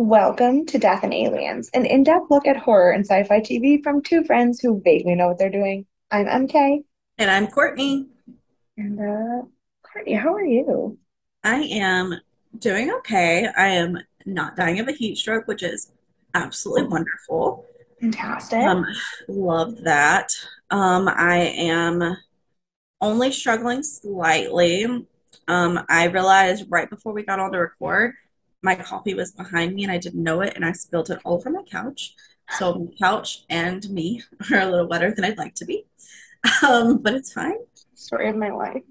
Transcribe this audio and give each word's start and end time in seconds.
Welcome 0.00 0.64
to 0.66 0.78
Death 0.78 1.02
and 1.02 1.12
Aliens, 1.12 1.70
an 1.74 1.84
in-depth 1.84 2.30
look 2.30 2.46
at 2.46 2.56
horror 2.56 2.92
and 2.92 3.04
sci-fi 3.04 3.40
TV 3.40 3.82
from 3.82 4.00
two 4.00 4.22
friends 4.22 4.60
who 4.60 4.80
vaguely 4.80 5.16
know 5.16 5.26
what 5.26 5.38
they're 5.40 5.50
doing. 5.50 5.86
I'm 6.08 6.26
MK, 6.26 6.84
And 7.18 7.28
I'm 7.28 7.48
Courtney. 7.48 8.06
and 8.76 9.00
uh, 9.00 9.42
Courtney, 9.82 10.12
how 10.12 10.34
are 10.34 10.44
you? 10.44 10.96
I 11.42 11.62
am 11.62 12.14
doing 12.56 12.92
okay. 12.98 13.48
I 13.56 13.70
am 13.70 13.98
not 14.24 14.54
dying 14.54 14.78
of 14.78 14.86
a 14.86 14.92
heat 14.92 15.18
stroke, 15.18 15.48
which 15.48 15.64
is 15.64 15.90
absolutely 16.32 16.86
wonderful. 16.86 17.66
Fantastic. 18.00 18.60
Um, 18.60 18.86
love 19.26 19.78
that. 19.82 20.30
Um, 20.70 21.08
I 21.08 21.38
am 21.38 22.16
only 23.00 23.32
struggling 23.32 23.82
slightly. 23.82 24.84
Um, 25.48 25.80
I 25.88 26.04
realized 26.04 26.66
right 26.68 26.88
before 26.88 27.12
we 27.12 27.24
got 27.24 27.40
on 27.40 27.50
to 27.50 27.58
record, 27.58 28.14
my 28.62 28.74
coffee 28.74 29.14
was 29.14 29.32
behind 29.32 29.74
me 29.74 29.84
and 29.84 29.92
I 29.92 29.98
didn't 29.98 30.22
know 30.22 30.40
it, 30.40 30.54
and 30.56 30.64
I 30.64 30.72
spilled 30.72 31.10
it 31.10 31.20
all 31.24 31.34
over 31.34 31.50
my 31.50 31.62
couch. 31.62 32.14
So 32.50 32.74
my 32.74 32.92
couch 32.98 33.44
and 33.50 33.88
me 33.90 34.22
are 34.52 34.60
a 34.60 34.66
little 34.66 34.88
wetter 34.88 35.14
than 35.14 35.24
I'd 35.24 35.38
like 35.38 35.54
to 35.56 35.64
be. 35.64 35.86
Um, 36.66 36.98
but 36.98 37.14
it's 37.14 37.32
fine. 37.32 37.58
Story 37.94 38.28
of 38.28 38.36
my 38.36 38.50
life. 38.50 38.82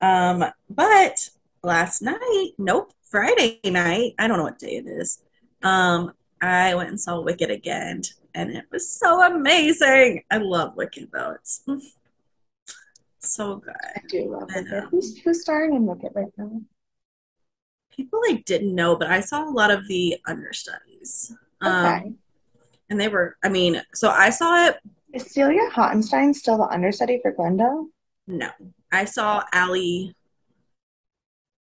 Um, 0.00 0.44
but 0.70 1.30
last 1.62 2.02
night, 2.02 2.50
nope, 2.58 2.92
Friday 3.02 3.60
night, 3.64 4.14
I 4.18 4.26
don't 4.26 4.38
know 4.38 4.44
what 4.44 4.58
day 4.58 4.76
it 4.76 4.86
is. 4.86 5.22
Um, 5.62 6.12
I 6.40 6.74
went 6.74 6.88
and 6.88 7.00
saw 7.00 7.20
Wicked 7.20 7.50
again, 7.50 8.02
and 8.34 8.50
it 8.50 8.64
was 8.72 8.90
so 8.90 9.24
amazing. 9.24 10.24
I 10.30 10.38
love 10.38 10.76
Wicked 10.76 11.10
though. 11.12 11.32
It's 11.32 11.62
so 13.20 13.56
good. 13.56 13.74
I 13.94 14.00
do 14.08 14.30
love 14.32 14.50
Wicked. 14.52 14.84
Who's 14.90 15.18
who's 15.18 15.42
starring 15.42 15.74
in 15.74 15.86
Wicked 15.86 16.10
right 16.14 16.32
now? 16.36 16.62
People 17.94 18.20
I 18.26 18.42
didn't 18.46 18.74
know, 18.74 18.96
but 18.96 19.08
I 19.10 19.20
saw 19.20 19.48
a 19.48 19.50
lot 19.52 19.70
of 19.70 19.86
the 19.88 20.16
understudies. 20.26 21.34
Um, 21.60 21.84
Okay. 21.86 22.12
and 22.90 23.00
they 23.00 23.08
were, 23.08 23.36
I 23.44 23.48
mean, 23.48 23.82
so 23.94 24.08
I 24.10 24.30
saw 24.30 24.66
it, 24.66 24.76
Is 25.12 25.30
Celia 25.30 25.68
Hottenstein 25.70 26.34
still 26.34 26.56
the 26.58 26.64
understudy 26.64 27.20
for 27.22 27.32
Glinda? 27.32 27.84
no. 28.26 28.50
I 28.90 29.04
saw 29.06 29.42
Allie, 29.52 30.14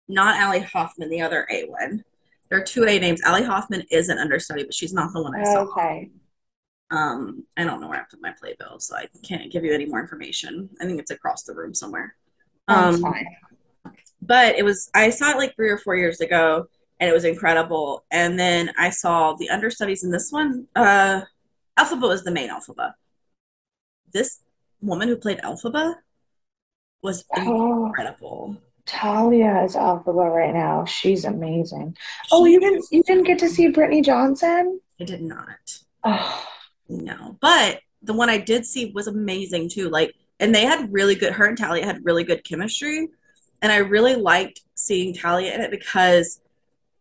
not 0.07 0.37
Allie 0.39 0.59
Hoffman, 0.59 1.09
the 1.09 1.21
other 1.21 1.47
A 1.51 1.65
one. 1.65 2.03
There 2.49 2.59
are 2.59 2.63
two 2.63 2.85
A 2.85 2.99
names. 2.99 3.21
Allie 3.21 3.43
Hoffman 3.43 3.83
is 3.91 4.09
an 4.09 4.17
understudy, 4.17 4.63
but 4.63 4.73
she's 4.73 4.93
not 4.93 5.13
the 5.13 5.21
one 5.21 5.35
I 5.35 5.43
saw. 5.43 5.61
Okay. 5.61 6.09
Um, 6.89 7.45
I 7.55 7.63
don't 7.63 7.79
know 7.79 7.87
where 7.87 7.99
I 8.01 8.03
put 8.09 8.21
my 8.21 8.33
playbill, 8.37 8.79
so 8.79 8.95
I 8.95 9.07
can't 9.23 9.51
give 9.51 9.63
you 9.63 9.73
any 9.73 9.85
more 9.85 10.01
information. 10.01 10.69
I 10.81 10.85
think 10.85 10.99
it's 10.99 11.11
across 11.11 11.43
the 11.43 11.53
room 11.55 11.73
somewhere. 11.73 12.15
That's 12.67 12.97
Um, 12.97 13.01
fine. 13.01 13.25
But 14.21 14.55
it 14.57 14.63
was 14.63 14.89
I 14.93 15.09
saw 15.09 15.31
it 15.31 15.37
like 15.37 15.55
three 15.55 15.69
or 15.69 15.77
four 15.77 15.95
years 15.95 16.21
ago, 16.21 16.67
and 16.99 17.09
it 17.09 17.13
was 17.13 17.25
incredible. 17.25 18.05
And 18.11 18.39
then 18.39 18.71
I 18.77 18.89
saw 18.89 19.33
the 19.33 19.49
understudies 19.49 20.03
in 20.03 20.11
this 20.11 20.31
one. 20.31 20.67
Uh, 20.75 21.21
Elphaba 21.77 22.07
was 22.07 22.23
the 22.23 22.31
main 22.31 22.49
Elphaba. 22.49 22.93
This 24.13 24.41
woman 24.81 25.07
who 25.07 25.15
played 25.15 25.39
Elphaba 25.39 25.95
was 27.01 27.25
Oh, 27.35 27.87
incredible. 27.87 28.57
Talia 28.85 29.63
is 29.63 29.75
Elphaba 29.75 30.31
right 30.33 30.53
now. 30.53 30.85
She's 30.85 31.25
amazing. 31.25 31.95
Oh, 32.31 32.45
you 32.45 32.59
didn't 32.59 32.85
you 32.91 33.03
didn't 33.03 33.23
get 33.23 33.39
to 33.39 33.49
see 33.49 33.71
Brittney 33.71 34.03
Johnson? 34.03 34.79
I 34.99 35.03
did 35.03 35.21
not. 35.21 35.79
Oh, 36.03 36.47
No, 36.89 37.37
but 37.41 37.81
the 38.03 38.13
one 38.13 38.29
I 38.29 38.37
did 38.37 38.65
see 38.65 38.91
was 38.93 39.07
amazing 39.07 39.69
too. 39.69 39.89
Like, 39.89 40.13
and 40.39 40.53
they 40.53 40.65
had 40.65 40.91
really 40.91 41.15
good, 41.15 41.33
her 41.33 41.45
and 41.45 41.57
Talia 41.57 41.85
had 41.85 42.03
really 42.03 42.23
good 42.23 42.43
chemistry. 42.43 43.09
And 43.61 43.71
I 43.71 43.77
really 43.77 44.15
liked 44.15 44.61
seeing 44.75 45.13
Talia 45.13 45.53
in 45.53 45.61
it 45.61 45.71
because 45.71 46.39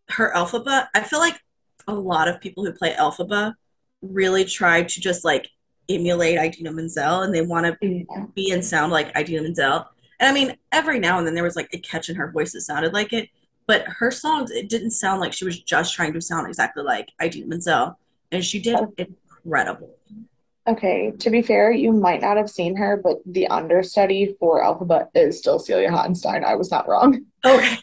her 0.09 0.31
Elphaba, 0.35 0.87
I 0.93 1.01
feel 1.01 1.19
like 1.19 1.39
a 1.87 1.93
lot 1.93 2.27
of 2.27 2.41
people 2.41 2.63
who 2.63 2.73
play 2.73 2.93
Elphaba 2.93 3.55
really 4.01 4.45
try 4.45 4.83
to 4.83 5.01
just 5.01 5.23
like 5.25 5.49
emulate 5.89 6.37
Idina 6.37 6.71
Menzel 6.71 7.21
and 7.21 7.33
they 7.33 7.41
want 7.41 7.65
to 7.65 7.77
yeah. 7.81 8.25
be 8.35 8.51
and 8.51 8.63
sound 8.63 8.91
like 8.91 9.15
Idina 9.17 9.43
Menzel. 9.43 9.87
And 10.19 10.29
I 10.29 10.31
mean, 10.31 10.55
every 10.71 10.99
now 10.99 11.17
and 11.17 11.25
then 11.25 11.33
there 11.33 11.43
was 11.43 11.55
like 11.55 11.69
a 11.73 11.79
catch 11.79 12.09
in 12.09 12.15
her 12.15 12.31
voice 12.31 12.53
that 12.53 12.61
sounded 12.61 12.93
like 12.93 13.13
it, 13.13 13.29
but 13.67 13.85
her 13.87 14.11
songs, 14.11 14.51
it 14.51 14.69
didn't 14.69 14.91
sound 14.91 15.19
like 15.19 15.33
she 15.33 15.45
was 15.45 15.59
just 15.59 15.93
trying 15.93 16.13
to 16.13 16.21
sound 16.21 16.47
exactly 16.47 16.83
like 16.83 17.09
Idina 17.21 17.47
Menzel. 17.47 17.97
And 18.31 18.45
she 18.45 18.61
did 18.61 18.79
incredible. 18.97 19.95
Okay, 20.67 21.11
to 21.19 21.29
be 21.31 21.41
fair, 21.41 21.71
you 21.71 21.91
might 21.91 22.21
not 22.21 22.37
have 22.37 22.49
seen 22.49 22.75
her, 22.75 22.95
but 23.03 23.17
the 23.25 23.47
understudy 23.47 24.35
for 24.39 24.61
Elphaba 24.63 25.07
is 25.15 25.39
still 25.39 25.57
Celia 25.57 25.89
Hottenstein. 25.89 26.43
I 26.43 26.55
was 26.55 26.69
not 26.69 26.87
wrong 26.87 27.25
Okay. 27.45 27.77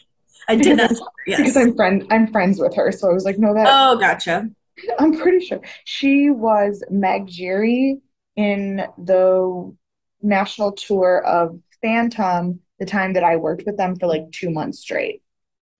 I 0.47 0.55
did 0.55 0.77
not. 0.77 0.89
because 0.89 1.01
Yes. 1.27 1.37
because 1.39 1.57
I'm 1.57 1.75
friend 1.75 2.05
I'm 2.09 2.31
friends 2.31 2.59
with 2.59 2.73
her, 2.75 2.91
so 2.91 3.09
I 3.09 3.13
was 3.13 3.25
like, 3.25 3.37
no, 3.37 3.53
that 3.53 3.67
Oh, 3.69 3.97
gotcha. 3.99 4.49
I'm 4.99 5.17
pretty 5.19 5.45
sure 5.45 5.59
she 5.83 6.29
was 6.29 6.83
Meg 6.89 7.27
Giry 7.27 7.99
in 8.35 8.85
the 8.97 9.75
national 10.21 10.71
tour 10.71 11.21
of 11.25 11.59
Phantom 11.81 12.61
the 12.79 12.85
time 12.85 13.13
that 13.13 13.23
I 13.25 13.35
worked 13.35 13.63
with 13.65 13.75
them 13.77 13.97
for 13.97 14.07
like 14.07 14.31
two 14.31 14.49
months 14.49 14.79
straight. 14.79 15.21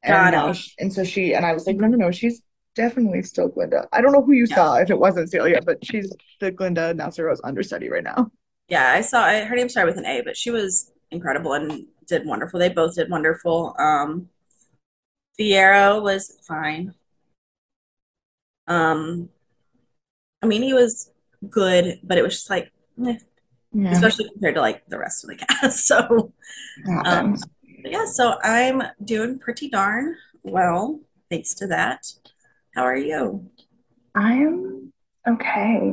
And 0.04 0.34
Got 0.34 0.56
it. 0.56 0.62
and 0.80 0.94
so 0.94 1.04
she 1.06 1.34
and 1.34 1.46
I 1.46 1.54
was 1.54 1.66
like, 1.66 1.78
no, 1.78 1.88
no, 1.88 1.98
no, 1.98 2.12
she's 2.12 2.42
definitely 2.79 3.23
still 3.23 3.50
Glinda. 3.50 3.88
I 3.91 4.01
don't 4.01 4.13
know 4.13 4.23
who 4.23 4.31
you 4.34 4.45
Yeah. 4.50 4.56
saw 4.56 4.75
if 4.75 4.90
it 4.90 5.00
wasn't 5.00 5.29
Celia, 5.31 5.62
but 5.62 5.84
she's 5.85 6.16
the 6.40 6.51
Glinda 6.51 6.94
Nessarose 6.94 7.40
understudy 7.44 7.90
right 7.90 8.03
now. 8.03 8.31
Yeah, 8.67 8.91
I 8.91 9.01
saw 9.01 9.23
I, 9.23 9.41
her 9.45 9.56
name 9.56 9.69
started 9.69 9.91
with 9.95 9.97
an 9.97 10.06
A, 10.06 10.22
but 10.22 10.38
she 10.38 10.51
was 10.51 10.91
incredible 11.12 11.53
and 11.53 11.88
did 12.07 12.25
wonderful. 12.25 12.59
They 12.59 12.69
both 12.69 12.95
did 12.95 13.09
wonderful. 13.09 13.75
Um, 13.79 14.29
Fiyero 15.40 16.03
was 16.03 16.38
fine. 16.47 16.94
Um, 18.67 19.29
I 20.41 20.47
mean, 20.47 20.61
he 20.63 20.73
was 20.73 21.11
good, 21.50 22.00
but 22.03 22.17
it 22.17 22.23
was 22.23 22.34
just 22.35 22.50
like, 22.50 22.72
eh, 23.06 23.17
Yeah, 23.73 24.09
especially 24.09 24.29
compared 24.31 24.56
to 24.56 24.61
like 24.61 24.85
the 24.88 25.00
rest 25.00 25.23
of 25.23 25.29
the 25.29 25.38
cast. 25.38 25.88
So, 25.88 26.34
um, 27.03 27.38
yeah, 27.85 28.06
so 28.06 28.35
I'm 28.44 28.84
doing 29.03 29.40
pretty 29.40 29.69
darn 29.69 30.16
well, 30.44 31.01
thanks 31.29 31.53
to 31.56 31.67
that. 31.67 32.11
How 32.79 32.85
are 32.85 32.95
you? 32.95 33.45
I'm 34.16 34.94
okay. 35.28 35.91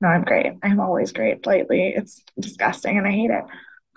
No, 0.00 0.08
I'm 0.08 0.24
great. 0.24 0.54
I'm 0.64 0.80
always 0.80 1.12
great 1.12 1.46
lately. 1.46 1.94
It's 1.96 2.24
disgusting 2.40 2.98
and 2.98 3.06
I 3.06 3.12
hate 3.12 3.30
it. 3.30 3.44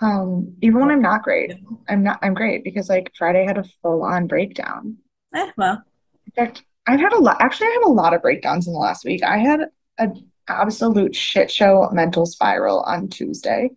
Um, 0.01 0.53
even 0.61 0.79
when 0.79 0.91
I'm 0.91 1.01
not 1.01 1.23
great, 1.23 1.55
I'm 1.89 2.03
not, 2.03 2.19
I'm 2.21 2.35
great 2.35 2.63
because 2.63 2.89
like 2.89 3.11
Friday 3.17 3.43
had 3.43 3.57
a 3.57 3.63
full-on 3.81 4.27
breakdown. 4.27 4.97
Eh, 5.33 5.49
well, 5.57 5.81
In 6.27 6.31
fact, 6.33 6.63
I've 6.85 6.99
had 6.99 7.11
a 7.11 7.17
lot, 7.17 7.37
actually, 7.39 7.69
I 7.69 7.79
had 7.81 7.87
a 7.87 7.89
lot 7.89 8.13
of 8.13 8.21
breakdowns 8.21 8.67
in 8.67 8.73
the 8.73 8.77
last 8.77 9.03
week. 9.03 9.23
I 9.23 9.39
had 9.39 9.61
an 9.97 10.29
absolute 10.47 11.15
shit 11.15 11.49
show 11.49 11.89
mental 11.91 12.27
spiral 12.27 12.81
on 12.81 13.07
Tuesday. 13.07 13.71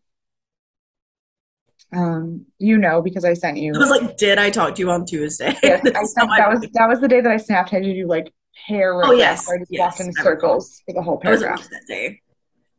Um, 1.95 2.45
you 2.59 2.77
know, 2.77 3.01
because 3.01 3.25
I 3.25 3.33
sent 3.33 3.57
you. 3.57 3.73
I 3.75 3.79
was 3.79 3.89
like, 3.89 4.19
did 4.19 4.37
I 4.37 4.51
talk 4.51 4.75
to 4.75 4.83
you 4.83 4.91
on 4.91 5.07
Tuesday? 5.07 5.57
I 5.65 5.79
sent 6.05 6.31
that 6.37 6.51
was 6.51 6.61
that 6.75 6.89
was 6.91 7.01
the 7.01 7.09
day 7.09 7.23
that 7.23 7.33
I 7.33 7.39
snapped 7.39 7.71
had 7.71 7.87
you 7.87 7.95
do 7.95 8.07
like 8.07 8.31
hair 8.67 8.95
Oh, 9.05 9.13
yes, 9.13 9.51
I 9.51 9.59
just 9.59 9.71
yes, 9.71 9.99
walked 9.99 10.01
in 10.01 10.13
circles 10.13 10.83
for 10.87 10.95
the 10.95 11.03
whole 11.03 11.19
paragraph. 11.19 11.69
that 11.71 11.87
day. 11.87 12.21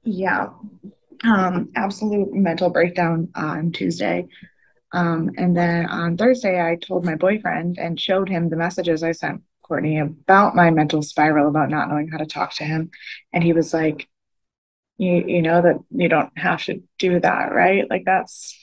Yeah. 0.04 0.50
Um, 1.24 1.70
absolute 1.76 2.34
mental 2.34 2.70
breakdown 2.70 3.30
on 3.36 3.72
Tuesday. 3.72 4.28
Um, 4.94 5.32
and 5.38 5.56
then 5.56 5.86
on 5.86 6.18
Thursday, 6.18 6.60
I 6.62 6.76
told 6.76 7.06
my 7.06 7.16
boyfriend 7.16 7.78
and 7.78 8.00
showed 8.00 8.28
him 8.28 8.50
the 8.50 8.58
messages 8.58 9.04
I 9.04 9.12
sent 9.12 9.42
Courtney 9.62 10.00
about 10.00 10.56
my 10.56 10.70
mental 10.72 11.02
spiral 11.02 11.48
about 11.48 11.70
not 11.70 11.90
knowing 11.90 12.10
how 12.10 12.18
to 12.18 12.26
talk 12.26 12.54
to 12.56 12.66
him. 12.66 12.92
And 13.32 13.44
he 13.44 13.54
was 13.54 13.74
like, 13.74 14.08
you, 14.98 15.24
you 15.26 15.42
know 15.42 15.62
that 15.62 15.78
you 15.92 16.10
don't 16.10 16.38
have 16.38 16.64
to 16.66 16.84
do 17.00 17.20
that, 17.20 17.54
right? 17.54 17.90
Like 17.90 18.04
that's 18.06 18.58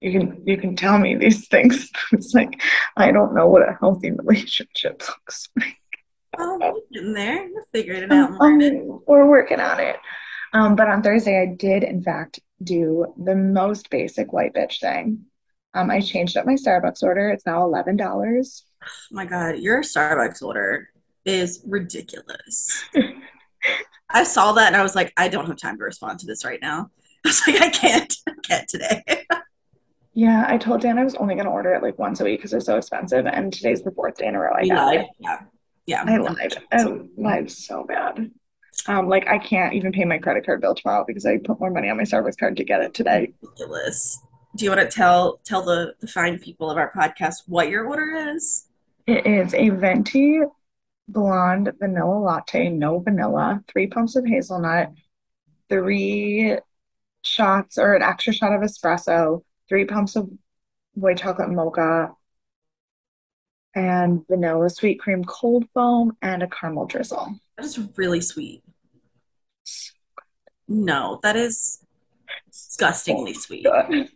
you 0.00 0.12
can 0.12 0.42
you 0.46 0.56
can 0.56 0.76
tell 0.76 0.98
me 0.98 1.16
these 1.16 1.48
things. 1.54 1.90
It's 2.12 2.34
like 2.34 2.60
I 2.96 3.12
don't 3.12 3.34
know 3.34 3.48
what 3.48 3.68
a 3.68 3.76
healthy 3.80 4.10
relationship 4.10 5.02
looks 5.08 5.48
like. 5.58 5.76
Oh, 6.38 6.82
there. 6.90 7.48
You're 7.48 7.64
figuring 7.72 8.04
it 8.04 8.12
out 8.12 8.30
Um, 8.40 8.60
um, 8.60 9.00
we're 9.06 9.28
working 9.28 9.60
on 9.60 9.80
it. 9.80 9.96
Um, 10.52 10.76
but 10.76 10.88
on 10.88 11.02
Thursday, 11.02 11.40
I 11.40 11.46
did, 11.46 11.82
in 11.82 12.02
fact, 12.02 12.40
do 12.62 13.14
the 13.22 13.34
most 13.34 13.90
basic 13.90 14.32
white 14.32 14.54
bitch 14.54 14.80
thing. 14.80 15.26
Um, 15.74 15.90
I 15.90 16.00
changed 16.00 16.36
up 16.36 16.46
my 16.46 16.54
Starbucks 16.54 17.02
order. 17.02 17.30
It's 17.30 17.46
now 17.46 17.60
$11. 17.60 18.62
Oh 18.84 18.86
my 19.10 19.24
God, 19.24 19.58
your 19.58 19.82
Starbucks 19.82 20.42
order 20.42 20.88
is 21.24 21.62
ridiculous. 21.66 22.84
I 24.10 24.24
saw 24.24 24.52
that 24.52 24.66
and 24.66 24.76
I 24.76 24.82
was 24.82 24.94
like, 24.94 25.12
I 25.16 25.28
don't 25.28 25.46
have 25.46 25.56
time 25.56 25.78
to 25.78 25.84
respond 25.84 26.18
to 26.20 26.26
this 26.26 26.44
right 26.44 26.60
now. 26.60 26.90
I 27.24 27.28
was 27.28 27.46
like, 27.46 27.62
I 27.62 27.68
can't, 27.70 28.14
I 28.28 28.32
can't 28.42 28.68
today. 28.68 29.02
Yeah, 30.14 30.44
I 30.46 30.58
told 30.58 30.82
Dan 30.82 30.98
I 30.98 31.04
was 31.04 31.14
only 31.14 31.34
going 31.34 31.46
to 31.46 31.50
order 31.52 31.72
it 31.72 31.82
like 31.82 31.98
once 31.98 32.20
a 32.20 32.24
week 32.24 32.40
because 32.40 32.50
they're 32.50 32.60
so 32.60 32.76
expensive. 32.76 33.24
And 33.24 33.50
today's 33.50 33.82
the 33.82 33.92
fourth 33.92 34.16
day 34.18 34.26
in 34.26 34.34
a 34.34 34.40
row 34.40 34.52
I 34.54 34.66
got 34.66 34.94
it. 34.94 35.06
Yeah. 35.18 35.40
Yeah. 35.86 36.04
I 36.06 36.16
lied. 36.18 36.54
I 36.70 36.84
lied 37.16 37.50
so 37.50 37.84
bad. 37.84 38.30
Um, 38.86 39.08
like 39.08 39.28
I 39.28 39.38
can't 39.38 39.74
even 39.74 39.92
pay 39.92 40.04
my 40.04 40.18
credit 40.18 40.44
card 40.44 40.60
bill 40.60 40.74
tomorrow 40.74 41.04
because 41.06 41.26
I 41.26 41.38
put 41.38 41.60
more 41.60 41.70
money 41.70 41.88
on 41.88 41.96
my 41.96 42.02
Starbucks 42.02 42.38
card 42.38 42.56
to 42.56 42.64
get 42.64 42.80
it 42.80 42.94
today. 42.94 43.32
Ridiculous. 43.42 44.20
Do 44.56 44.64
you 44.64 44.70
want 44.70 44.82
to 44.82 44.88
tell 44.88 45.40
tell 45.44 45.62
the, 45.62 45.94
the 46.00 46.06
fine 46.06 46.38
people 46.38 46.70
of 46.70 46.76
our 46.76 46.90
podcast 46.92 47.42
what 47.46 47.68
your 47.68 47.86
order 47.86 48.34
is? 48.34 48.66
It 49.06 49.26
is 49.26 49.54
a 49.54 49.70
venti 49.70 50.40
blonde 51.08 51.72
vanilla 51.78 52.18
latte, 52.18 52.68
no 52.68 52.98
vanilla, 52.98 53.62
three 53.68 53.86
pumps 53.86 54.16
of 54.16 54.26
hazelnut, 54.26 54.92
three 55.68 56.56
shots 57.22 57.78
or 57.78 57.94
an 57.94 58.02
extra 58.02 58.32
shot 58.32 58.52
of 58.52 58.62
espresso, 58.62 59.42
three 59.68 59.84
pumps 59.84 60.16
of 60.16 60.28
white 60.94 61.18
chocolate 61.18 61.50
mocha, 61.50 62.12
and 63.74 64.26
vanilla 64.26 64.70
sweet 64.70 65.00
cream 65.00 65.24
cold 65.24 65.64
foam, 65.74 66.16
and 66.22 66.42
a 66.42 66.48
caramel 66.48 66.86
drizzle. 66.86 67.36
That 67.56 67.64
is 67.66 67.78
really 67.96 68.20
sweet. 68.20 68.62
No, 70.68 71.20
that 71.22 71.36
is 71.36 71.84
disgustingly 72.50 73.34
sweet. 73.34 73.64
Good. 73.64 74.08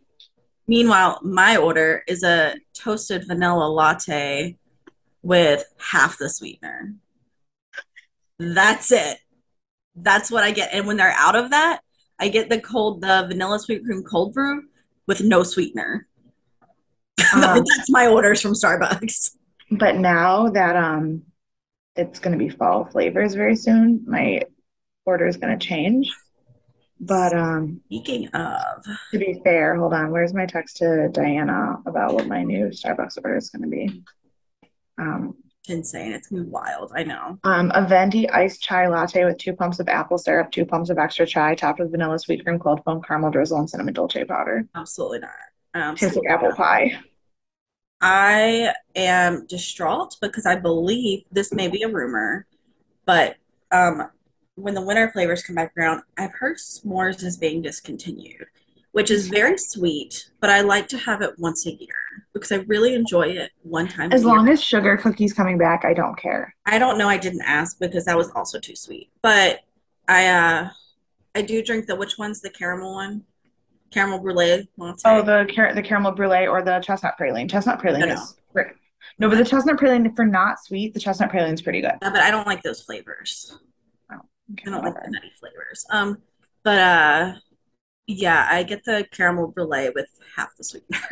Meanwhile, 0.68 1.20
my 1.22 1.56
order 1.56 2.02
is 2.08 2.22
a 2.22 2.56
toasted 2.74 3.26
vanilla 3.26 3.68
latte 3.68 4.56
with 5.22 5.64
half 5.78 6.18
the 6.18 6.28
sweetener. 6.28 6.94
That's 8.38 8.92
it. 8.92 9.18
That's 9.94 10.30
what 10.30 10.44
I 10.44 10.50
get. 10.50 10.70
And 10.72 10.86
when 10.86 10.96
they're 10.96 11.14
out 11.16 11.36
of 11.36 11.50
that, 11.50 11.80
I 12.18 12.28
get 12.28 12.48
the 12.48 12.60
cold, 12.60 13.00
the 13.00 13.26
vanilla 13.28 13.58
sweet 13.58 13.84
cream 13.84 14.02
cold 14.02 14.34
brew 14.34 14.64
with 15.06 15.22
no 15.22 15.42
sweetener. 15.42 16.06
Um, 17.34 17.40
That's 17.40 17.90
my 17.90 18.06
orders 18.06 18.40
from 18.40 18.52
Starbucks. 18.52 19.32
But 19.70 19.96
now 19.96 20.48
that 20.48 20.76
um 20.76 21.22
it's 21.94 22.18
gonna 22.18 22.36
be 22.36 22.48
fall 22.48 22.84
flavors 22.84 23.34
very 23.34 23.56
soon, 23.56 24.04
my 24.06 24.42
order 25.04 25.26
is 25.26 25.36
gonna 25.36 25.58
change. 25.58 26.10
But 27.00 27.34
um 27.34 27.80
Speaking 27.86 28.28
of, 28.28 28.84
to 29.12 29.18
be 29.18 29.40
fair, 29.44 29.76
hold 29.76 29.92
on, 29.92 30.10
where's 30.10 30.34
my 30.34 30.46
text 30.46 30.78
to 30.78 31.08
Diana 31.08 31.76
about 31.86 32.14
what 32.14 32.26
my 32.26 32.42
new 32.42 32.66
Starbucks 32.66 33.18
order 33.22 33.36
is 33.36 33.50
gonna 33.50 33.68
be? 33.68 34.02
Um 34.98 35.36
insane. 35.68 36.12
It's 36.12 36.28
gonna 36.28 36.44
be 36.44 36.50
wild. 36.50 36.92
I 36.94 37.02
know. 37.02 37.38
Um, 37.44 37.72
a 37.74 37.86
venti 37.86 38.28
iced 38.30 38.62
chai 38.62 38.86
latte 38.88 39.24
with 39.24 39.38
two 39.38 39.52
pumps 39.52 39.80
of 39.80 39.88
apple 39.88 40.18
syrup, 40.18 40.50
two 40.50 40.64
pumps 40.64 40.90
of 40.90 40.98
extra 40.98 41.26
chai, 41.26 41.54
topped 41.54 41.80
with 41.80 41.90
vanilla 41.90 42.18
sweet 42.18 42.44
cream, 42.44 42.58
cold 42.58 42.82
foam, 42.84 43.02
caramel 43.02 43.30
drizzle, 43.30 43.58
and 43.58 43.68
cinnamon 43.68 43.94
dolce 43.94 44.24
powder. 44.24 44.66
Absolutely 44.74 45.20
not. 45.20 45.30
Tastes 45.96 46.16
Absolutely 46.16 46.28
like 46.28 46.38
apple 46.38 46.52
pie. 46.52 47.00
I 48.00 48.72
am 48.94 49.46
distraught 49.46 50.16
because 50.20 50.46
I 50.46 50.56
believe 50.56 51.24
this 51.30 51.52
may 51.52 51.68
be 51.68 51.82
a 51.82 51.88
rumor, 51.88 52.46
but 53.06 53.36
um, 53.72 54.10
when 54.56 54.74
the 54.74 54.82
winter 54.82 55.10
flavors 55.10 55.42
come 55.42 55.56
back 55.56 55.72
around, 55.76 56.02
I've 56.16 56.34
heard 56.34 56.56
s'mores 56.58 57.22
is 57.24 57.36
being 57.38 57.62
discontinued, 57.62 58.46
which 58.92 59.10
is 59.10 59.28
very 59.28 59.58
sweet, 59.58 60.30
but 60.40 60.50
I 60.50 60.60
like 60.62 60.88
to 60.88 60.98
have 60.98 61.22
it 61.22 61.38
once 61.38 61.66
a 61.66 61.72
year 61.72 61.96
because 62.34 62.52
I 62.52 62.56
really 62.66 62.94
enjoy 62.94 63.28
it 63.28 63.52
one 63.62 63.88
time 63.88 64.14
a 64.14 64.14
As 64.14 64.22
year. 64.24 64.30
long 64.34 64.48
as 64.48 64.62
sugar 64.62 64.96
cookies 64.96 65.32
coming 65.32 65.58
back, 65.58 65.84
I 65.84 65.94
don't 65.94 66.18
care. 66.18 66.54
I 66.64 66.78
don't 66.78 66.98
know, 66.98 67.08
I 67.08 67.16
didn't 67.18 67.42
ask 67.42 67.78
because 67.78 68.04
that 68.06 68.16
was 68.16 68.30
also 68.30 68.58
too 68.58 68.76
sweet, 68.76 69.10
but 69.22 69.60
I 70.08 70.26
uh 70.28 70.70
I 71.34 71.42
do 71.42 71.62
drink 71.62 71.86
the 71.86 71.96
which 71.96 72.18
one's 72.18 72.40
the 72.40 72.50
caramel 72.50 72.94
one? 72.94 73.24
Caramel 73.96 74.18
brulee 74.18 74.68
Oh, 75.06 75.22
the 75.22 75.50
car 75.56 75.72
the 75.74 75.80
caramel 75.80 76.12
brulee 76.12 76.46
or 76.46 76.62
the 76.62 76.80
chestnut 76.80 77.14
praline. 77.18 77.50
Chestnut 77.50 77.80
praline 77.80 78.00
no. 78.00 78.12
is 78.12 78.36
great. 78.52 78.66
No, 79.18 79.30
but 79.30 79.38
the 79.38 79.44
chestnut 79.44 79.78
praline 79.78 80.14
for 80.14 80.26
not 80.26 80.62
sweet, 80.62 80.92
the 80.92 81.00
chestnut 81.00 81.30
praline 81.30 81.54
is 81.54 81.62
pretty 81.62 81.80
good. 81.80 81.92
Uh, 82.02 82.10
but 82.10 82.16
I 82.16 82.30
don't 82.30 82.46
like 82.46 82.62
those 82.62 82.82
flavors. 82.82 83.58
Oh, 84.12 84.16
okay, 84.52 84.64
I 84.66 84.70
don't 84.70 84.84
like 84.84 85.02
the 85.02 85.10
nutty 85.10 85.32
flavors. 85.40 85.86
Um, 85.90 86.18
but 86.62 86.78
uh, 86.78 87.32
yeah, 88.06 88.46
I 88.50 88.64
get 88.64 88.84
the 88.84 89.06
caramel 89.12 89.48
brulee 89.48 89.88
with 89.94 90.10
half 90.36 90.54
the 90.58 90.64
sweetener. 90.64 90.98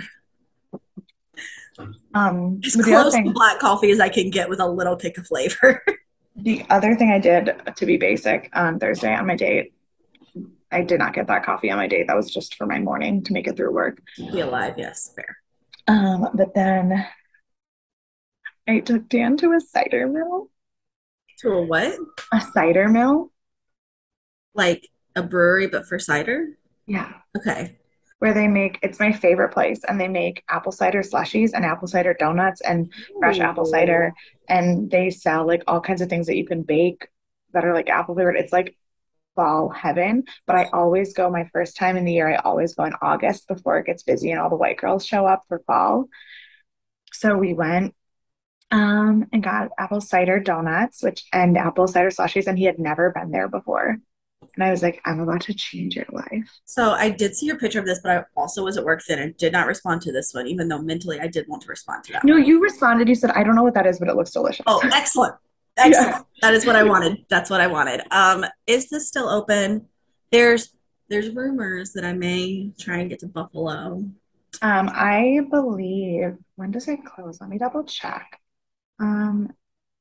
Um, 2.15 2.61
As 2.65 2.77
but 2.77 2.85
the 2.85 2.95
other 2.95 3.11
close 3.11 3.25
to 3.25 3.33
black 3.33 3.59
coffee 3.59 3.91
as 3.91 3.99
I 3.99 4.09
can 4.09 4.31
get 4.31 4.49
with 4.49 4.61
a 4.61 4.69
little 4.69 4.95
kick 4.95 5.19
of 5.19 5.27
flavor. 5.27 5.85
the 6.37 6.65
other 6.71 6.95
thing 6.95 7.11
I 7.11 7.19
did 7.19 7.53
to 7.75 7.85
be 7.87 7.97
basic 7.97 8.49
on 8.55 8.79
Thursday 8.79 9.13
on 9.13 9.27
my 9.27 9.35
date, 9.35 9.74
I 10.75 10.83
did 10.83 10.99
not 10.99 11.15
get 11.15 11.29
that 11.29 11.45
coffee 11.45 11.71
on 11.71 11.79
my 11.79 11.87
date. 11.87 12.09
That 12.09 12.17
was 12.17 12.33
just 12.33 12.57
for 12.57 12.67
my 12.67 12.79
morning 12.81 13.23
to 13.25 13.33
make 13.33 13.47
it 13.47 13.57
through 13.57 13.73
work. 13.73 14.03
Be 14.17 14.41
alive, 14.41 14.75
yes, 14.77 15.13
fair. 15.15 15.37
Um, 15.87 16.29
but 16.35 16.55
then 16.55 17.07
I 18.69 18.81
took 18.81 19.09
Dan 19.09 19.37
to 19.39 19.53
a 19.53 19.61
cider 19.61 20.07
mill, 20.09 20.51
To 21.41 21.53
a 21.53 21.63
what? 21.63 21.97
a 22.33 22.41
cider 22.41 22.89
mill. 22.89 23.31
Like 24.55 24.89
a 25.15 25.23
brewery, 25.23 25.67
but 25.69 25.87
for 25.87 25.99
cider? 25.99 26.59
Yeah. 26.87 27.13
Okay. 27.37 27.79
Where 28.19 28.33
they 28.33 28.49
make, 28.49 28.79
it's 28.83 28.99
my 29.01 29.13
favorite 29.13 29.53
place, 29.53 29.83
and 29.87 30.01
they 30.01 30.09
make 30.09 30.43
apple 30.49 30.73
cider 30.73 31.03
slushies 31.03 31.51
and 31.55 31.65
apple 31.65 31.89
cider 31.89 32.15
donuts 32.15 32.61
and 32.63 32.93
fresh 33.19 33.39
apple 33.39 33.67
cider, 33.67 34.13
and 34.49 34.91
they 34.91 35.11
sell 35.11 35.47
like 35.47 35.63
all 35.67 35.81
kinds 35.81 36.01
of 36.01 36.09
things 36.09 36.27
that 36.27 36.37
you 36.37 36.47
can 36.47 36.63
bake 36.63 37.09
that 37.53 37.65
are 37.65 37.75
like 37.75 37.89
apple 37.91 38.15
flavored. 38.15 38.37
It's 38.37 38.53
like 38.53 38.77
fall 39.35 39.69
heaven, 39.69 40.25
but 40.47 40.57
I 40.57 40.69
always 40.73 41.13
go 41.15 41.31
my 41.31 41.49
first 41.53 41.77
time 41.77 41.97
in 41.97 42.05
the 42.05 42.13
year, 42.13 42.29
I 42.33 42.37
always 42.37 42.75
go 42.75 42.85
in 42.85 42.95
August 43.03 43.49
before 43.49 43.79
it 43.79 43.87
gets 43.87 44.03
busy 44.03 44.31
and 44.31 44.41
all 44.41 44.51
the 44.51 44.57
white 44.57 44.77
girls 44.79 45.05
show 45.07 45.27
up 45.27 45.43
for 45.49 45.61
fall. 45.67 46.07
So 47.13 47.37
we 47.37 47.55
went 47.55 47.95
um 48.71 49.27
and 49.33 49.43
got 49.43 49.69
apple 49.79 50.01
cider 50.01 50.41
donuts, 50.41 51.03
which 51.03 51.25
and 51.33 51.57
apple 51.57 51.87
cider 51.87 52.11
slushies, 52.11 52.47
and 52.47 52.59
he 52.59 52.65
had 52.65 52.79
never 52.79 53.11
been 53.11 53.31
there 53.31 53.49
before. 53.49 53.97
And 54.57 54.63
I 54.63 54.71
was 54.71 54.83
like, 54.83 55.01
I'm 55.07 55.21
about 55.21 55.41
to 55.43 55.55
change 55.55 55.97
your 55.97 56.05
life. 56.13 56.49
So 56.67 56.91
I 56.91 57.09
did 57.11 57.35
see 57.35 57.47
your 57.47 57.59
picture 57.59 57.79
of 57.79 57.87
this, 57.87 58.01
but 58.03 58.11
I 58.13 58.25
also 58.37 58.63
was 58.63 58.77
at 58.77 58.85
work 58.85 59.01
then 59.09 59.19
and 59.19 59.37
did 59.39 59.53
not 59.53 59.67
respond 59.67 60.03
to 60.03 60.13
this 60.13 60.33
one, 60.35 60.47
even 60.47 60.69
though 60.69 60.83
mentally 60.83 61.19
I 61.19 61.29
did 61.29 61.47
want 61.49 61.63
to 61.63 61.69
respond 61.69 62.05
to 62.05 62.13
that 62.13 62.25
No, 62.25 62.35
one. 62.35 62.45
you 62.45 62.61
responded. 62.63 63.09
You 63.09 63.15
said, 63.15 63.31
I 63.31 63.43
don't 63.43 63.55
know 63.55 63.63
what 63.63 63.75
that 63.75 63.87
is, 63.87 63.99
but 63.99 64.09
it 64.09 64.17
looks 64.17 64.33
delicious. 64.33 64.65
Oh, 64.67 64.81
excellent. 64.93 65.35
Yeah. 65.79 66.23
That 66.41 66.55
is 66.55 66.67
what 66.67 66.77
I 66.77 66.85
wanted. 66.85 67.25
That's 67.29 67.51
what 67.51 67.61
I 67.61 67.67
wanted. 67.67 68.03
Um, 68.11 68.45
is 68.67 68.91
this 68.91 69.09
still 69.09 69.29
open? 69.29 69.87
There's 70.31 70.75
there's 71.09 71.31
rumors 71.31 71.93
that 71.93 72.05
I 72.05 72.13
may 72.13 72.73
try 72.79 72.99
and 72.99 73.11
get 73.11 73.21
to 73.21 73.27
Buffalo. 73.27 74.05
Um, 74.63 74.91
I 74.93 75.41
believe, 75.51 76.37
when 76.57 76.71
does 76.71 76.89
it 76.89 77.05
close? 77.05 77.41
Let 77.41 77.51
me 77.51 77.59
double 77.59 77.85
check. 77.85 78.41
Um, 79.01 79.53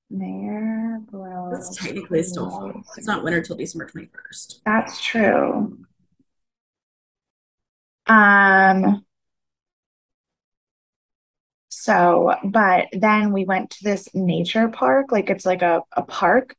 Mayor 0.10 1.00
That's 1.02 1.12
Blow 1.12 1.88
technically 1.88 2.24
still 2.24 2.50
fall. 2.50 2.84
It's 2.98 3.08
not 3.08 3.24
winter 3.24 3.42
till 3.42 3.56
December 3.56 3.88
21st. 3.88 4.62
That's 4.66 5.04
true. 5.04 5.80
Um, 8.06 9.06
so, 11.84 12.34
but 12.46 12.88
then 12.94 13.34
we 13.34 13.44
went 13.44 13.72
to 13.72 13.84
this 13.84 14.08
nature 14.16 14.70
park, 14.70 15.12
like 15.12 15.30
it's 15.30 15.46
like 15.46 15.62
a, 15.62 15.82
a 15.92 16.02
park, 16.02 16.56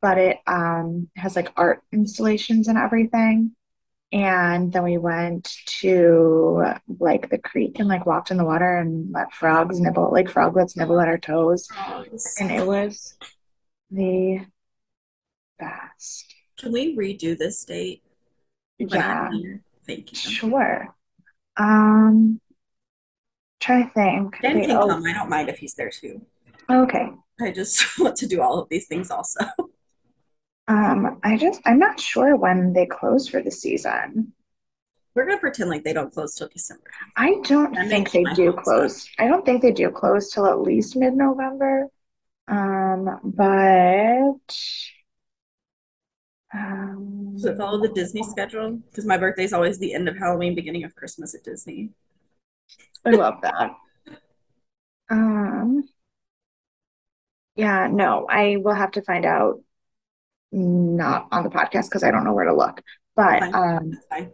but 0.00 0.18
it 0.18 0.38
um 0.46 1.08
has 1.16 1.34
like 1.34 1.48
art 1.56 1.82
installations 1.90 2.68
and 2.68 2.78
everything. 2.78 3.56
And 4.12 4.72
then 4.72 4.84
we 4.84 4.98
went 4.98 5.52
to 5.80 6.62
like 7.00 7.28
the 7.28 7.38
creek 7.38 7.80
and 7.80 7.88
like 7.88 8.06
walked 8.06 8.30
in 8.30 8.36
the 8.36 8.44
water 8.44 8.78
and 8.78 9.10
let 9.12 9.34
frogs 9.34 9.80
nibble, 9.80 10.12
like 10.12 10.30
froglets 10.30 10.76
nibble 10.76 11.00
at 11.00 11.08
our 11.08 11.18
toes. 11.18 11.66
Frogs. 11.66 12.36
And 12.38 12.52
it 12.52 12.64
was 12.64 13.16
the 13.90 14.46
best. 15.58 16.32
Can 16.56 16.70
we 16.70 16.96
redo 16.96 17.36
this 17.36 17.64
date 17.64 18.04
when 18.78 18.90
Yeah, 18.90 19.30
Thank 19.88 20.12
you. 20.12 20.30
sure. 20.30 20.94
Um, 21.56 22.40
trying 23.62 23.86
to 23.86 23.94
think. 23.94 24.38
Dan 24.42 24.58
They, 24.58 24.66
can 24.66 24.76
oh, 24.76 24.88
come. 24.88 25.04
I 25.04 25.12
don't 25.12 25.30
mind 25.30 25.48
if 25.48 25.58
he's 25.58 25.74
there 25.74 25.90
too. 25.90 26.20
okay. 26.70 27.10
I 27.40 27.50
just 27.50 27.84
want 27.98 28.16
to 28.16 28.26
do 28.26 28.42
all 28.42 28.58
of 28.58 28.68
these 28.68 28.86
things 28.86 29.10
also. 29.10 29.40
Um, 30.68 31.18
I 31.24 31.36
just 31.36 31.60
I'm 31.64 31.78
not 31.78 31.98
sure 31.98 32.36
when 32.36 32.72
they 32.72 32.86
close 32.86 33.28
for 33.28 33.42
the 33.42 33.50
season. 33.50 34.32
We're 35.14 35.26
gonna 35.26 35.38
pretend 35.38 35.68
like 35.70 35.84
they 35.84 35.92
don't 35.92 36.12
close 36.12 36.34
till 36.36 36.48
December. 36.48 36.90
I 37.16 37.40
don't 37.44 37.74
That 37.74 37.88
think 37.88 38.12
they 38.12 38.24
do 38.34 38.52
close. 38.52 39.08
I 39.18 39.26
don't 39.26 39.44
think 39.44 39.60
they 39.60 39.72
do 39.72 39.90
close 39.90 40.32
till 40.32 40.46
at 40.46 40.60
least 40.60 40.96
mid-November. 40.96 41.88
Um, 42.48 43.20
but 43.24 44.56
um, 46.54 47.36
follow 47.58 47.80
the 47.80 47.92
Disney 47.94 48.22
schedule? 48.22 48.72
Because 48.72 49.04
my 49.04 49.16
birthday 49.16 49.44
is 49.44 49.52
always 49.52 49.78
the 49.78 49.94
end 49.94 50.08
of 50.08 50.16
Halloween, 50.16 50.54
beginning 50.54 50.84
of 50.84 50.94
Christmas 50.94 51.34
at 51.34 51.44
Disney. 51.44 51.90
I 53.04 53.10
love 53.10 53.40
that. 53.42 53.70
Um, 55.10 55.84
yeah, 57.56 57.88
no, 57.90 58.26
I 58.28 58.56
will 58.56 58.74
have 58.74 58.92
to 58.92 59.02
find 59.02 59.24
out. 59.24 59.60
Not 60.54 61.28
on 61.32 61.44
the 61.44 61.48
podcast 61.48 61.84
because 61.88 62.02
I 62.02 62.10
don't 62.10 62.24
know 62.24 62.34
where 62.34 62.44
to 62.44 62.54
look. 62.54 62.82
But 63.16 63.40
Fine. 63.40 63.54
um, 63.54 63.90
That's 63.90 64.06
fine. 64.10 64.30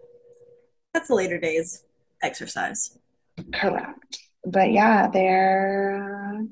That's 0.92 1.10
a 1.10 1.14
later 1.14 1.38
day's 1.38 1.84
exercise. 2.22 2.98
correct. 3.52 4.18
But 4.44 4.72
yeah, 4.72 5.08
they're 5.12 6.42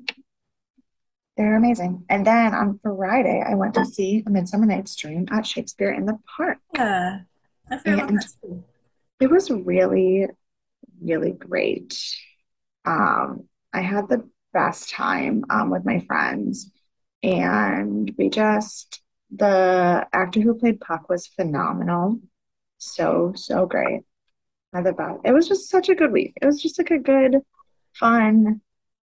they're 1.35 1.57
amazing. 1.57 2.05
And 2.09 2.25
then 2.25 2.53
on 2.53 2.79
Friday, 2.81 3.43
I 3.45 3.55
went 3.55 3.73
to 3.73 3.83
see 3.85 4.23
A 4.25 4.29
Midsummer 4.29 4.65
Night's 4.65 4.95
Dream 4.95 5.27
at 5.31 5.45
Shakespeare 5.45 5.91
in 5.91 6.05
the 6.05 6.17
Park. 6.37 6.59
Yeah, 6.73 7.19
I 7.69 7.77
feel 7.77 7.99
And 7.99 8.25
it 9.19 9.29
was 9.29 9.51
really, 9.51 10.27
really 11.01 11.31
great. 11.31 12.15
Um, 12.85 13.47
I 13.73 13.81
had 13.81 14.07
the 14.07 14.27
best 14.53 14.89
time 14.89 15.43
um, 15.49 15.69
with 15.69 15.85
my 15.85 15.99
friends, 16.01 16.71
and 17.23 18.13
we 18.17 18.29
just 18.29 19.01
the 19.35 20.07
actor 20.13 20.39
who 20.39 20.53
played 20.55 20.79
Puck 20.79 21.09
was 21.09 21.27
phenomenal. 21.27 22.19
So, 22.77 23.33
so 23.35 23.65
great. 23.65 24.01
I 24.73 24.81
love 24.81 24.97
that. 24.97 25.17
It 25.25 25.31
was 25.33 25.47
just 25.47 25.69
such 25.69 25.89
a 25.89 25.95
good 25.95 26.11
week. 26.11 26.33
It 26.41 26.45
was 26.45 26.61
just 26.61 26.77
like 26.79 26.91
a 26.91 26.99
good, 26.99 27.37
fun 27.93 28.61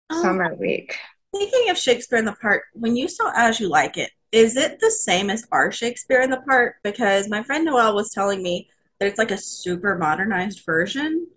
Um, 0.10 0.22
summer 0.22 0.54
week. 0.56 0.98
speaking 1.36 1.70
of 1.70 1.78
Shakespeare 1.78 2.20
in 2.20 2.26
the 2.26 2.36
Park, 2.42 2.64
when 2.74 2.96
you 2.96 3.08
saw 3.08 3.32
As 3.36 3.60
You 3.60 3.70
Like 3.70 3.98
It, 3.98 4.12
is 4.32 4.56
it 4.58 4.80
the 4.80 4.92
same 4.92 5.30
as 5.30 5.48
our 5.52 5.72
Shakespeare 5.72 6.22
in 6.22 6.30
the 6.30 6.42
Park? 6.42 6.76
Because 6.84 7.30
my 7.30 7.44
friend 7.44 7.66
Noel 7.66 7.96
was 7.96 8.12
telling 8.12 8.44
me 8.44 8.70
that 9.00 9.08
it's 9.08 9.18
like 9.20 9.32
a 9.32 9.38
super 9.38 9.98
modernized 9.98 10.64
version 10.66 11.28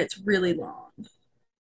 it's 0.00 0.18
really 0.18 0.54
long. 0.54 0.90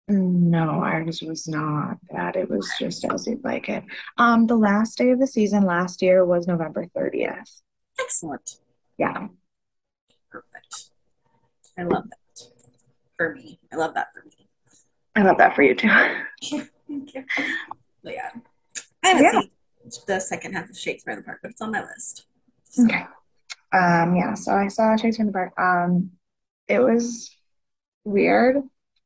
No, 0.09 0.83
ours 0.83 1.23
was 1.23 1.47
not 1.47 1.99
that. 2.11 2.35
It 2.35 2.51
was 2.51 2.69
just 2.79 3.05
as 3.05 3.27
you'd 3.29 3.45
like 3.45 3.69
it. 3.69 3.85
Um, 4.19 4.47
the 4.49 4.57
last 4.57 4.99
day 4.99 5.11
of 5.11 5.21
the 5.21 5.27
season 5.27 5.63
last 5.63 6.03
year 6.03 6.25
was 6.25 6.49
November 6.49 6.85
30th. 6.97 7.61
Excellent. 8.01 8.57
Yeah. 8.99 9.29
Perfect. 10.31 10.91
I 11.79 11.85
love 11.85 12.05
that 12.11 12.49
for 13.17 13.35
me. 13.37 13.61
I 13.73 13.77
love 13.77 13.95
that 13.95 14.09
for 14.13 14.25
me. 14.25 14.49
I 15.15 15.23
love 15.23 15.39
that 15.39 15.55
for 15.55 15.63
you 15.63 15.75
too. 15.77 15.89
Thank 16.43 17.15
you. 17.15 17.25
But 18.03 18.15
yeah, 18.15 18.31
I 19.05 19.09
haven't 19.09 19.25
Yeah. 19.25 19.41
seen 19.43 19.51
the 20.07 20.21
second 20.21 20.55
half 20.55 20.69
of 20.71 20.77
Shakespeare 20.77 21.13
in 21.13 21.21
the 21.21 21.25
Park, 21.25 21.39
but 21.43 21.53
it's 21.53 21.61
on 21.61 21.71
my 21.71 21.83
list. 21.85 22.27
So, 22.65 22.85
Okay. 22.85 23.05
Um, 23.73 24.17
yeah, 24.17 24.35
so 24.35 24.53
I 24.53 24.67
saw 24.69 24.97
Shakespeare 24.97 25.23
in 25.25 25.29
the 25.29 25.33
Park. 25.33 25.53
Um, 25.59 26.11
it 26.67 26.81
was 26.81 27.31
weird 28.11 28.57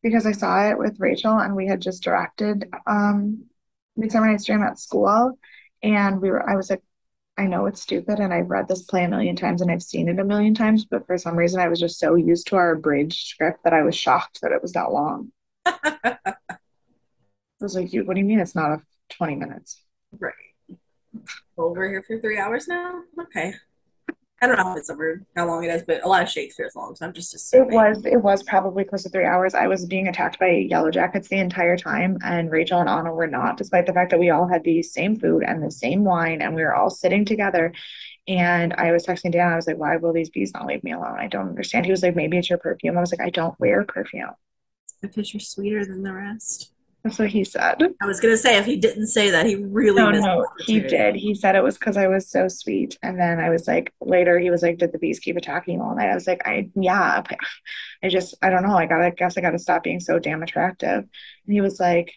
because 0.03 0.27
I 0.27 0.33
saw 0.33 0.69
it 0.69 0.79
with 0.79 1.01
Rachel 1.01 1.39
and 1.39 1.57
we 1.57 1.67
had 1.67 1.81
just 1.81 2.03
directed 2.03 2.69
um 2.87 3.45
Midsummer 3.97 4.27
Night's 4.27 4.45
Dream 4.45 4.63
at 4.63 4.79
school 4.79 5.39
and 5.83 6.21
we 6.21 6.31
were 6.31 6.49
I 6.49 6.57
was 6.57 6.71
like, 6.71 6.83
I 7.37 7.47
know 7.47 7.67
it's 7.67 7.81
stupid 7.81 8.21
and 8.21 8.33
I've 8.33 8.51
read 8.51 8.69
this 8.69 8.83
play 8.83 9.05
a 9.05 9.09
million 9.09 9.37
times 9.37 9.61
and 9.61 9.71
I've 9.71 9.83
seen 9.83 10.09
it 10.09 10.19
a 10.21 10.25
million 10.25 10.55
times, 10.55 10.85
but 10.85 11.07
for 11.07 11.19
some 11.19 11.37
reason 11.37 11.61
I 11.61 11.69
was 11.69 11.81
just 11.81 11.99
so 11.99 12.15
used 12.15 12.47
to 12.49 12.57
our 12.57 12.73
abridged 12.73 13.27
script 13.27 13.65
that 13.65 13.73
I 13.73 13.83
was 13.83 13.97
shocked 13.97 14.41
that 14.43 14.53
it 14.53 14.63
was 14.63 14.73
that 14.73 14.93
long. 14.93 15.33
I 15.67 16.17
was 17.61 17.75
like, 17.75 17.93
you, 17.93 18.05
what 18.05 18.15
do 18.15 18.21
you 18.21 18.27
mean 18.27 18.41
it's 18.41 18.55
not 18.55 18.73
a 18.73 18.83
20 19.11 19.37
minutes? 19.37 19.81
right. 20.19 20.35
Well, 21.57 21.75
we're 21.75 21.89
here 21.89 22.03
for 22.03 22.19
three 22.19 22.39
hours 22.39 22.69
now. 22.69 23.03
Okay. 23.21 23.55
I 24.45 24.47
don't 24.47 24.59
know 24.59 24.65
how 24.65 24.77
it's 24.77 24.91
over 24.91 25.23
how 25.35 25.47
long 25.47 25.65
it 25.65 25.69
is, 25.69 25.83
but 25.85 26.05
a 26.05 26.09
lot 26.09 26.23
of 26.23 26.29
Shakespeare's 26.29 26.77
long, 26.77 26.95
so 26.95 27.07
I'm 27.07 27.15
just 27.15 27.35
assuming. 27.35 27.73
It 27.73 27.75
was 27.75 28.05
it 28.05 28.23
was 28.23 28.43
probably 28.43 28.85
close 28.85 29.03
to 29.05 29.09
three 29.09 29.25
hours. 29.25 29.55
I 29.55 29.69
was 29.69 29.87
being 29.87 30.09
attacked 30.09 30.39
by 30.39 30.51
yellow 30.51 30.91
jackets 30.91 31.29
the 31.29 31.39
entire 31.39 31.79
time, 31.79 32.19
and 32.23 32.51
Rachel 32.51 32.81
and 32.81 32.89
Anna 32.89 33.15
were 33.15 33.27
not, 33.27 33.57
despite 33.57 33.87
the 33.87 33.95
fact 33.95 34.11
that 34.11 34.21
we 34.21 34.29
all 34.29 34.47
had 34.47 34.63
the 34.63 34.83
same 34.83 35.17
food 35.17 35.45
and 35.45 35.63
the 35.63 35.71
same 35.71 36.05
wine, 36.05 36.43
and 36.43 36.55
we 36.55 36.63
were 36.63 36.75
all 36.75 36.91
sitting 36.91 37.25
together. 37.25 37.73
And 38.29 38.75
I 38.75 38.93
was 38.93 39.07
texting 39.07 39.33
Dan, 39.33 39.51
I 39.51 39.57
was 39.57 39.67
like, 39.67 39.79
"Why 39.79 39.97
will 39.97 40.13
these 40.13 40.29
bees 40.29 40.53
not 40.53 40.67
leave 40.67 40.85
me 40.85 40.93
alone? 40.93 41.19
I 41.19 41.27
don't 41.27 41.49
understand." 41.49 41.87
He 41.87 41.91
was 41.91 42.03
like, 42.03 42.15
"Maybe 42.15 42.37
it's 42.37 42.51
your 42.51 42.59
perfume." 42.59 42.99
I 42.99 43.01
was 43.01 43.13
like, 43.13 43.27
"I 43.27 43.31
don't 43.31 43.59
wear 43.59 43.85
perfume." 43.85 44.33
Because 45.01 45.33
you're 45.33 45.41
sweeter 45.41 45.87
than 45.87 46.03
the 46.03 46.13
rest. 46.13 46.74
That's 47.05 47.19
what 47.19 47.29
he 47.31 47.45
said. 47.45 47.95
I 48.03 48.07
was 48.07 48.21
gonna 48.21 48.37
say 48.37 48.57
if 48.59 48.67
he 48.67 48.77
didn't 48.77 49.07
say 49.09 49.31
that, 49.31 49.47
he 49.47 49.57
really 49.57 50.03
No, 50.03 50.07
missed 50.07 50.29
no, 50.29 50.47
he 50.59 50.81
did. 50.81 51.15
He 51.15 51.35
said 51.35 51.55
it 51.55 51.63
was 51.63 51.79
because 51.79 51.97
I 51.97 52.09
was 52.09 52.29
so 52.29 52.49
sweet. 52.49 52.99
And 53.03 53.19
then 53.19 53.39
I 53.39 53.51
was 53.51 53.69
like, 53.69 53.93
later, 54.01 54.39
he 54.41 54.51
was 54.51 54.63
like, 54.63 54.79
Did 54.79 54.93
the 54.93 54.99
bees 54.99 55.21
keep 55.21 55.37
attacking 55.37 55.75
you 55.75 55.83
all 55.83 55.95
night? 55.95 56.11
I 56.11 56.15
was 56.15 56.27
like, 56.27 56.43
I, 56.47 56.71
yeah. 56.75 57.23
I 58.03 58.09
just, 58.09 58.35
I 58.43 58.51
don't 58.51 58.65
know. 58.65 58.77
I 58.77 58.87
gotta, 58.87 59.13
guess 59.13 59.39
I 59.39 59.43
gotta 59.43 59.59
stop 59.59 59.85
being 59.85 60.01
so 60.01 60.19
damn 60.19 60.43
attractive. 60.43 60.99
And 61.01 61.09
he 61.55 61.61
was 61.61 61.81
like, 61.81 62.15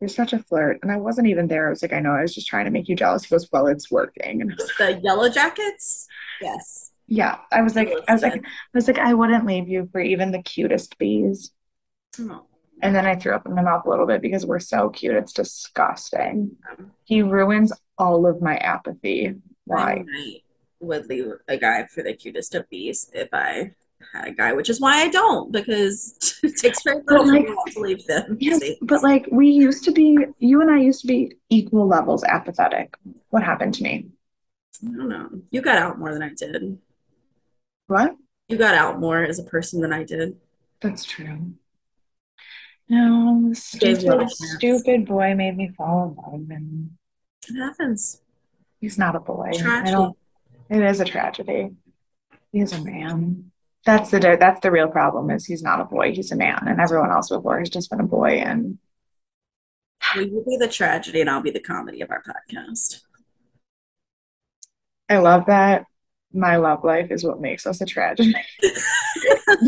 You're 0.00 0.08
such 0.08 0.32
a 0.32 0.38
flirt. 0.38 0.78
And 0.82 0.90
I 0.90 0.96
wasn't 0.96 1.28
even 1.28 1.46
there. 1.48 1.66
I 1.66 1.70
was 1.70 1.82
like, 1.82 1.92
I 1.92 2.00
know. 2.00 2.12
I 2.12 2.22
was 2.22 2.34
just 2.34 2.46
trying 2.48 2.64
to 2.64 2.70
make 2.70 2.88
you 2.88 2.96
jealous. 2.96 3.24
He 3.24 3.30
goes, 3.30 3.48
Well, 3.52 3.66
it's 3.66 3.90
working. 3.90 4.40
And 4.40 4.52
was 4.56 4.72
The 4.78 4.98
yellow 5.02 5.28
jackets? 5.28 6.06
Yes. 6.40 6.92
Yeah. 7.06 7.38
I 7.50 7.62
was 7.62 7.74
like, 7.74 7.90
I 8.08 8.12
was 8.12 8.22
like, 8.22 8.36
I 8.36 8.48
was 8.74 8.86
like, 8.86 8.98
I 8.98 9.14
wouldn't 9.14 9.46
leave 9.46 9.68
you 9.68 9.88
for 9.92 10.00
even 10.00 10.30
the 10.30 10.42
cutest 10.42 10.96
bees. 10.98 11.50
Oh, 12.20 12.46
And 12.82 12.94
then 12.94 13.06
I 13.06 13.16
threw 13.16 13.32
up 13.32 13.46
in 13.46 13.54
my 13.54 13.62
mouth 13.62 13.84
a 13.86 13.90
little 13.90 14.06
bit 14.06 14.22
because 14.22 14.46
we're 14.46 14.58
so 14.58 14.88
cute. 14.90 15.14
It's 15.16 15.32
disgusting. 15.32 16.56
He 17.04 17.22
ruins 17.22 17.72
all 17.98 18.26
of 18.26 18.40
my 18.40 18.56
apathy. 18.56 19.28
I 19.28 19.32
Why? 19.64 20.04
might 20.06 20.42
would 20.80 21.06
leave 21.06 21.32
a 21.46 21.56
guy 21.56 21.84
for 21.86 22.02
the 22.02 22.14
cutest 22.14 22.54
of 22.54 22.68
bees 22.70 23.10
if 23.12 23.28
I 23.32 23.72
had 24.14 24.28
a 24.28 24.32
guy, 24.32 24.52
which 24.54 24.70
is 24.70 24.80
why 24.80 25.02
I 25.02 25.08
don't, 25.08 25.52
because 25.52 26.38
it 26.42 26.56
takes 26.56 26.82
very 26.82 27.02
little 27.06 27.26
like, 27.26 27.46
to 27.46 27.80
leave 27.80 28.06
them. 28.06 28.38
yes, 28.40 28.60
See? 28.60 28.78
but 28.80 29.02
like 29.02 29.26
we 29.30 29.50
used 29.50 29.84
to 29.84 29.92
be, 29.92 30.16
you 30.38 30.60
and 30.62 30.70
I 30.70 30.78
used 30.78 31.02
to 31.02 31.06
be 31.06 31.36
equal 31.50 31.86
levels 31.86 32.24
apathetic. 32.24 32.96
What 33.28 33.42
happened 33.42 33.74
to 33.74 33.82
me? 33.82 34.06
I 34.82 34.96
don't 34.96 35.08
know. 35.08 35.28
You 35.50 35.60
got 35.60 35.76
out 35.76 35.98
more 35.98 36.12
than 36.12 36.22
I 36.22 36.30
did. 36.30 36.78
What? 37.86 38.16
You 38.48 38.56
got 38.56 38.74
out 38.74 38.98
more 38.98 39.22
as 39.22 39.38
a 39.38 39.44
person 39.44 39.80
than 39.80 39.92
I 39.92 40.04
did. 40.04 40.36
That's 40.80 41.04
true. 41.04 41.52
No, 42.90 43.50
the 43.54 43.78
Gave 43.78 44.02
you 44.02 44.20
a 44.20 44.28
stupid, 44.28 44.58
stupid 44.58 45.06
boy 45.06 45.32
made 45.34 45.56
me 45.56 45.68
fall 45.76 46.08
in 46.08 46.16
love, 46.16 46.50
and 46.50 46.90
It 47.48 47.54
happens. 47.56 48.20
he's 48.80 48.98
not 48.98 49.14
a 49.14 49.20
boy. 49.20 49.52
I 49.64 49.90
don't. 49.90 50.16
It 50.68 50.82
is 50.82 51.00
a 51.00 51.04
tragedy. 51.04 51.70
He's 52.52 52.72
a 52.72 52.82
man. 52.82 53.52
That's 53.86 54.10
the 54.10 54.18
that's 54.18 54.60
the 54.60 54.72
real 54.72 54.88
problem 54.88 55.30
is 55.30 55.46
he's 55.46 55.62
not 55.62 55.80
a 55.80 55.84
boy. 55.84 56.12
He's 56.12 56.32
a 56.32 56.36
man, 56.36 56.64
and 56.66 56.80
everyone 56.80 57.12
else 57.12 57.28
before 57.28 57.60
has 57.60 57.70
just 57.70 57.90
been 57.90 58.00
a 58.00 58.06
boy. 58.06 58.30
And 58.30 58.78
we 60.16 60.24
will 60.24 60.32
you 60.32 60.44
be 60.44 60.56
the 60.56 60.68
tragedy 60.68 61.20
and 61.20 61.30
I'll 61.30 61.40
be 61.42 61.52
the 61.52 61.60
comedy 61.60 62.00
of 62.00 62.10
our 62.10 62.22
podcast? 62.22 63.02
I 65.08 65.18
love 65.18 65.46
that. 65.46 65.84
My 66.32 66.56
love 66.56 66.84
life 66.84 67.10
is 67.10 67.24
what 67.24 67.40
makes 67.40 67.66
us 67.66 67.80
a 67.80 67.86
tragedy, 67.86 68.34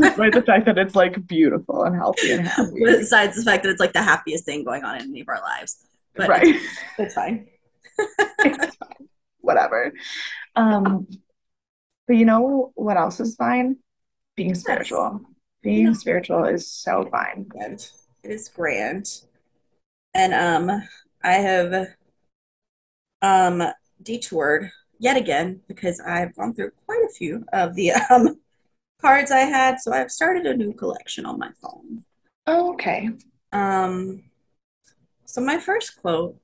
despite 0.01 0.33
the 0.33 0.43
fact 0.47 0.67
that 0.67 0.79
it's 0.79 0.95
like 0.95 1.27
beautiful 1.27 1.83
and 1.85 1.97
healthy 1.97 2.31
and 2.33 2.47
happy. 2.47 2.85
Besides 2.85 3.37
the 3.37 3.43
fact 3.43 3.65
that 3.65 3.71
it's 3.71 3.81
like 3.81 3.93
the 3.93 4.03
happiest 4.03 4.45
thing 4.45 4.63
going 4.63 4.85
on 4.85 4.97
in 4.97 5.03
any 5.11 5.21
of 5.23 5.29
our 5.29 5.41
lives. 5.41 5.85
But 6.15 6.29
Right. 6.29 6.47
it's, 6.47 6.79
it's 6.99 7.15
fine. 7.15 7.49
It's 8.45 8.77
fine. 8.77 9.09
Whatever. 9.41 9.93
Um, 10.57 11.07
but 12.07 12.17
you 12.17 12.25
know 12.25 12.73
what 12.75 12.97
else 12.97 13.19
is 13.21 13.35
fine? 13.37 13.77
Being 14.37 14.55
spiritual. 14.55 15.21
Being 15.63 15.87
Yeah. 15.87 15.93
spiritual 15.95 16.45
is 16.45 16.69
so 16.69 17.09
fine. 17.11 17.47
It 17.57 17.91
is 18.23 18.49
grand. 18.49 19.23
And 20.15 20.33
um 20.35 20.83
I 21.23 21.33
have 21.35 21.89
um 23.23 23.63
detoured 24.03 24.71
yet 25.03 25.17
again 25.17 25.61
because 25.67 26.01
I've 26.01 26.35
gone 26.37 26.55
through 26.55 26.71
quite 26.87 27.03
a 27.05 27.13
few 27.13 27.45
of 27.53 27.75
the 27.75 27.93
um 28.11 28.39
cards 29.01 29.33
I 29.33 29.41
had. 29.41 29.81
So 29.81 29.93
I've 29.93 30.13
started 30.13 30.47
a 30.47 30.57
new 30.57 30.73
collection 30.73 31.27
on 31.27 31.39
my 31.39 31.51
phone. 31.61 32.05
Oh, 32.47 32.73
okay. 32.75 33.11
Um, 33.53 34.23
so 35.27 35.41
my 35.41 35.59
first 35.59 36.01
quote 36.01 36.37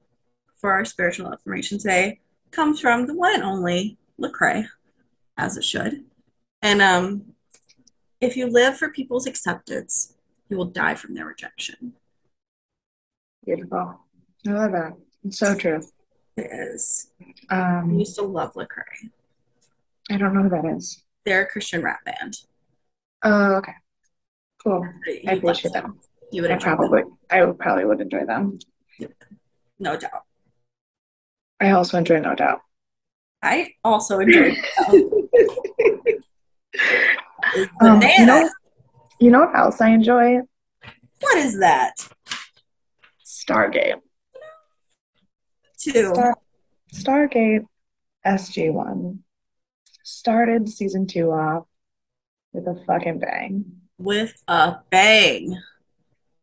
for 0.56 0.72
our 0.72 0.84
spiritual 0.84 1.32
affirmation 1.32 1.78
today 1.78 2.20
comes 2.50 2.80
from 2.80 3.06
the 3.06 3.14
one 3.14 3.34
and 3.34 3.44
only 3.44 3.96
Lecrae, 4.20 4.66
as 5.36 5.56
it 5.56 5.64
should. 5.64 6.04
And 6.60 6.82
um, 6.82 7.34
if 8.20 8.36
you 8.36 8.48
live 8.48 8.76
for 8.76 8.88
people's 8.88 9.26
acceptance, 9.26 10.14
you 10.48 10.56
will 10.56 10.64
die 10.64 10.96
from 10.96 11.14
their 11.14 11.26
rejection. 11.26 11.92
Beautiful. 13.44 14.00
I 14.46 14.50
love 14.50 14.72
that. 14.72 14.92
It's 15.24 15.38
so 15.38 15.54
true. 15.54 15.80
Is. 16.40 17.08
I 17.50 17.78
Um, 17.78 17.98
used 17.98 18.14
to 18.16 18.22
love 18.22 18.54
Lecrae. 18.54 19.10
I 20.10 20.16
don't 20.16 20.34
know 20.34 20.42
who 20.42 20.48
that 20.50 20.64
is. 20.76 21.02
They're 21.24 21.42
a 21.42 21.46
Christian 21.46 21.82
rap 21.82 22.04
band. 22.04 22.36
Oh, 23.22 23.54
okay. 23.56 23.74
Cool. 24.62 24.86
I 25.26 25.32
appreciate 25.32 25.72
that. 25.74 25.82
them. 25.82 25.98
You 26.32 26.42
would 26.42 26.50
I 26.50 26.54
enjoy 26.54 26.68
them, 26.70 26.76
probably, 26.78 27.02
I 27.30 27.44
would 27.44 27.58
probably 27.58 27.84
would 27.84 28.00
enjoy 28.00 28.24
them. 28.24 28.58
no 29.78 29.96
doubt. 29.96 30.22
I 31.60 31.70
also 31.72 31.98
enjoy 31.98 32.20
No 32.20 32.34
Doubt. 32.34 32.60
I 33.42 33.74
also 33.84 34.20
enjoy 34.20 34.54
them. 34.88 35.10
It's 37.54 37.72
Um, 37.80 38.02
you 38.02 38.26
know, 38.26 38.50
you 39.20 39.30
know 39.30 39.40
what 39.46 39.56
else 39.56 39.80
I 39.80 39.88
enjoy? 39.90 40.40
What 41.20 41.38
is 41.38 41.58
that? 41.60 41.94
Stargate. 43.24 44.00
Two. 45.80 46.12
Star 46.14 46.34
Stargate 46.92 47.66
SG1 48.26 49.18
started 50.02 50.68
season 50.68 51.06
two 51.06 51.30
off 51.30 51.66
with 52.52 52.66
a 52.66 52.82
fucking 52.86 53.18
bang. 53.20 53.64
with 53.98 54.34
a 54.48 54.76
bang. 54.90 55.60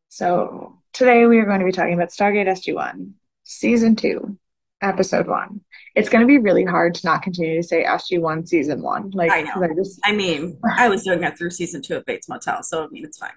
So 0.09 0.79
today 0.93 1.25
we 1.25 1.39
are 1.39 1.45
going 1.45 1.59
to 1.59 1.65
be 1.65 1.71
talking 1.71 1.93
about 1.93 2.09
Stargate 2.09 2.47
SG1, 2.47 3.11
season 3.43 3.95
two, 3.95 4.37
episode 4.81 5.27
one. 5.27 5.61
It's 5.95 6.09
going 6.09 6.21
to 6.21 6.27
be 6.27 6.37
really 6.37 6.63
hard 6.63 6.95
to 6.95 7.05
not 7.05 7.21
continue 7.21 7.61
to 7.61 7.67
say 7.67 7.83
SG1 7.83 8.47
season 8.47 8.81
one. 8.81 9.11
Like, 9.11 9.31
I 9.31 9.41
know. 9.41 9.63
I 9.63 9.73
just, 9.75 9.99
I 10.05 10.13
mean, 10.13 10.57
I 10.77 10.87
was 10.87 11.03
doing 11.03 11.19
that 11.21 11.37
through 11.37 11.49
season 11.49 11.81
two 11.81 11.97
of 11.97 12.05
Bates 12.05 12.29
Motel, 12.29 12.63
so 12.63 12.85
I 12.85 12.87
mean, 12.87 13.03
it's 13.03 13.17
fine. 13.17 13.31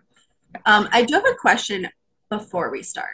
Um, 0.67 0.89
I 0.93 1.03
do 1.03 1.15
have 1.15 1.27
a 1.27 1.35
question 1.35 1.89
before 2.31 2.71
we 2.71 2.83
start. 2.83 3.11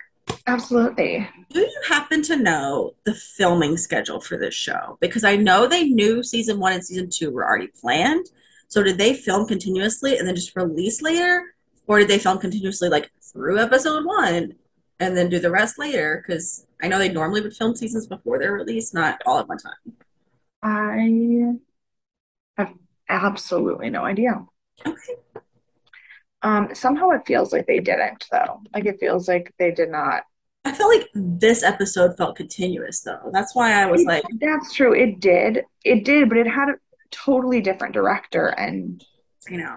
Absolutely. 0.47 1.29
Do 1.51 1.61
you 1.61 1.81
happen 1.89 2.23
to 2.23 2.37
know 2.37 2.95
the 3.05 3.15
filming 3.15 3.77
schedule 3.77 4.21
for 4.21 4.37
this 4.37 4.55
show? 4.55 4.99
Because 5.01 5.25
I 5.25 5.37
know 5.37 5.67
they 5.67 5.85
knew 5.85 6.23
season 6.23 6.59
one 6.61 6.73
and 6.73 6.85
season 6.85 7.09
two 7.11 7.31
were 7.31 7.47
already 7.47 7.69
planned. 7.69 8.27
So 8.69 8.83
did 8.83 8.99
they 8.99 9.15
film 9.15 9.47
continuously 9.47 10.19
and 10.19 10.27
then 10.27 10.35
just 10.35 10.57
release 10.57 11.01
later? 11.03 11.55
Or 11.87 11.99
did 11.99 12.09
they 12.09 12.19
film 12.19 12.39
continuously 12.39 12.89
like 12.89 13.11
through 13.21 13.59
episode 13.59 14.05
one 14.05 14.55
and 15.01 15.17
then 15.17 15.29
do 15.29 15.39
the 15.39 15.51
rest 15.51 15.79
later? 15.79 16.23
Because 16.23 16.67
I 16.83 16.89
know 16.89 16.99
they 16.99 17.13
normally 17.13 17.41
would 17.41 17.57
film 17.57 17.77
seasons 17.77 18.07
before 18.07 18.39
their 18.39 18.53
release, 18.53 18.93
not 18.93 19.21
all 19.27 19.39
at 19.39 19.49
one 19.49 19.59
time. 19.59 19.73
I 20.63 21.53
have 22.57 22.75
absolutely 23.09 23.91
no 23.91 24.05
idea. 24.05 24.45
Okay. 24.87 25.15
Um, 26.45 26.69
somehow 26.75 27.11
it 27.11 27.23
feels 27.27 27.53
like 27.53 27.67
they 27.67 27.81
didn't, 27.81 28.27
though. 28.31 28.61
Like 28.73 28.85
it 28.87 29.01
feels 29.01 29.27
like 29.27 29.53
they 29.59 29.71
did 29.73 29.91
not. 29.91 30.23
I 30.67 30.73
felt 30.73 30.95
like 30.95 31.09
this 31.15 31.63
episode 31.63 32.17
felt 32.17 32.37
continuous 32.37 33.01
though. 33.01 33.31
That's 33.33 33.55
why 33.55 33.73
I 33.83 33.87
was 33.87 34.03
It- 34.03 34.07
like, 34.07 34.25
that's 34.41 34.73
true. 34.73 34.95
It 34.95 35.21
did. 35.21 35.65
It 35.85 36.05
did, 36.05 36.29
but 36.29 36.39
it 36.39 36.47
had 36.47 36.69
a 36.69 36.75
totally 37.11 37.61
different 37.61 37.95
director. 37.95 38.47
And 38.49 39.05
you 39.49 39.59
know, 39.59 39.77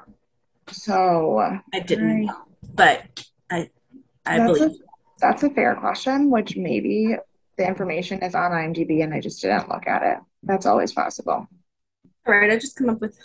so 0.67 1.39
I 1.73 1.79
didn't 1.79 2.11
I- 2.11 2.19
know. 2.25 2.43
But 2.73 3.25
I 3.49 3.69
I 4.25 4.37
that's 4.39 4.59
a 4.59 4.65
believe 4.65 4.81
that's 5.19 5.43
a 5.43 5.49
fair 5.49 5.75
question, 5.75 6.29
which 6.29 6.55
maybe 6.57 7.15
the 7.57 7.67
information 7.67 8.21
is 8.21 8.35
on 8.35 8.51
IMDb 8.51 9.03
and 9.03 9.13
I 9.13 9.19
just 9.19 9.41
didn't 9.41 9.69
look 9.69 9.87
at 9.87 10.03
it. 10.03 10.19
That's 10.43 10.65
always 10.65 10.91
possible. 10.93 11.47
all 12.27 12.33
right, 12.33 12.51
I 12.51 12.57
just 12.57 12.75
come 12.77 12.89
up 12.89 13.01
with 13.01 13.17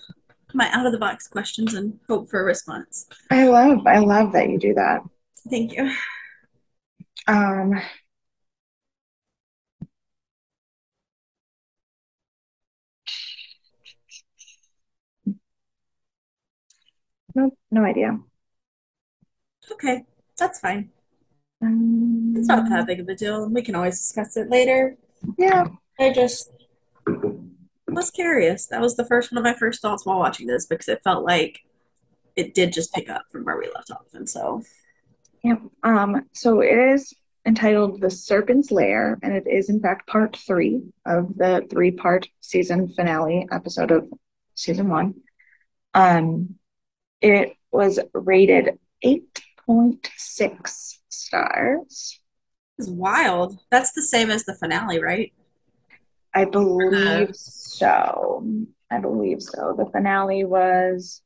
my 0.55 0.71
out 0.73 0.87
of 0.87 0.93
the 0.93 0.99
box 0.99 1.29
questions 1.29 1.75
and 1.75 1.99
hope 2.09 2.29
for 2.29 2.41
a 2.41 2.45
response. 2.45 3.07
I 3.31 3.49
love 3.49 3.87
I 3.87 3.99
love 3.99 4.33
that 4.33 4.49
you 4.51 4.59
do 4.59 4.75
that. 4.75 5.03
Thank 5.49 5.73
you. 5.77 5.91
Um, 7.29 7.81
no, 17.35 17.51
no 17.71 17.85
idea. 17.85 18.19
Okay, 19.71 20.05
that's 20.37 20.61
fine. 20.61 20.91
Um, 21.63 22.35
It's 22.37 22.49
not 22.49 22.69
that 22.69 22.87
big 22.87 23.01
of 23.01 23.09
a 23.09 23.15
deal. 23.15 23.49
We 23.49 23.63
can 23.63 23.75
always 23.75 23.99
discuss 23.99 24.37
it 24.37 24.51
later. 24.51 24.97
yeah, 25.39 25.67
I 25.99 26.13
just 26.13 26.51
was 27.95 28.11
curious. 28.11 28.67
That 28.67 28.81
was 28.81 28.97
the 28.97 29.05
first 29.05 29.33
one 29.33 29.39
of 29.39 29.45
my 29.45 29.59
first 29.59 29.83
thoughts 29.83 30.05
while 30.05 30.19
watching 30.19 30.47
this 30.47 30.67
because 30.67 30.89
it 30.89 31.03
felt 31.03 31.25
like 31.25 31.61
it 32.37 32.55
did 32.55 32.73
just 32.73 32.93
pick 32.93 33.09
up 33.09 33.23
from 33.31 33.45
where 33.45 33.59
we 33.59 33.71
left 33.75 33.91
off. 33.91 34.07
And 34.15 34.29
so, 34.29 34.63
yeah. 35.43 35.57
Um, 35.83 36.27
so 36.33 36.61
it 36.61 36.79
is 36.95 37.15
entitled 37.47 38.01
The 38.01 38.11
Serpent's 38.11 38.71
Lair, 38.71 39.19
and 39.23 39.33
it 39.35 39.47
is 39.47 39.69
in 39.69 39.81
fact 39.81 40.09
part 40.09 40.37
three 40.37 40.83
of 41.05 41.37
the 41.37 41.67
three-part 41.71 42.29
season 42.41 42.89
finale 42.89 43.49
episode 43.51 43.91
of 43.91 44.09
season 44.55 44.89
one. 44.89 45.15
Um, 45.95 46.57
it 47.21 47.57
was 47.71 47.99
rated 48.15 48.79
8.6 49.05 50.99
stars. 51.09 52.21
it's 52.79 52.89
wild. 52.89 53.59
That's 53.71 53.93
the 53.93 54.03
same 54.03 54.31
as 54.31 54.45
the 54.45 54.55
finale, 54.55 55.01
right? 55.01 55.33
I 56.35 56.45
believe 56.45 57.31
so. 57.35 58.45
I 58.91 58.99
believe 59.01 59.43
so. 59.43 59.75
The 59.77 59.87
finale 59.91 60.45
was 60.45 61.23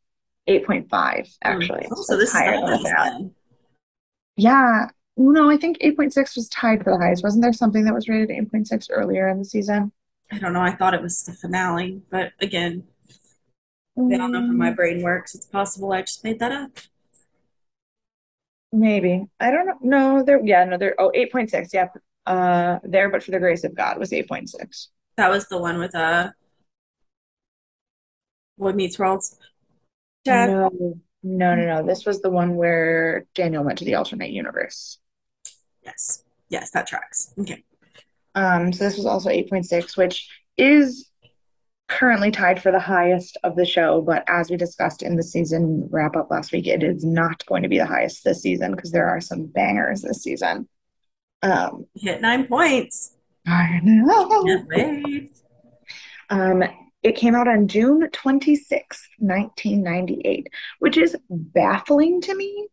8.5, 0.47 1.37
actually. 1.43 1.89
Oh, 1.91 2.03
so 2.03 2.17
this 2.17 2.31
it's 2.31 2.33
is 2.35 2.45
the 2.45 2.53
higher 2.53 2.57
than 2.59 2.71
the 2.71 2.79
highest 2.79 2.83
finale. 2.83 3.11
then. 3.19 3.35
Yeah. 4.37 4.88
No, 5.16 5.51
I 5.51 5.57
think 5.57 5.79
8.6 5.81 6.37
was 6.37 6.49
tied 6.49 6.85
for 6.85 6.92
the 6.92 6.99
highest. 6.99 7.23
Wasn't 7.25 7.42
there 7.42 7.53
something 7.53 7.85
that 7.85 7.95
was 7.95 8.09
rated 8.09 8.31
8.6 8.31 8.88
earlier 8.90 9.29
in 9.29 9.38
the 9.38 9.45
season? 9.45 9.92
I 10.31 10.38
don't 10.38 10.53
know. 10.53 10.61
I 10.61 10.71
thought 10.73 10.95
it 10.95 11.03
was 11.03 11.25
the 11.25 11.33
finale, 11.33 12.03
but 12.11 12.33
again, 12.40 12.87
I 14.11 14.16
don't 14.16 14.33
know 14.33 14.40
how 14.40 14.53
my 14.53 14.71
Mm, 14.71 14.77
brain 14.77 15.01
works. 15.03 15.35
It's 15.35 15.47
possible 15.47 15.92
I 15.92 16.01
just 16.03 16.25
made 16.25 16.38
that 16.40 16.51
up. 16.53 16.79
maybe. 18.73 19.27
I 19.40 19.51
don't 19.51 19.66
know. 19.66 19.79
No, 19.81 20.23
there, 20.25 20.45
yeah, 20.45 20.64
no, 20.64 20.77
there, 20.79 20.95
oh, 21.01 21.11
8.6. 21.14 21.73
Yep. 21.73 21.97
Uh, 22.27 22.79
there, 22.83 23.09
but 23.09 23.23
for 23.23 23.31
the 23.31 23.38
grace 23.38 23.64
of 23.64 23.75
God 23.75 23.99
was 23.99 24.12
8.6. 24.12 24.88
That 25.16 25.31
was 25.31 25.48
the 25.48 25.59
one 25.59 25.79
with 25.79 25.94
uh, 25.94 26.31
Boy 28.59 28.72
Meets 28.72 28.98
World's 28.98 29.38
dad. 30.24 30.50
No, 30.50 30.70
no, 31.22 31.55
no, 31.55 31.66
no. 31.66 31.87
This 31.87 32.05
was 32.05 32.20
the 32.20 32.31
one 32.31 32.57
where 32.57 33.26
Daniel 33.35 33.64
went 33.64 33.79
to 33.79 33.85
the 33.85 33.94
alternate 33.94 34.31
universe. 34.31 34.98
Yes, 35.83 36.22
yes, 36.48 36.70
that 36.72 36.87
tracks. 36.87 37.33
Okay. 37.38 37.64
Um, 38.35 38.72
so 38.72 38.85
this 38.85 38.96
was 38.96 39.07
also 39.07 39.31
8.6, 39.31 39.96
which 39.96 40.29
is 40.59 41.11
currently 41.88 42.31
tied 42.31 42.61
for 42.62 42.72
the 42.72 42.81
highest 42.81 43.38
of 43.44 43.57
the 43.57 43.64
show, 43.64 44.02
but 44.02 44.24
as 44.29 44.50
we 44.50 44.57
discussed 44.57 45.02
in 45.02 45.16
the 45.16 45.22
season 45.22 45.88
wrap 45.90 46.16
up 46.16 46.31
last 46.31 46.52
week, 46.52 46.66
it 46.66 46.83
is 46.83 47.05
not 47.05 47.46
going 47.46 47.62
to 47.62 47.68
be 47.68 47.79
the 47.79 47.87
highest 47.87 48.24
this 48.24 48.42
season 48.42 48.72
because 48.74 48.90
there 48.90 49.09
are 49.09 49.20
some 49.20 49.46
bangers 49.46 50.02
this 50.02 50.22
season. 50.22 50.68
Um, 51.42 51.87
Hit 51.94 52.20
nine 52.20 52.46
points. 52.46 53.15
I 53.46 53.80
know. 53.82 54.44
Can't 54.44 54.68
wait. 54.68 55.32
Um, 56.30 56.64
it 57.02 57.14
came 57.16 57.35
out 57.37 57.46
on 57.46 57.68
June 57.68 58.09
26th, 58.12 59.06
1998, 59.18 60.48
which 60.80 60.96
is 60.96 61.16
baffling 61.30 62.20
to 62.22 62.35
me 62.35 62.68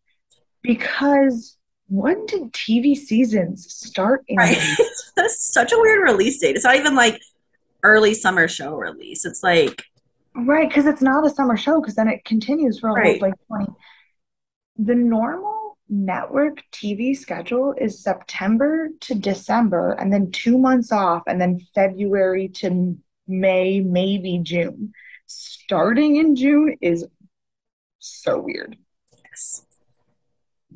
because 0.64 1.58
when 1.90 2.26
did 2.26 2.52
TV 2.54 2.96
seasons 2.96 3.72
start 3.72 4.24
in 4.28 4.38
Right. 4.38 4.58
That's 5.16 5.54
such 5.54 5.72
a 5.72 5.78
weird 5.78 6.02
release 6.02 6.40
date. 6.40 6.56
It's 6.56 6.66
not 6.66 6.78
even 6.78 6.96
like 6.96 7.22
early 7.84 8.14
summer 8.16 8.48
show 8.48 8.76
release. 8.76 9.26
It's 9.26 9.44
like 9.44 9.84
Right, 10.36 10.68
because 10.68 10.88
it's 10.88 11.02
not 11.04 11.24
a 11.28 11.30
summer 11.30 11.56
show, 11.56 11.80
because 11.80 11.94
then 11.94 12.08
it 12.08 12.26
continues 12.26 12.80
for 12.80 12.88
a 12.90 12.94
whole 12.94 13.02
Right. 13.04 13.22
like 13.22 13.34
20. 13.48 13.68
The 14.80 14.96
normal 14.96 15.63
network 15.90 16.64
TV 16.72 17.16
schedule 17.16 17.74
is 17.78 18.02
September 18.02 18.90
to 19.02 19.16
December, 19.16 19.94
and 19.94 20.12
then 20.12 20.32
two 20.32 20.58
months 20.58 20.92
off, 20.92 21.24
and 21.28 21.40
then 21.40 21.60
February 21.76 22.48
to 22.50 22.98
May, 23.28 23.80
maybe 23.80 24.40
June. 24.40 24.94
Starting 25.26 26.18
in 26.18 26.36
June 26.36 26.78
is 26.82 27.06
so 28.00 28.40
weird. 28.40 28.78
yes. 29.26 29.66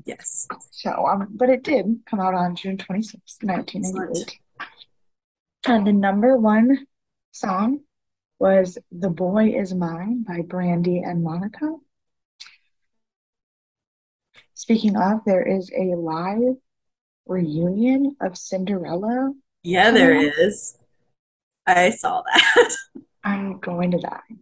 Yes. 0.05 0.47
So, 0.71 1.05
um, 1.07 1.27
but 1.31 1.49
it 1.49 1.63
did 1.63 2.01
come 2.09 2.19
out 2.19 2.33
on 2.33 2.55
June 2.55 2.77
26th, 2.77 3.43
1998. 3.43 4.39
And 5.65 5.85
the 5.85 5.91
number 5.91 6.37
one 6.37 6.87
song 7.31 7.81
was 8.39 8.77
The 8.91 9.09
Boy 9.09 9.49
Is 9.49 9.73
Mine 9.73 10.23
by 10.25 10.41
Brandy 10.41 10.99
and 10.99 11.23
Monica. 11.23 11.75
Speaking 14.57 14.97
of, 14.97 15.19
there 15.23 15.43
is 15.43 15.69
a 15.71 15.93
live 15.95 16.55
reunion 17.27 18.15
of 18.19 18.35
Cinderella. 18.35 19.31
Yeah, 19.61 19.91
there 19.91 20.15
is. 20.15 20.75
I 21.67 21.91
saw 21.91 22.23
that. 22.23 22.75
I'm 23.23 23.59
going 23.59 23.91
to 23.91 23.99
die. 23.99 24.35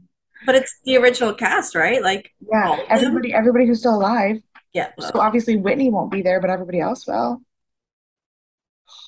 But 0.45 0.55
it's 0.55 0.73
the 0.85 0.95
original 0.95 1.33
cast, 1.33 1.75
right? 1.75 2.01
Like 2.01 2.31
Yeah, 2.49 2.77
everybody, 2.87 3.33
everybody 3.33 3.67
who's 3.67 3.79
still 3.79 3.95
alive. 3.95 4.37
Yeah, 4.71 4.91
So 5.01 5.19
obviously 5.19 5.57
Whitney 5.57 5.89
won't 5.89 6.11
be 6.11 6.21
there, 6.21 6.39
but 6.39 6.49
everybody 6.49 6.79
else 6.79 7.05
will. 7.05 7.41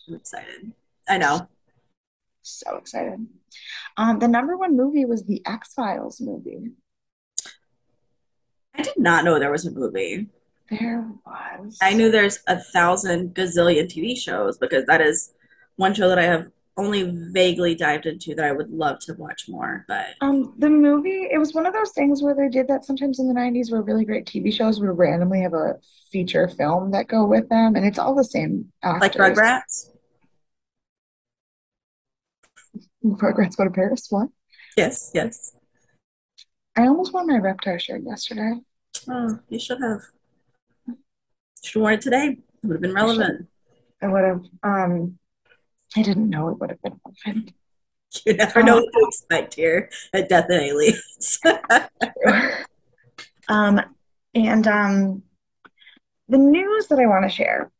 I'm 0.09 0.15
excited. 0.15 0.73
I 1.07 1.17
know. 1.19 1.47
So 2.41 2.75
excited. 2.75 3.25
Um, 3.95 4.19
the 4.19 4.27
number 4.27 4.57
one 4.57 4.75
movie 4.75 5.05
was 5.05 5.23
the 5.23 5.41
X-Files 5.45 6.19
movie. 6.19 6.71
I 8.75 8.81
did 8.81 8.97
not 8.97 9.23
know 9.23 9.39
there 9.39 9.51
was 9.51 9.65
a 9.65 9.71
movie. 9.71 10.27
There 10.69 11.09
was. 11.25 11.77
I 11.81 11.93
knew 11.93 12.11
there's 12.11 12.39
a 12.47 12.59
thousand 12.59 13.33
gazillion 13.35 13.85
TV 13.85 14.17
shows 14.17 14.57
because 14.57 14.85
that 14.85 15.01
is 15.01 15.33
one 15.77 15.93
show 15.93 16.09
that 16.09 16.19
I 16.19 16.23
have 16.23 16.47
only 16.75 17.09
vaguely 17.31 17.73
dived 17.73 18.05
into 18.05 18.35
that 18.35 18.45
I 18.45 18.51
would 18.51 18.69
love 18.69 18.99
to 19.01 19.13
watch 19.13 19.45
more. 19.49 19.83
But 19.87 20.07
Um, 20.21 20.53
the 20.59 20.69
movie, 20.69 21.27
it 21.31 21.39
was 21.39 21.53
one 21.53 21.65
of 21.65 21.73
those 21.73 21.91
things 21.91 22.21
where 22.21 22.35
they 22.35 22.49
did 22.49 22.67
that 22.67 22.85
sometimes 22.85 23.19
in 23.19 23.27
the 23.27 23.33
90s 23.33 23.71
where 23.71 23.81
really 23.81 24.05
great 24.05 24.25
TV 24.25 24.53
shows 24.53 24.79
would 24.79 24.95
randomly 24.97 25.41
have 25.41 25.53
a 25.53 25.75
feature 26.11 26.47
film 26.47 26.91
that 26.91 27.07
go 27.07 27.25
with 27.25 27.49
them, 27.49 27.75
and 27.75 27.85
it's 27.85 27.97
all 27.97 28.13
the 28.13 28.23
same 28.23 28.71
actors. 28.83 29.15
like. 29.15 29.35
Rugrats? 29.35 29.89
Rugrats 33.03 33.55
Go 33.55 33.63
to 33.63 33.69
Paris. 33.69 34.07
What? 34.09 34.29
Yes, 34.75 35.11
yes. 35.13 35.53
I 36.75 36.87
almost 36.87 37.13
wore 37.13 37.25
my 37.25 37.39
Reptar 37.39 37.79
shirt 37.79 38.03
yesterday. 38.05 38.53
Oh, 39.09 39.39
you 39.49 39.59
should 39.59 39.81
have. 39.81 40.01
Should 41.67 41.79
have 41.79 41.81
worn 41.81 41.93
it 41.95 42.01
today. 42.01 42.37
It 42.63 42.67
would 42.67 42.75
have 42.75 42.81
been 42.81 42.93
relevant. 42.93 43.47
I 44.01 44.07
would 44.07 44.23
have, 44.23 44.41
um, 44.63 45.19
I 45.95 46.01
didn't 46.01 46.29
know 46.29 46.49
it 46.49 46.59
would 46.59 46.69
have 46.69 46.81
been 46.81 46.99
relevant. 47.25 47.53
You 48.25 48.33
never 48.35 48.63
know 48.63 48.75
what 48.77 48.93
to 48.93 49.05
expect 49.09 49.55
here 49.55 49.89
at 50.13 50.29
Death 50.29 50.45
and 50.49 50.61
Aliens. 50.61 51.39
Um, 53.47 53.79
and 54.35 54.67
um, 54.67 55.23
the 56.27 56.37
news 56.37 56.87
that 56.87 56.99
I 56.99 57.05
want 57.05 57.23
to 57.23 57.29
share 57.29 57.71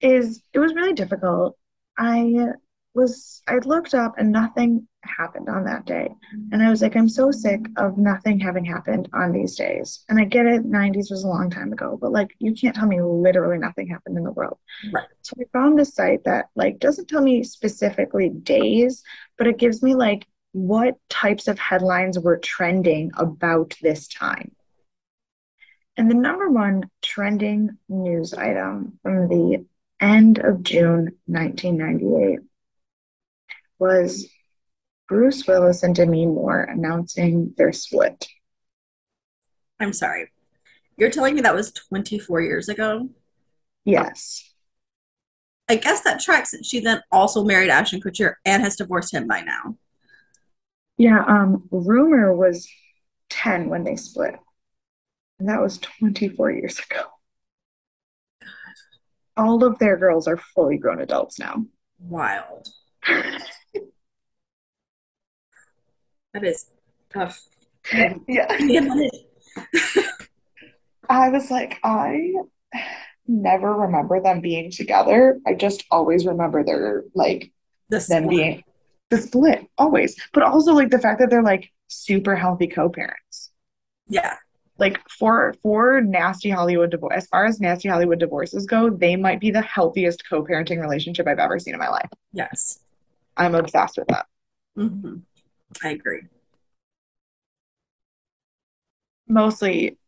is 0.00 0.42
it 0.52 0.58
was 0.58 0.74
really 0.74 0.92
difficult. 0.92 1.56
I 1.98 2.52
was 2.94 3.42
I 3.48 3.58
looked 3.58 3.94
up 3.94 4.14
and 4.18 4.30
nothing 4.30 4.86
happened 5.04 5.48
on 5.48 5.64
that 5.64 5.84
day. 5.84 6.08
And 6.52 6.62
I 6.62 6.70
was 6.70 6.82
like, 6.82 6.96
I'm 6.96 7.08
so 7.08 7.30
sick 7.30 7.60
of 7.76 7.98
nothing 7.98 8.38
having 8.38 8.64
happened 8.64 9.08
on 9.12 9.32
these 9.32 9.56
days. 9.56 10.04
And 10.08 10.18
I 10.18 10.24
get 10.24 10.46
it, 10.46 10.64
90s 10.64 11.10
was 11.10 11.24
a 11.24 11.28
long 11.28 11.50
time 11.50 11.72
ago, 11.72 11.98
but 12.00 12.12
like 12.12 12.34
you 12.38 12.54
can't 12.54 12.74
tell 12.74 12.86
me 12.86 13.00
literally 13.00 13.58
nothing 13.58 13.88
happened 13.88 14.16
in 14.16 14.24
the 14.24 14.32
world. 14.32 14.58
Right. 14.92 15.06
So 15.22 15.34
I 15.40 15.44
found 15.52 15.80
a 15.80 15.84
site 15.84 16.24
that 16.24 16.46
like 16.54 16.78
doesn't 16.78 17.08
tell 17.08 17.22
me 17.22 17.42
specifically 17.42 18.28
days, 18.28 19.02
but 19.38 19.46
it 19.46 19.58
gives 19.58 19.82
me 19.82 19.94
like 19.94 20.26
what 20.52 20.96
types 21.08 21.48
of 21.48 21.58
headlines 21.58 22.18
were 22.18 22.38
trending 22.38 23.10
about 23.16 23.74
this 23.80 24.06
time. 24.06 24.52
And 25.96 26.10
the 26.10 26.14
number 26.14 26.48
one 26.48 26.90
trending 27.02 27.76
news 27.88 28.32
item 28.34 28.98
from 29.02 29.28
the 29.28 29.64
end 30.00 30.38
of 30.38 30.62
June 30.62 31.12
1998 31.26 32.40
was 33.82 34.28
Bruce 35.08 35.44
Willis 35.48 35.82
and 35.82 35.92
Demi 35.92 36.24
Moore 36.24 36.62
announcing 36.62 37.52
their 37.56 37.72
split. 37.72 38.28
I'm 39.80 39.92
sorry. 39.92 40.30
You're 40.96 41.10
telling 41.10 41.34
me 41.34 41.40
that 41.40 41.54
was 41.54 41.72
24 41.72 42.42
years 42.42 42.68
ago? 42.68 43.08
Yes. 43.84 44.48
I 45.68 45.74
guess 45.74 46.02
that 46.02 46.20
tracks. 46.20 46.52
That 46.52 46.64
she 46.64 46.78
then 46.78 47.02
also 47.10 47.42
married 47.42 47.70
Ashton 47.70 48.00
Kutcher 48.00 48.34
and 48.44 48.62
has 48.62 48.76
divorced 48.76 49.12
him 49.12 49.26
by 49.26 49.40
now. 49.40 49.76
Yeah, 50.96 51.24
um, 51.26 51.66
rumor 51.72 52.36
was 52.36 52.68
10 53.30 53.68
when 53.68 53.82
they 53.82 53.96
split. 53.96 54.36
And 55.40 55.48
that 55.48 55.60
was 55.60 55.78
24 55.78 56.52
years 56.52 56.78
ago. 56.78 57.02
All 59.36 59.64
of 59.64 59.80
their 59.80 59.96
girls 59.96 60.28
are 60.28 60.36
fully 60.36 60.76
grown 60.76 61.00
adults 61.00 61.40
now. 61.40 61.64
Wild. 61.98 62.68
That 66.34 66.44
is 66.44 66.66
tough. 67.12 67.40
Yeah. 68.28 68.46
I 71.08 71.28
was 71.30 71.50
like, 71.50 71.78
I 71.84 72.32
never 73.26 73.72
remember 73.74 74.20
them 74.20 74.40
being 74.40 74.70
together. 74.70 75.40
I 75.46 75.54
just 75.54 75.84
always 75.90 76.26
remember 76.26 76.64
their 76.64 77.04
like 77.14 77.50
The 77.90 77.98
them 77.98 78.24
split. 78.24 78.28
being 78.30 78.64
the 79.10 79.18
split 79.18 79.66
always. 79.76 80.16
But 80.32 80.44
also 80.44 80.72
like 80.72 80.90
the 80.90 80.98
fact 81.00 81.20
that 81.20 81.28
they're 81.28 81.42
like 81.42 81.70
super 81.88 82.34
healthy 82.36 82.66
co-parents. 82.68 83.50
Yeah. 84.08 84.36
Like 84.78 85.00
for 85.08 85.54
for 85.62 86.00
nasty 86.00 86.48
Hollywood 86.50 86.90
divorce, 86.92 87.14
as 87.16 87.26
far 87.26 87.44
as 87.44 87.60
nasty 87.60 87.88
Hollywood 87.88 88.20
divorces 88.20 88.64
go, 88.64 88.88
they 88.90 89.16
might 89.16 89.40
be 89.40 89.50
the 89.50 89.60
healthiest 89.60 90.22
co-parenting 90.28 90.80
relationship 90.80 91.26
I've 91.26 91.38
ever 91.40 91.58
seen 91.58 91.74
in 91.74 91.80
my 91.80 91.88
life. 91.90 92.08
Yes. 92.32 92.78
I'm 93.36 93.54
obsessed 93.54 93.98
with 93.98 94.08
that. 94.08 94.26
hmm 94.76 95.16
I 95.82 95.90
agree. 95.90 96.22
Mostly, 99.28 99.98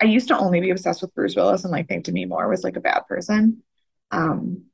I 0.00 0.04
used 0.06 0.28
to 0.28 0.38
only 0.38 0.60
be 0.60 0.70
obsessed 0.70 1.02
with 1.02 1.14
Bruce 1.14 1.36
Willis 1.36 1.64
and 1.64 1.72
like 1.72 1.88
think 1.88 2.04
Demi 2.04 2.24
Moore 2.24 2.48
was 2.48 2.64
like 2.64 2.76
a 2.76 2.80
bad 2.80 3.06
person. 3.08 3.62
Um, 4.10 4.64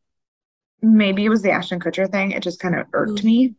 maybe 0.82 1.24
it 1.24 1.28
was 1.28 1.42
the 1.42 1.50
Ashton 1.50 1.80
Kutcher 1.80 2.10
thing. 2.10 2.32
It 2.32 2.42
just 2.42 2.60
kind 2.60 2.74
of 2.74 2.86
irked 2.92 3.20
Mm. 3.20 3.24
me. 3.24 3.54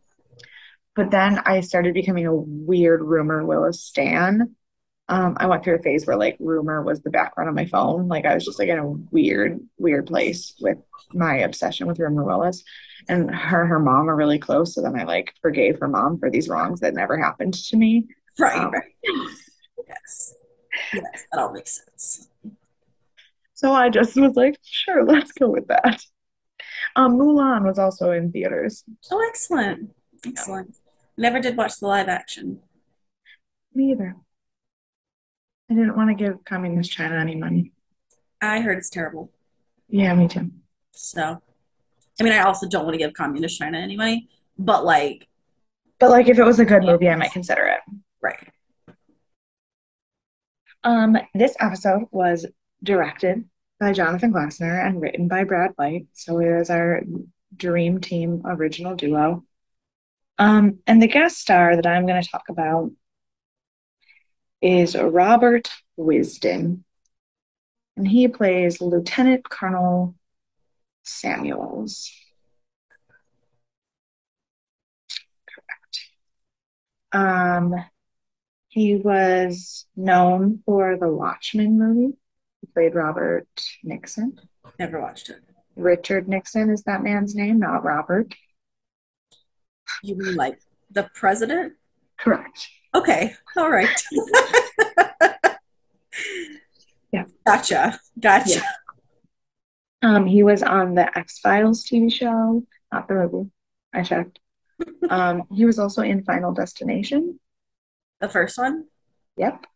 But 0.96 1.10
then 1.10 1.38
I 1.38 1.60
started 1.60 1.94
becoming 1.94 2.26
a 2.26 2.34
weird 2.34 3.00
Rumor 3.02 3.44
Willis 3.46 3.80
stan. 3.80 4.56
Um, 5.10 5.36
I 5.40 5.46
went 5.46 5.64
through 5.64 5.74
a 5.74 5.82
phase 5.82 6.06
where 6.06 6.16
like 6.16 6.36
Rumor 6.38 6.82
was 6.82 7.02
the 7.02 7.10
background 7.10 7.48
on 7.48 7.54
my 7.56 7.66
phone. 7.66 8.06
Like 8.06 8.24
I 8.24 8.34
was 8.34 8.44
just 8.44 8.60
like 8.60 8.68
in 8.68 8.78
a 8.78 8.88
weird, 8.88 9.60
weird 9.76 10.06
place 10.06 10.54
with 10.60 10.78
my 11.12 11.38
obsession 11.38 11.88
with 11.88 11.98
Rumor 11.98 12.22
Willis. 12.22 12.62
And 13.08 13.28
her 13.34 13.62
and 13.62 13.70
her 13.70 13.80
mom 13.80 14.08
are 14.08 14.14
really 14.14 14.38
close. 14.38 14.72
So 14.72 14.82
then 14.82 14.98
I 14.98 15.02
like 15.02 15.34
forgave 15.42 15.80
her 15.80 15.88
mom 15.88 16.20
for 16.20 16.30
these 16.30 16.48
wrongs 16.48 16.78
that 16.80 16.94
never 16.94 17.18
happened 17.18 17.54
to 17.54 17.76
me. 17.76 18.06
Right. 18.38 18.56
Um, 18.56 18.70
right. 18.70 18.92
Yes. 19.88 20.34
Yes. 20.94 21.24
That 21.32 21.40
all 21.40 21.52
makes 21.52 21.82
sense. 21.84 22.28
So 23.54 23.72
I 23.72 23.88
just 23.88 24.14
was 24.16 24.36
like, 24.36 24.58
sure, 24.62 25.04
let's 25.04 25.32
go 25.32 25.48
with 25.48 25.66
that. 25.66 26.00
Um, 26.94 27.18
Mulan 27.18 27.64
was 27.64 27.80
also 27.80 28.12
in 28.12 28.30
theaters. 28.30 28.84
Oh, 29.10 29.26
excellent. 29.28 29.90
Excellent. 30.24 30.76
Never 31.16 31.40
did 31.40 31.56
watch 31.56 31.80
the 31.80 31.86
live 31.86 32.08
action. 32.08 32.60
Me 33.74 33.90
either. 33.90 34.16
I 35.70 35.74
didn't 35.74 35.96
want 35.96 36.10
to 36.10 36.14
give 36.14 36.44
communist 36.44 36.90
China 36.92 37.16
any 37.16 37.36
money. 37.36 37.72
I 38.42 38.60
heard 38.60 38.78
it's 38.78 38.90
terrible. 38.90 39.30
Yeah, 39.88 40.14
me 40.14 40.28
too. 40.28 40.50
So, 40.92 41.40
I 42.20 42.22
mean, 42.22 42.32
I 42.32 42.40
also 42.40 42.68
don't 42.68 42.84
want 42.84 42.94
to 42.94 42.98
give 42.98 43.14
communist 43.14 43.58
China 43.58 43.78
any 43.78 43.96
money, 43.96 44.28
but 44.58 44.84
like, 44.84 45.28
But 45.98 46.10
like 46.10 46.28
if 46.28 46.38
it 46.38 46.44
was 46.44 46.58
a 46.58 46.64
good 46.64 46.82
movie, 46.84 47.08
I 47.08 47.16
might 47.16 47.32
consider 47.32 47.64
it. 47.66 47.80
right. 48.20 48.48
Um, 50.82 51.16
this 51.34 51.54
episode 51.60 52.04
was 52.10 52.46
directed 52.82 53.44
by 53.78 53.92
Jonathan 53.92 54.32
Glassner 54.32 54.84
and 54.84 55.00
written 55.00 55.28
by 55.28 55.44
Brad 55.44 55.72
White. 55.76 56.06
So 56.12 56.38
it 56.40 56.48
is 56.48 56.70
our 56.70 57.02
dream 57.54 58.00
team 58.00 58.42
original 58.46 58.94
duo. 58.96 59.44
Um, 60.38 60.78
and 60.86 61.02
the 61.02 61.06
guest 61.08 61.38
star 61.38 61.76
that 61.76 61.86
I'm 61.86 62.06
going 62.06 62.22
to 62.22 62.28
talk 62.28 62.44
about 62.48 62.90
is 64.60 64.96
Robert 64.96 65.70
Wisdom. 65.96 66.84
And 67.96 68.06
he 68.06 68.28
plays 68.28 68.80
Lieutenant 68.80 69.48
Colonel 69.48 70.14
Samuels. 71.02 72.10
Correct. 75.48 76.00
Um, 77.12 77.74
he 78.68 78.96
was 78.96 79.86
known 79.96 80.62
for 80.64 80.96
the 80.96 81.08
Watchmen 81.08 81.78
movie. 81.78 82.16
He 82.60 82.66
played 82.72 82.94
Robert 82.94 83.48
Nixon. 83.82 84.38
Never 84.78 85.00
watched 85.00 85.28
it. 85.30 85.40
Richard 85.76 86.28
Nixon 86.28 86.70
is 86.70 86.82
that 86.84 87.02
man's 87.02 87.34
name, 87.34 87.58
not 87.58 87.84
Robert. 87.84 88.34
You 90.02 90.16
mean 90.16 90.36
like 90.36 90.60
the 90.90 91.08
president? 91.14 91.74
Correct. 92.16 92.68
Okay. 92.94 93.34
All 93.56 93.70
right. 93.70 93.88
Yeah. 97.12 97.24
Gotcha. 97.44 97.98
Gotcha. 98.20 98.50
Yeah. 98.60 98.62
Um, 100.02 100.26
he 100.26 100.42
was 100.44 100.62
on 100.62 100.94
the 100.94 101.16
X-Files 101.18 101.84
TV 101.84 102.12
show, 102.12 102.64
not 102.92 103.08
the 103.08 103.14
movie. 103.14 103.50
I 103.92 104.02
checked. 104.02 104.38
Um, 105.10 105.42
he 105.52 105.64
was 105.66 105.78
also 105.78 106.00
in 106.02 106.22
Final 106.24 106.52
Destination. 106.54 107.38
The 108.20 108.28
first 108.30 108.56
one, 108.56 108.86
Yep. 109.36 109.66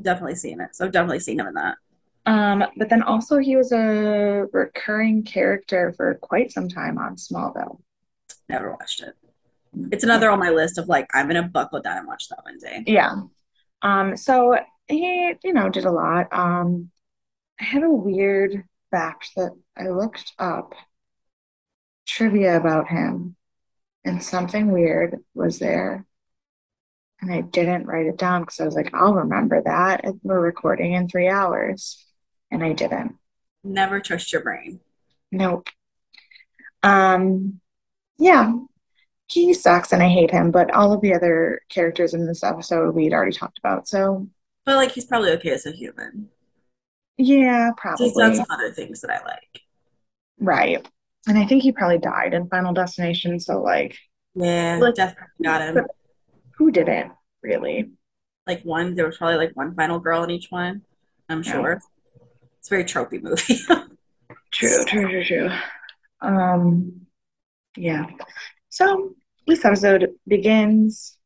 definitely 0.00 0.34
seen 0.34 0.60
it. 0.60 0.74
So 0.74 0.88
definitely 0.88 1.20
seen 1.20 1.38
him 1.38 1.46
in 1.48 1.54
that. 1.54 1.76
Um, 2.26 2.64
but 2.76 2.88
then 2.88 3.02
also 3.02 3.38
he 3.38 3.54
was 3.54 3.70
a 3.70 4.46
recurring 4.52 5.22
character 5.24 5.92
for 5.96 6.14
quite 6.14 6.50
some 6.52 6.68
time 6.68 6.98
on 6.98 7.16
Smallville. 7.16 7.80
Never 8.48 8.70
watched 8.72 9.00
it. 9.02 9.14
It's 9.90 10.04
another 10.04 10.30
on 10.30 10.38
my 10.38 10.50
list 10.50 10.78
of 10.78 10.88
like 10.88 11.08
I'm 11.14 11.26
gonna 11.26 11.42
buckle 11.48 11.80
down 11.80 11.98
and 11.98 12.06
watch 12.06 12.28
that 12.28 12.44
one 12.44 12.58
day. 12.58 12.84
Yeah. 12.86 13.14
Um, 13.82 14.16
so 14.16 14.58
he, 14.88 15.34
you 15.42 15.52
know, 15.52 15.68
did 15.68 15.84
a 15.84 15.90
lot. 15.90 16.28
Um, 16.32 16.90
I 17.60 17.64
had 17.64 17.82
a 17.82 17.90
weird 17.90 18.64
fact 18.90 19.30
that 19.36 19.52
I 19.76 19.88
looked 19.88 20.32
up 20.38 20.74
trivia 22.06 22.56
about 22.56 22.88
him, 22.88 23.36
and 24.04 24.22
something 24.22 24.70
weird 24.70 25.18
was 25.34 25.58
there. 25.58 26.04
And 27.20 27.32
I 27.32 27.40
didn't 27.40 27.86
write 27.86 28.06
it 28.06 28.18
down 28.18 28.42
because 28.42 28.58
I 28.58 28.64
was 28.64 28.74
like, 28.74 28.92
I'll 28.92 29.14
remember 29.14 29.62
that. 29.62 30.04
We're 30.22 30.40
recording 30.40 30.94
in 30.94 31.08
three 31.08 31.28
hours. 31.28 32.04
And 32.50 32.64
I 32.64 32.72
didn't. 32.72 33.14
Never 33.62 34.00
trust 34.00 34.32
your 34.32 34.42
brain. 34.42 34.80
Nope. 35.30 35.68
Um, 36.82 37.60
yeah, 38.18 38.52
he 39.32 39.54
sucks 39.54 39.92
and 39.92 40.02
I 40.02 40.08
hate 40.08 40.30
him, 40.30 40.50
but 40.50 40.70
all 40.72 40.92
of 40.92 41.00
the 41.00 41.14
other 41.14 41.60
characters 41.68 42.14
in 42.14 42.26
this 42.26 42.42
episode 42.42 42.94
we'd 42.94 43.12
already 43.12 43.32
talked 43.32 43.58
about. 43.58 43.88
So 43.88 44.28
But 44.64 44.76
like 44.76 44.92
he's 44.92 45.04
probably 45.06 45.30
okay 45.32 45.50
as 45.50 45.66
a 45.66 45.72
human. 45.72 46.28
yeah, 47.16 47.70
probably. 47.76 48.06
He's 48.08 48.16
done 48.16 48.34
some 48.34 48.46
other 48.50 48.70
things 48.72 49.00
that 49.00 49.10
I 49.10 49.24
like. 49.24 49.60
Right. 50.38 50.86
And 51.28 51.38
I 51.38 51.46
think 51.46 51.62
he 51.62 51.72
probably 51.72 51.98
died 51.98 52.34
in 52.34 52.48
Final 52.48 52.72
Destination. 52.72 53.38
So 53.40 53.60
like, 53.62 53.96
Yeah, 54.34 54.78
Like- 54.80 54.94
death 54.94 55.16
got 55.42 55.62
him. 55.62 55.86
who 56.56 56.70
didn't 56.70 57.12
really? 57.42 57.92
Like 58.46 58.62
one, 58.64 58.94
there 58.96 59.06
was 59.06 59.18
probably 59.18 59.36
like 59.36 59.52
one 59.54 59.74
final 59.74 59.98
girl 60.00 60.24
in 60.24 60.30
each 60.30 60.48
one. 60.50 60.82
I'm 61.28 61.42
Yeah. 61.42 61.52
sure. 61.52 61.80
It's 62.58 62.68
a 62.68 62.70
very 62.70 62.84
tropey 62.84 63.22
movie. 63.22 63.58
True, 64.52 64.84
true, 64.84 65.08
true, 65.08 65.24
true. 65.24 65.50
Um, 66.20 67.06
yeah. 67.76 68.04
So 68.68 69.14
this 69.46 69.64
episode 69.64 70.10
begins 70.26 71.16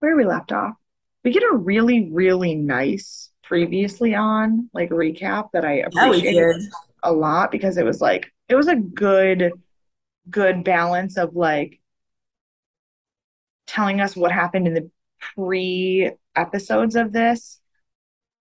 where 0.00 0.16
we 0.16 0.24
left 0.24 0.52
off. 0.52 0.74
We 1.24 1.32
get 1.32 1.42
a 1.42 1.56
really, 1.56 2.10
really 2.12 2.54
nice 2.54 3.30
previously 3.42 4.14
on 4.14 4.68
like 4.72 4.90
recap 4.90 5.48
that 5.52 5.64
I 5.64 5.78
appreciated 5.78 6.56
did. 6.58 6.62
a 7.02 7.12
lot 7.12 7.50
because 7.50 7.76
it 7.76 7.84
was 7.84 8.00
like 8.00 8.32
it 8.48 8.54
was 8.54 8.68
a 8.68 8.76
good 8.76 9.52
good 10.30 10.64
balance 10.64 11.16
of 11.16 11.34
like 11.34 11.80
telling 13.66 14.00
us 14.00 14.16
what 14.16 14.32
happened 14.32 14.66
in 14.66 14.74
the 14.74 14.90
pre 15.34 16.12
episodes 16.36 16.96
of 16.96 17.12
this. 17.12 17.60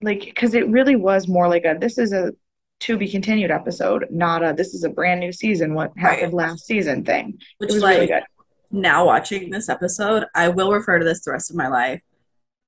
Like, 0.01 0.21
because 0.21 0.55
it 0.55 0.69
really 0.69 0.97
was 0.97 1.29
more 1.29 1.49
like 1.49 1.65
a 1.65 1.77
this 1.79 1.99
is 1.99 2.13
a 2.13 2.33
to 2.81 2.97
be 2.97 3.09
continued 3.09 3.53
episode, 3.53 4.07
not 4.11 4.43
a 4.45 4.53
this 4.53 4.75
is 4.75 4.83
a 4.83 4.89
brand 4.89 5.21
new 5.21 5.33
season, 5.33 5.75
what 5.75 5.93
happened 5.97 6.33
Right. 6.33 6.49
last 6.49 6.67
season 6.67 7.05
thing. 7.05 7.39
It 7.39 7.45
Which, 7.59 7.73
was 7.75 7.83
really 7.83 7.99
like, 8.01 8.09
good. 8.09 8.23
Now 8.73 9.05
watching 9.07 9.51
this 9.51 9.69
episode, 9.69 10.25
I 10.35 10.49
will 10.49 10.73
refer 10.73 10.99
to 10.99 11.05
this 11.05 11.23
the 11.25 11.33
rest 11.33 11.51
of 11.51 11.57
my 11.57 11.69
life. 11.69 12.01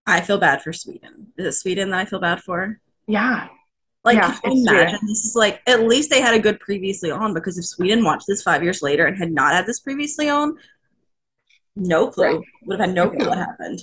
I 0.07 0.21
feel 0.21 0.39
bad 0.39 0.63
for 0.63 0.73
Sweden. 0.73 1.33
Is 1.39 1.47
it 1.47 1.53
Sweden 1.53 1.91
that 1.91 2.01
I 2.01 2.05
feel 2.05 2.21
bad 2.21 2.43
for? 2.43 2.79
Yeah. 3.07 3.49
Like, 4.05 4.17
Yeah, 4.17 4.37
imagine? 4.45 4.65
Sweden. 4.67 4.99
This 5.07 5.25
is 5.25 5.35
like, 5.35 5.63
at 5.67 5.81
least 5.87 6.11
they 6.11 6.21
had 6.21 6.35
a 6.35 6.39
good 6.39 6.61
previously 6.61 7.11
on 7.11 7.33
because 7.33 7.57
if 7.57 7.65
Sweden 7.65 8.05
watched 8.05 8.27
this 8.29 8.43
five 8.43 8.63
years 8.63 8.83
later 8.83 9.07
and 9.07 9.17
had 9.17 9.33
not 9.33 9.55
had 9.55 9.65
this 9.67 9.81
previously 9.81 10.29
on, 10.29 10.59
no 11.75 12.05
Right. 12.05 12.13
clue. 12.13 12.43
Would 12.67 12.79
have 12.81 12.89
had 12.91 12.95
no 12.95 13.09
clue 13.09 13.19
Yeah. 13.21 13.29
what 13.29 13.39
happened. 13.39 13.81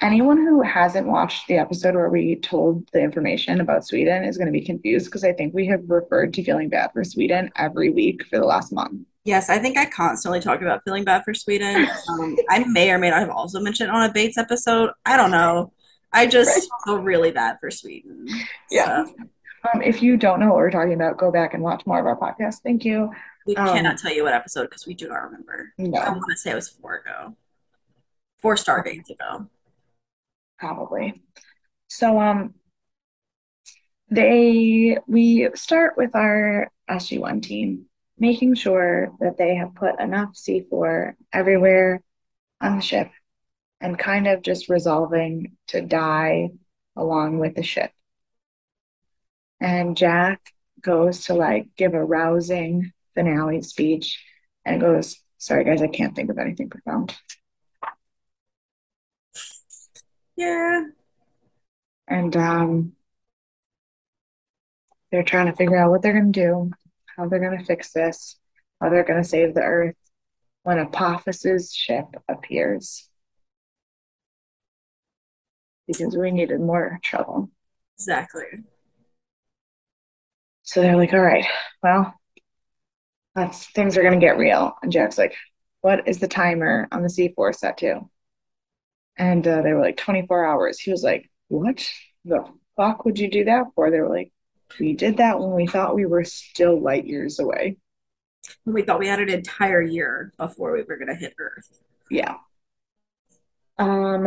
Anyone 0.00 0.38
who 0.38 0.62
hasn't 0.62 1.06
watched 1.06 1.46
the 1.48 1.56
episode 1.56 1.94
where 1.94 2.08
we 2.10 2.36
told 2.36 2.88
the 2.92 3.00
information 3.00 3.60
about 3.60 3.84
Sweden 3.86 4.24
is 4.24 4.36
going 4.36 4.46
to 4.46 4.52
be 4.52 4.64
confused 4.64 5.06
because 5.06 5.24
I 5.24 5.32
think 5.32 5.54
we 5.54 5.66
have 5.66 5.82
referred 5.88 6.32
to 6.34 6.44
feeling 6.44 6.68
bad 6.68 6.92
for 6.92 7.04
Sweden 7.04 7.50
every 7.56 7.90
week 7.90 8.24
for 8.26 8.38
the 8.38 8.44
last 8.46 8.72
month. 8.72 9.06
Yes, 9.24 9.50
I 9.50 9.58
think 9.58 9.76
I 9.76 9.84
constantly 9.86 10.40
talk 10.40 10.62
about 10.62 10.82
feeling 10.84 11.04
bad 11.04 11.22
for 11.24 11.34
Sweden. 11.34 11.86
Um, 12.08 12.36
I 12.48 12.60
may 12.64 12.90
or 12.90 12.98
may 12.98 13.10
not 13.10 13.20
have 13.20 13.30
also 13.30 13.60
mentioned 13.60 13.90
on 13.90 14.08
a 14.08 14.12
Bates 14.12 14.38
episode. 14.38 14.90
I 15.04 15.16
don't 15.16 15.30
know. 15.30 15.72
I 16.12 16.26
just 16.26 16.50
Right. 16.70 16.80
feel 16.86 16.98
really 17.02 17.30
bad 17.32 17.58
for 17.60 17.70
Sweden. 17.70 18.26
Yeah. 18.70 19.04
So 19.04 19.14
Um, 19.74 19.82
if 19.82 20.00
you 20.02 20.16
don't 20.16 20.38
know 20.40 20.46
what 20.46 20.56
we're 20.56 20.70
talking 20.70 20.94
about, 20.94 21.18
go 21.18 21.30
back 21.32 21.52
and 21.52 21.62
watch 21.62 21.84
more 21.84 21.98
of 21.98 22.06
our 22.06 22.16
podcast. 22.16 22.62
Thank 22.62 22.84
you. 22.84 23.10
we 23.46 23.56
Um, 23.56 23.66
cannot 23.68 23.98
tell 23.98 24.12
you 24.12 24.22
what 24.24 24.32
episode 24.34 24.64
because 24.64 24.86
we 24.86 24.94
do 24.94 25.08
not 25.08 25.22
remember. 25.24 25.72
No. 25.78 25.98
I 25.98 26.10
want 26.10 26.22
to 26.30 26.36
say 26.36 26.50
it 26.52 26.54
was 26.54 26.68
four 26.68 26.96
ago, 26.96 27.34
four 28.40 28.54
Stargates 28.56 29.10
ago. 29.10 29.46
Probably. 30.58 31.22
So, 31.88 32.20
um, 32.20 32.54
they 34.10 34.98
we 35.06 35.50
start 35.54 35.96
with 35.96 36.14
our 36.14 36.70
SG1 36.88 37.42
team, 37.42 37.86
making 38.18 38.54
sure 38.54 39.12
that 39.20 39.36
they 39.36 39.56
have 39.56 39.74
put 39.74 40.00
enough 40.00 40.34
C4 40.34 41.14
everywhere 41.32 42.02
on 42.60 42.76
the 42.76 42.82
ship 42.82 43.10
and 43.80 43.98
kind 43.98 44.26
of 44.26 44.42
just 44.42 44.68
resolving 44.68 45.56
to 45.68 45.80
die 45.80 46.48
along 46.96 47.38
with 47.38 47.54
the 47.54 47.62
ship. 47.62 47.92
And 49.60 49.96
Jack 49.96 50.40
goes 50.80 51.26
to 51.26 51.34
like 51.34 51.68
give 51.76 51.94
a 51.94 52.04
rousing 52.04 52.92
finale 53.14 53.62
speech 53.62 54.24
and 54.64 54.80
goes, 54.80 55.16
Sorry, 55.38 55.64
guys, 55.64 55.82
I 55.82 55.88
can't 55.88 56.16
think 56.16 56.30
of 56.30 56.38
anything 56.38 56.68
profound. 56.70 57.16
Yeah. 60.38 60.84
And 62.06 62.36
um, 62.36 62.92
they're 65.10 65.24
trying 65.24 65.46
to 65.46 65.56
figure 65.56 65.76
out 65.76 65.90
what 65.90 66.02
they're 66.02 66.12
going 66.12 66.32
to 66.32 66.40
do, 66.40 66.70
how 67.16 67.26
they're 67.26 67.40
going 67.40 67.58
to 67.58 67.64
fix 67.64 67.92
this, 67.92 68.36
how 68.80 68.88
they're 68.88 69.04
going 69.04 69.20
to 69.20 69.28
save 69.28 69.54
the 69.54 69.62
Earth 69.62 69.96
when 70.62 70.78
Apophis's 70.78 71.74
ship 71.74 72.06
appears. 72.28 73.08
Because 75.88 76.16
we 76.16 76.30
needed 76.30 76.60
more 76.60 77.00
trouble. 77.02 77.50
Exactly. 77.98 78.44
So 80.62 80.82
they're 80.82 80.96
like, 80.96 81.14
all 81.14 81.20
right, 81.20 81.46
well, 81.82 82.14
that's 83.34 83.66
things 83.70 83.96
are 83.96 84.02
gonna 84.02 84.18
get 84.18 84.36
real. 84.36 84.76
And 84.82 84.92
Jack's 84.92 85.16
like, 85.16 85.34
what 85.80 86.06
is 86.06 86.18
the 86.18 86.28
timer 86.28 86.88
on 86.92 87.02
the 87.02 87.08
C4 87.08 87.52
set 87.52 87.78
to? 87.78 88.02
And 89.18 89.46
uh, 89.46 89.62
they 89.62 89.72
were 89.72 89.82
like, 89.82 89.96
24 89.96 90.46
hours. 90.46 90.78
He 90.78 90.90
was 90.90 91.02
like, 91.02 91.28
what 91.48 91.86
the 92.24 92.44
fuck 92.76 93.04
would 93.04 93.18
you 93.18 93.30
do 93.30 93.44
that 93.44 93.66
for? 93.74 93.90
They 93.90 94.00
were 94.00 94.08
like, 94.08 94.32
we 94.78 94.92
did 94.92 95.16
that 95.16 95.40
when 95.40 95.52
we 95.52 95.66
thought 95.66 95.94
we 95.94 96.06
were 96.06 96.24
still 96.24 96.80
light 96.80 97.06
years 97.06 97.38
away. 97.38 97.76
We 98.64 98.82
thought 98.82 99.00
we 99.00 99.08
had 99.08 99.20
an 99.20 99.28
entire 99.28 99.82
year 99.82 100.32
before 100.38 100.72
we 100.72 100.82
were 100.82 100.96
going 100.96 101.08
to 101.08 101.14
hit 101.14 101.34
Earth. 101.38 101.82
Yeah. 102.10 102.36
Um, 103.78 104.26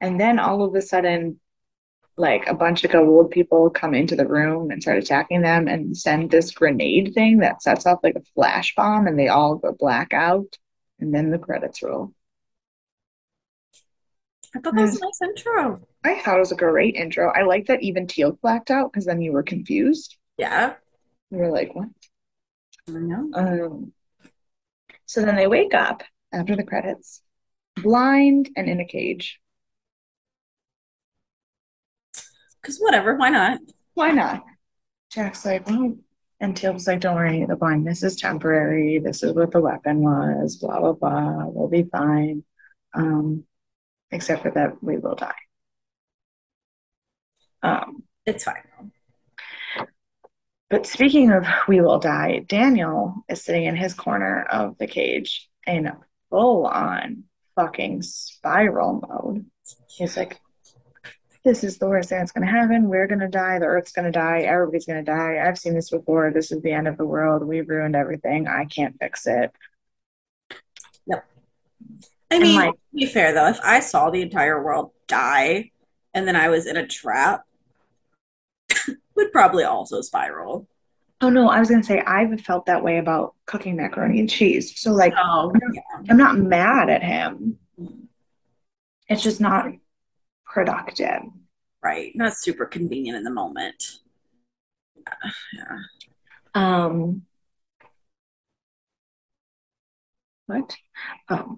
and 0.00 0.20
then 0.20 0.38
all 0.38 0.62
of 0.62 0.74
a 0.74 0.82
sudden, 0.82 1.40
like 2.16 2.46
a 2.46 2.54
bunch 2.54 2.84
of 2.84 2.94
old 2.94 3.30
people 3.30 3.70
come 3.70 3.94
into 3.94 4.16
the 4.16 4.26
room 4.26 4.70
and 4.70 4.82
start 4.82 4.98
attacking 4.98 5.42
them 5.42 5.68
and 5.68 5.96
send 5.96 6.30
this 6.30 6.50
grenade 6.50 7.14
thing 7.14 7.38
that 7.38 7.62
sets 7.62 7.86
off 7.86 8.00
like 8.02 8.16
a 8.16 8.22
flash 8.34 8.74
bomb 8.74 9.06
and 9.06 9.18
they 9.18 9.28
all 9.28 9.54
go 9.54 9.72
black 9.72 10.12
out 10.12 10.58
and 10.98 11.14
then 11.14 11.30
the 11.30 11.38
credits 11.38 11.82
roll. 11.82 12.12
I 14.54 14.60
thought 14.60 14.74
that 14.74 14.80
was 14.80 14.96
a 14.96 15.04
nice 15.04 15.22
intro. 15.22 15.80
I 16.04 16.20
thought 16.20 16.36
it 16.36 16.40
was 16.40 16.52
a 16.52 16.56
great 16.56 16.94
intro. 16.94 17.30
I 17.30 17.42
like 17.42 17.66
that 17.66 17.82
even 17.82 18.06
Teal'c 18.06 18.40
blacked 18.40 18.70
out 18.70 18.90
because 18.90 19.04
then 19.04 19.20
you 19.20 19.32
were 19.32 19.42
confused. 19.42 20.16
Yeah. 20.38 20.74
You 21.30 21.38
were 21.38 21.50
like, 21.50 21.74
what? 21.74 21.88
I 22.88 22.92
know. 22.92 23.30
Um, 23.34 23.92
so 25.04 25.22
then 25.22 25.36
they 25.36 25.46
wake 25.46 25.74
up 25.74 26.02
after 26.32 26.56
the 26.56 26.64
credits, 26.64 27.22
blind 27.76 28.50
and 28.56 28.68
in 28.68 28.80
a 28.80 28.86
cage. 28.86 29.38
Because 32.60 32.78
whatever, 32.78 33.16
why 33.16 33.28
not? 33.28 33.60
Why 33.94 34.10
not? 34.10 34.44
Jack's 35.12 35.44
like, 35.44 35.66
well, 35.66 35.96
and 36.40 36.54
Teal'c's 36.54 36.86
like, 36.86 37.00
don't 37.00 37.16
worry, 37.16 37.44
the 37.44 37.56
blindness 37.56 38.02
is 38.02 38.16
temporary. 38.16 38.98
This 38.98 39.22
is 39.22 39.32
what 39.32 39.50
the 39.50 39.60
weapon 39.60 40.00
was, 40.00 40.56
blah, 40.56 40.80
blah, 40.80 40.92
blah. 40.92 41.46
We'll 41.46 41.68
be 41.68 41.82
fine. 41.82 42.44
Um, 42.94 43.44
except 44.10 44.42
for 44.42 44.50
that 44.52 44.82
we 44.82 44.96
will 44.98 45.14
die. 45.14 45.34
Um, 47.62 48.04
It's 48.26 48.44
fine. 48.44 48.92
but 50.70 50.86
speaking 50.86 51.32
of 51.32 51.44
we 51.66 51.80
will 51.80 51.98
die, 51.98 52.40
Daniel 52.46 53.14
is 53.28 53.42
sitting 53.42 53.64
in 53.64 53.76
his 53.76 53.94
corner 53.94 54.42
of 54.44 54.78
the 54.78 54.86
cage 54.86 55.48
in 55.66 55.90
full 56.30 56.66
on 56.66 57.24
fucking 57.56 58.02
spiral 58.02 59.02
mode. 59.08 59.46
He's 59.88 60.16
like, 60.16 60.40
this 61.44 61.64
is 61.64 61.78
the 61.78 61.88
worst 61.88 62.10
thing 62.10 62.18
that's 62.18 62.32
going 62.32 62.46
to 62.46 62.52
happen. 62.52 62.88
We're 62.88 63.06
going 63.06 63.20
to 63.20 63.28
die. 63.28 63.58
The 63.58 63.64
Earth's 63.66 63.92
going 63.92 64.04
to 64.04 64.10
die. 64.10 64.40
Everybody's 64.40 64.86
going 64.86 65.04
to 65.04 65.10
die. 65.10 65.42
I've 65.44 65.58
seen 65.58 65.74
this 65.74 65.90
before. 65.90 66.30
This 66.30 66.52
is 66.52 66.62
the 66.62 66.72
end 66.72 66.86
of 66.88 66.96
the 66.96 67.06
world. 67.06 67.42
We've 67.42 67.68
ruined 67.68 67.96
everything. 67.96 68.46
I 68.46 68.64
can't 68.66 68.96
fix 69.00 69.26
it. 69.26 69.50
Yep. 71.06 71.24
I 72.30 72.38
mean, 72.38 72.56
like- 72.56 72.72
to 72.72 72.78
be 72.94 73.06
fair 73.06 73.32
though, 73.32 73.48
if 73.48 73.60
I 73.62 73.80
saw 73.80 74.10
the 74.10 74.22
entire 74.22 74.62
world 74.62 74.92
die 75.06 75.70
and 76.14 76.26
then 76.28 76.36
I 76.36 76.48
was 76.48 76.66
in 76.66 76.76
a 76.76 76.86
trap, 76.86 77.42
would 79.16 79.32
probably 79.32 79.64
also 79.64 80.00
spiral. 80.00 80.68
Oh 81.20 81.30
no, 81.30 81.48
I 81.48 81.58
was 81.58 81.68
going 81.68 81.80
to 81.80 81.86
say 81.86 82.00
I've 82.00 82.40
felt 82.42 82.66
that 82.66 82.84
way 82.84 82.98
about 82.98 83.34
cooking 83.46 83.74
macaroni 83.76 84.20
and 84.20 84.30
cheese. 84.30 84.78
So 84.80 84.92
like 84.92 85.12
Oh, 85.16 85.52
I'm 86.08 86.16
not 86.16 86.38
mad 86.38 86.90
at 86.90 87.02
him. 87.02 87.58
It's 89.08 89.22
just 89.22 89.40
not 89.40 89.66
productive. 90.44 91.22
right. 91.82 92.12
Not 92.14 92.34
super 92.36 92.66
convenient 92.66 93.16
in 93.16 93.24
the 93.24 93.30
moment. 93.30 93.98
Yeah. 95.54 95.78
Um, 96.54 97.22
what? 100.46 100.76
Oh, 101.30 101.56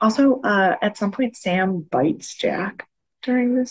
also, 0.00 0.40
uh, 0.42 0.76
at 0.82 0.96
some 0.96 1.10
point, 1.12 1.36
Sam 1.36 1.80
bites 1.90 2.34
Jack 2.34 2.86
during 3.22 3.54
this 3.54 3.70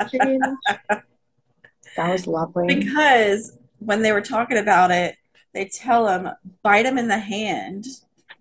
exchange. 0.00 0.42
That 0.88 2.12
was 2.12 2.26
lovely. 2.26 2.66
Because 2.74 3.56
when 3.78 4.02
they 4.02 4.12
were 4.12 4.20
talking 4.20 4.58
about 4.58 4.90
it, 4.90 5.16
they 5.54 5.64
tell 5.66 6.08
him, 6.08 6.28
bite 6.62 6.86
him 6.86 6.98
in 6.98 7.08
the 7.08 7.18
hand. 7.18 7.86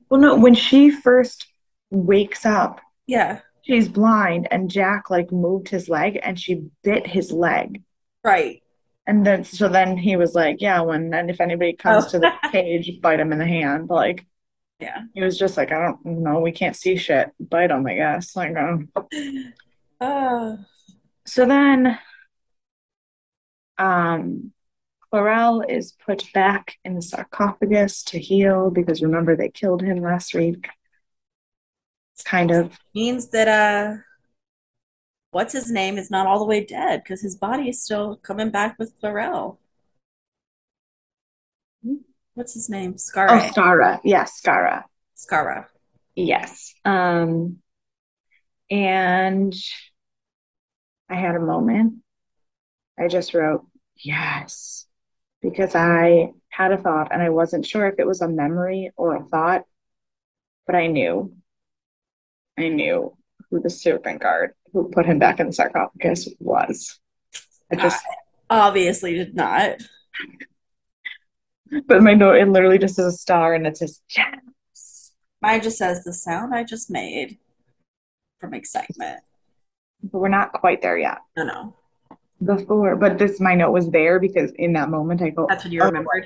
Well, 0.10 0.22
no, 0.22 0.36
when 0.36 0.54
she 0.56 0.90
first 0.92 1.48
wakes 1.92 2.46
up, 2.46 2.82
Yeah, 3.08 3.40
she's 3.62 3.88
blind, 3.90 4.48
and 4.52 4.70
Jack 4.70 5.10
like 5.10 5.32
moved 5.32 5.70
his 5.70 5.90
leg, 5.90 6.20
and 6.22 6.40
she 6.40 6.64
bit 6.84 7.08
his 7.08 7.32
leg. 7.32 7.82
right. 8.24 8.62
And 9.08 9.26
then, 9.26 9.44
so 9.44 9.68
then 9.68 9.98
he 9.98 10.16
was 10.18 10.36
like, 10.36 10.58
"Yeah, 10.62 10.82
when 10.82 11.12
and 11.16 11.32
if 11.32 11.42
anybody 11.42 11.74
comes 11.74 12.06
Oh. 12.06 12.10
to 12.12 12.20
the 12.20 12.32
cage, 12.52 13.02
bite 13.02 13.20
him 13.20 13.32
in 13.34 13.40
the 13.40 13.48
hand." 13.48 13.90
Like 13.90 14.24
Yeah. 14.80 15.04
he 15.14 15.22
was 15.22 15.38
just 15.38 15.58
like, 15.58 15.72
"I 15.72 15.80
don't 15.80 16.06
know, 16.06 16.40
we 16.40 16.52
can't 16.52 16.76
see 16.76 16.96
shit. 16.96 17.32
Bite 17.40 17.72
him, 17.72 17.86
I 17.86 17.96
guess." 17.96 18.36
Like, 18.36 18.56
um. 18.56 18.90
Oh, 20.02 20.58
So 21.26 21.46
then, 21.46 22.00
um, 23.78 24.54
Klorel 25.12 25.70
is 25.70 25.92
put 26.06 26.32
back 26.34 26.78
in 26.86 26.96
the 26.96 27.02
sarcophagus 27.02 28.04
to 28.04 28.20
heal 28.20 28.70
because 28.70 29.02
remember 29.02 29.36
they 29.36 29.50
killed 29.50 29.82
him 29.82 30.02
last 30.02 30.34
week. 30.34 30.70
It's 32.14 32.24
kind 32.24 32.52
of 32.52 32.78
means 32.94 33.30
that 33.30 33.48
uh 33.48 34.02
what's 35.32 35.54
his 35.54 35.72
name 35.72 35.98
is 35.98 36.12
not 36.12 36.28
all 36.28 36.40
the 36.40 36.46
way 36.46 36.64
dead 36.64 37.02
because 37.04 37.22
his 37.22 37.36
body 37.36 37.70
is 37.70 37.82
still 37.82 38.18
coming 38.18 38.50
back 38.52 38.78
with 38.78 39.00
Klorel. 39.02 39.58
What's 42.34 42.54
his 42.54 42.70
name? 42.70 42.94
Oh, 42.94 42.98
Scar 42.98 43.28
Skaara. 43.28 44.00
Yes, 44.04 44.42
Skaara. 44.42 44.84
Skaara. 45.18 45.66
Yes. 46.16 46.74
Um, 46.86 47.58
and 48.70 49.54
I 51.10 51.16
had 51.16 51.36
a 51.36 51.40
moment. 51.40 51.96
I 52.98 53.08
just 53.08 53.34
wrote, 53.34 53.66
yes, 53.96 54.86
because 55.42 55.74
I 55.76 56.32
had 56.50 56.72
a 56.72 56.78
thought 56.78 57.12
and 57.12 57.22
I 57.22 57.30
wasn't 57.30 57.66
sure 57.66 57.88
if 57.88 57.96
it 57.98 58.08
was 58.08 58.22
a 58.22 58.28
memory 58.28 58.92
or 58.98 59.16
a 59.16 59.24
thought, 59.24 59.64
but 60.66 60.76
I 60.76 60.88
knew. 60.88 61.34
I 62.58 62.68
knew 62.68 63.16
who 63.50 63.62
the 63.62 63.70
serpent 63.70 64.22
guard 64.22 64.52
who 64.74 64.90
put 64.90 65.06
him 65.06 65.18
back 65.18 65.40
in 65.40 65.48
the 65.48 65.54
sarcophagus 65.54 66.28
was. 66.40 67.00
I 67.72 67.76
just, 67.76 68.04
obviously 68.50 69.14
did 69.16 69.36
not. 69.36 69.78
But 71.88 72.02
my 72.02 72.14
note, 72.14 72.36
it 72.38 72.48
literally 72.48 72.78
just 72.78 73.00
is 73.00 73.06
a 73.06 73.12
star 73.12 73.54
and 73.54 73.66
it 73.68 73.78
says, 73.78 74.02
yes. 74.16 75.12
Mine 75.42 75.62
just 75.62 75.78
says 75.78 76.04
the 76.04 76.14
sound 76.14 76.54
I 76.54 76.64
just 76.64 76.90
made 76.90 77.38
from 78.40 78.54
excitement. 78.54 79.22
But 80.04 80.20
we're 80.20 80.30
not 80.30 80.54
quite 80.54 80.82
there 80.82 80.98
yet. 80.98 81.20
No, 81.38 81.44
no. 81.44 81.76
Before, 82.44 82.96
but 82.96 83.18
this, 83.18 83.40
my 83.40 83.54
note 83.56 83.72
was 83.72 83.90
there 83.90 84.20
because 84.20 84.52
in 84.52 84.74
that 84.74 84.90
moment 84.90 85.22
I 85.22 85.30
go, 85.30 85.46
That's 85.48 85.66
what 85.66 85.74
you 85.74 85.82
oh, 85.82 85.88
remembered. 85.88 86.26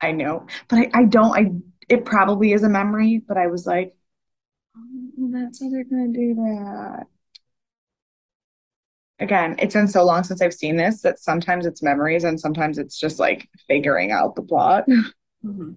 I 0.00 0.12
know, 0.12 0.46
but 0.68 0.78
I, 0.78 0.90
I 0.94 1.04
don't, 1.04 1.32
I, 1.32 1.50
it 1.88 2.04
probably 2.04 2.52
is 2.52 2.62
a 2.62 2.68
memory, 2.68 3.22
but 3.26 3.36
I 3.36 3.48
was 3.48 3.66
like, 3.66 3.94
oh, 4.76 5.30
that's 5.32 5.60
how 5.60 5.68
they're 5.68 5.82
gonna 5.82 6.12
do 6.12 6.34
that. 6.34 7.06
Again, 9.20 9.56
it's 9.58 9.74
been 9.74 9.88
so 9.88 10.04
long 10.04 10.22
since 10.22 10.40
I've 10.40 10.54
seen 10.54 10.76
this 10.76 11.02
that 11.02 11.18
sometimes 11.18 11.66
it's 11.66 11.82
memories 11.82 12.24
and 12.24 12.38
sometimes 12.38 12.78
it's 12.78 12.98
just 12.98 13.18
like 13.18 13.48
figuring 13.66 14.12
out 14.12 14.36
the 14.36 14.42
plot. 14.42 14.84
hmm 15.42 15.72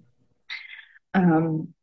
Um, 1.14 1.74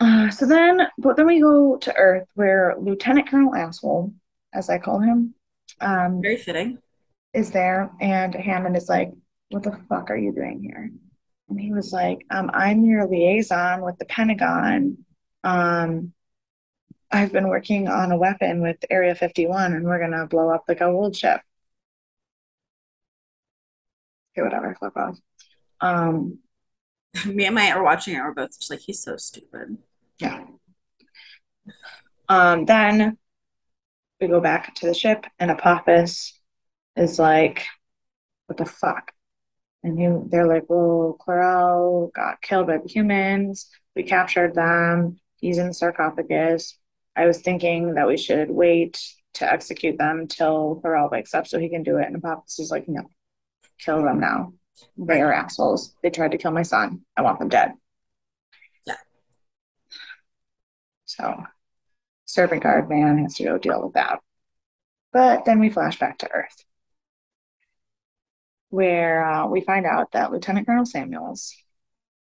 uh, 0.00 0.30
so 0.30 0.46
then, 0.46 0.80
but 0.98 1.16
then 1.16 1.26
we 1.26 1.40
go 1.40 1.76
to 1.78 1.96
Earth 1.96 2.28
where 2.34 2.74
Lieutenant 2.80 3.28
Colonel 3.28 3.54
Asshole, 3.54 4.12
as 4.52 4.68
I 4.68 4.78
call 4.78 4.98
him, 5.00 5.34
um, 5.80 6.20
Very 6.20 6.36
fitting. 6.36 6.78
is 7.32 7.50
there, 7.50 7.90
and 8.00 8.34
Hammond 8.34 8.76
is 8.76 8.88
like, 8.88 9.12
"What 9.50 9.62
the 9.62 9.78
fuck 9.88 10.10
are 10.10 10.16
you 10.16 10.32
doing 10.32 10.60
here?" 10.62 10.90
And 11.48 11.60
he 11.60 11.72
was 11.72 11.92
like, 11.92 12.24
um, 12.30 12.50
"I'm 12.52 12.84
your 12.84 13.06
liaison 13.06 13.82
with 13.82 13.96
the 13.98 14.04
Pentagon. 14.06 15.04
Um, 15.44 16.12
I've 17.12 17.32
been 17.32 17.48
working 17.48 17.88
on 17.88 18.10
a 18.12 18.16
weapon 18.16 18.62
with 18.62 18.84
Area 18.90 19.14
51, 19.14 19.74
and 19.74 19.84
we're 19.84 20.00
gonna 20.00 20.26
blow 20.26 20.50
up 20.50 20.64
the 20.66 20.74
gold 20.74 21.16
ship." 21.16 21.40
Okay, 24.32 24.42
whatever, 24.42 24.76
fuck 24.80 24.96
off. 24.96 25.18
Um, 25.80 26.38
Me 27.26 27.44
and 27.44 27.54
my 27.54 27.70
are 27.72 27.82
watching 27.82 28.14
it. 28.14 28.20
We're 28.20 28.32
both 28.32 28.58
just 28.58 28.70
like, 28.70 28.80
he's 28.80 29.02
so 29.02 29.16
stupid. 29.16 29.78
yeah. 30.18 30.46
Um, 32.28 32.64
then 32.64 33.18
we 34.20 34.28
go 34.28 34.40
back 34.40 34.74
to 34.76 34.86
the 34.86 34.94
ship, 34.94 35.26
and 35.38 35.50
Apophis 35.50 36.40
is 36.96 37.18
like, 37.18 37.66
"What 38.46 38.58
the 38.58 38.66
fuck?" 38.66 39.12
And 39.82 39.98
he, 39.98 40.08
they're 40.30 40.46
like, 40.46 40.64
well, 40.68 41.16
Klorel 41.20 42.12
got 42.12 42.40
killed 42.40 42.68
by 42.68 42.78
the 42.78 42.88
humans. 42.88 43.68
We 43.96 44.04
captured 44.04 44.54
them. 44.54 45.18
He's 45.36 45.58
in 45.58 45.68
the 45.68 45.74
sarcophagus. 45.74 46.78
I 47.16 47.26
was 47.26 47.40
thinking 47.40 47.94
that 47.94 48.06
we 48.06 48.16
should 48.16 48.50
wait 48.50 49.00
to 49.34 49.50
execute 49.50 49.98
them 49.98 50.26
till 50.28 50.80
Klorel 50.82 51.10
wakes 51.10 51.34
up 51.34 51.46
so 51.46 51.58
he 51.58 51.68
can 51.68 51.82
do 51.82 51.98
it. 51.98 52.06
And 52.06 52.16
Apophis 52.16 52.58
is 52.58 52.70
like, 52.70 52.88
no, 52.88 53.10
kill 53.78 54.02
them 54.02 54.20
now. 54.20 54.52
They 54.96 55.20
are 55.20 55.32
assholes. 55.32 55.94
They 56.02 56.10
tried 56.10 56.32
to 56.32 56.38
kill 56.38 56.50
my 56.50 56.62
son. 56.62 57.02
I 57.16 57.22
want 57.22 57.38
them 57.38 57.48
dead. 57.48 57.72
Yeah. 58.86 58.96
So, 61.04 61.44
servant 62.24 62.62
Guard 62.62 62.88
man 62.88 63.18
has 63.18 63.34
to 63.34 63.44
go 63.44 63.58
deal 63.58 63.82
with 63.82 63.94
that. 63.94 64.20
But 65.12 65.44
then 65.44 65.60
we 65.60 65.68
flash 65.68 65.98
back 65.98 66.18
to 66.18 66.30
Earth 66.30 66.64
where 68.72 69.22
uh, 69.22 69.46
we 69.46 69.60
find 69.60 69.84
out 69.84 70.10
that 70.12 70.32
Lieutenant 70.32 70.66
Colonel 70.66 70.86
Samuels, 70.86 71.54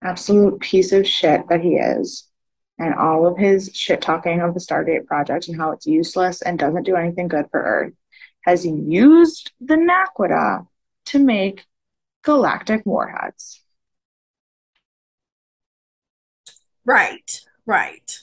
absolute 0.04 0.60
piece 0.60 0.92
of 0.92 1.08
shit 1.08 1.42
that 1.50 1.62
he 1.62 1.70
is, 1.70 2.30
and 2.78 2.94
all 2.94 3.26
of 3.26 3.38
his 3.38 3.72
shit 3.74 4.02
talking 4.02 4.42
of 4.42 4.54
the 4.54 4.60
Stargate 4.60 5.06
project 5.06 5.48
and 5.48 5.58
how 5.58 5.72
it's 5.72 5.86
useless 5.86 6.42
and 6.42 6.60
doesn't 6.60 6.84
do 6.84 6.96
anything 6.96 7.28
good 7.28 7.46
for 7.52 7.62
Earth, 7.62 7.94
has 8.42 8.66
used 8.66 9.52
the 9.62 9.76
Naquadah 9.76 10.68
to 11.06 11.20
make 11.20 11.66
galactic 12.24 12.86
warheads. 12.86 13.62
Right, 16.84 17.42
right. 17.66 18.20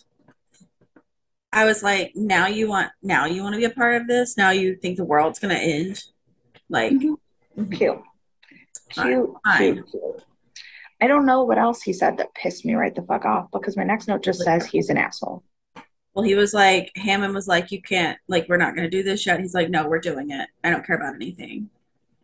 I 1.52 1.64
was 1.64 1.82
like, 1.82 2.12
now 2.14 2.46
you 2.46 2.68
want, 2.68 2.90
now 3.02 3.26
you 3.26 3.42
want 3.42 3.54
to 3.54 3.58
be 3.58 3.64
a 3.64 3.70
part 3.70 4.00
of 4.00 4.06
this. 4.06 4.36
Now 4.36 4.50
you 4.50 4.76
think 4.76 4.96
the 4.96 5.04
world's 5.04 5.38
gonna 5.38 5.54
end. 5.54 6.02
Like, 6.68 6.92
Mhm. 6.92 7.16
mhm. 7.58 7.76
Cute. 7.76 8.02
Fine, 8.94 9.06
Cute, 9.08 9.30
fine. 9.44 9.74
cute, 9.74 9.90
cute. 9.90 10.24
I 11.02 11.08
don't 11.08 11.26
know 11.26 11.42
what 11.42 11.58
else 11.58 11.82
he 11.82 11.92
said 11.92 12.16
that 12.18 12.32
pissed 12.34 12.64
me 12.64 12.74
right 12.74 12.94
the 12.94 13.02
fuck 13.02 13.24
off 13.24 13.48
because 13.52 13.76
my 13.76 13.82
next 13.82 14.06
note 14.06 14.22
just 14.22 14.40
says 14.40 14.64
he's 14.64 14.88
an 14.88 14.96
asshole. 14.96 15.42
Well, 16.14 16.24
he 16.24 16.36
was 16.36 16.54
like, 16.54 16.92
Hammond 16.94 17.34
was 17.34 17.48
like, 17.48 17.72
you 17.72 17.82
can't, 17.82 18.18
like, 18.28 18.48
we're 18.48 18.56
not 18.56 18.76
gonna 18.76 18.88
do 18.88 19.02
this 19.02 19.26
yet. 19.26 19.40
He's 19.40 19.52
like, 19.52 19.68
no, 19.68 19.88
we're 19.88 19.98
doing 19.98 20.30
it. 20.30 20.48
I 20.62 20.70
don't 20.70 20.86
care 20.86 20.94
about 20.96 21.16
anything. 21.16 21.70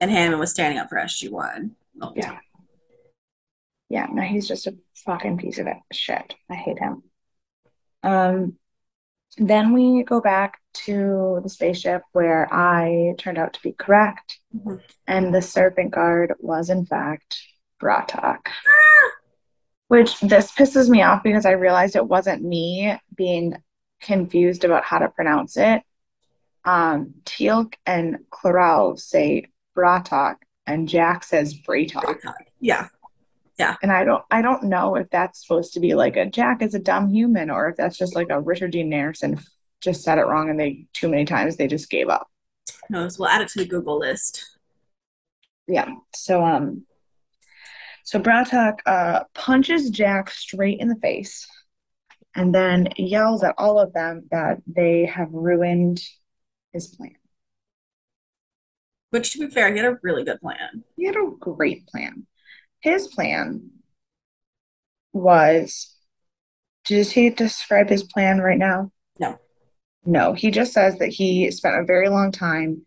And 0.00 0.12
Hammond 0.12 0.38
was 0.38 0.52
standing 0.52 0.78
up 0.78 0.88
for 0.90 0.96
SG1. 0.98 1.70
the 1.96 2.06
whole 2.06 2.14
Yeah. 2.16 2.28
time. 2.28 2.40
Yeah, 3.88 4.06
no, 4.12 4.22
he's 4.22 4.46
just 4.46 4.68
a 4.68 4.76
fucking 5.04 5.38
piece 5.38 5.58
of 5.58 5.66
it. 5.66 5.78
shit. 5.92 6.36
I 6.48 6.54
hate 6.54 6.78
him. 6.78 7.02
Um, 8.04 8.58
then 9.38 9.72
we 9.72 10.04
go 10.04 10.20
back 10.20 10.60
to 10.84 11.40
the 11.42 11.48
spaceship 11.48 12.02
where 12.12 12.46
I 12.54 13.14
turned 13.18 13.38
out 13.38 13.54
to 13.54 13.60
be 13.62 13.72
correct, 13.72 14.38
Mhm. 14.54 14.80
and 15.08 15.34
the 15.34 15.42
serpent 15.42 15.90
guard 15.90 16.34
was 16.38 16.70
in 16.70 16.86
fact 16.86 17.40
Bra'tac. 17.80 18.48
Which 19.88 20.20
this 20.20 20.52
pisses 20.52 20.88
me 20.88 21.02
off 21.02 21.22
because 21.22 21.46
I 21.46 21.52
realized 21.52 21.96
it 21.96 22.06
wasn't 22.06 22.42
me 22.42 22.98
being 23.16 23.56
confused 24.00 24.64
about 24.64 24.84
how 24.84 24.98
to 24.98 25.08
pronounce 25.08 25.56
it. 25.56 25.82
Um, 26.64 27.14
Teal'c 27.24 27.74
and 27.86 28.18
Klorel 28.30 28.98
say 28.98 29.46
Bra'tac, 29.76 30.36
and 30.66 30.88
Jack 30.88 31.24
says 31.24 31.54
Bra'tac. 31.54 32.18
Yeah. 32.60 32.88
Yeah. 33.58 33.76
And 33.82 33.90
I 33.90 34.04
don't 34.04 34.24
I 34.30 34.40
don't 34.40 34.64
know 34.64 34.94
if 34.94 35.10
that's 35.10 35.40
supposed 35.40 35.72
to 35.74 35.80
be 35.80 35.94
like 35.94 36.16
a 36.16 36.26
Jack 36.26 36.62
is 36.62 36.74
a 36.74 36.78
dumb 36.78 37.08
human 37.08 37.50
or 37.50 37.68
if 37.68 37.76
that's 37.76 37.98
just 37.98 38.14
like 38.14 38.28
a 38.30 38.40
Richard 38.40 38.70
Dean 38.70 38.92
Anderson 38.92 39.40
just 39.80 40.02
said 40.02 40.18
it 40.18 40.26
wrong 40.26 40.48
and 40.48 40.58
they 40.58 40.86
too 40.92 41.08
many 41.08 41.24
times 41.24 41.56
they 41.56 41.66
just 41.66 41.90
gave 41.90 42.08
up. 42.08 42.28
No, 42.88 43.08
so 43.08 43.16
we'll 43.20 43.28
add 43.28 43.42
it 43.42 43.48
to 43.48 43.58
the 43.58 43.66
Google 43.66 43.98
list. 43.98 44.58
Yeah. 45.66 45.88
So 46.14 46.44
um 46.44 46.84
so 48.08 48.18
Bra'tac 48.18 48.78
uh 48.86 49.24
punches 49.34 49.90
Jack 49.90 50.30
straight 50.30 50.80
in 50.80 50.88
the 50.88 50.96
face 50.96 51.46
and 52.34 52.54
then 52.54 52.88
yells 52.96 53.44
at 53.44 53.54
all 53.58 53.78
of 53.78 53.92
them 53.92 54.26
that 54.30 54.62
they 54.66 55.04
have 55.04 55.28
ruined 55.30 56.00
his 56.72 56.86
plan. 56.86 57.16
Which, 59.10 59.32
to 59.32 59.40
be 59.40 59.50
fair, 59.50 59.70
he 59.70 59.76
had 59.76 59.92
a 59.92 59.98
really 60.02 60.24
good 60.24 60.40
plan. 60.40 60.84
He 60.96 61.04
had 61.04 61.16
a 61.16 61.30
great 61.38 61.86
plan. 61.86 62.26
His 62.80 63.08
plan 63.08 63.72
was 65.12 65.94
does 66.86 67.12
he 67.12 67.28
describe 67.28 67.90
his 67.90 68.04
plan 68.04 68.38
right 68.38 68.56
now? 68.56 68.90
No. 69.18 69.38
No, 70.06 70.32
he 70.32 70.50
just 70.50 70.72
says 70.72 70.96
that 71.00 71.10
he 71.10 71.50
spent 71.50 71.76
a 71.76 71.84
very 71.84 72.08
long 72.08 72.32
time 72.32 72.86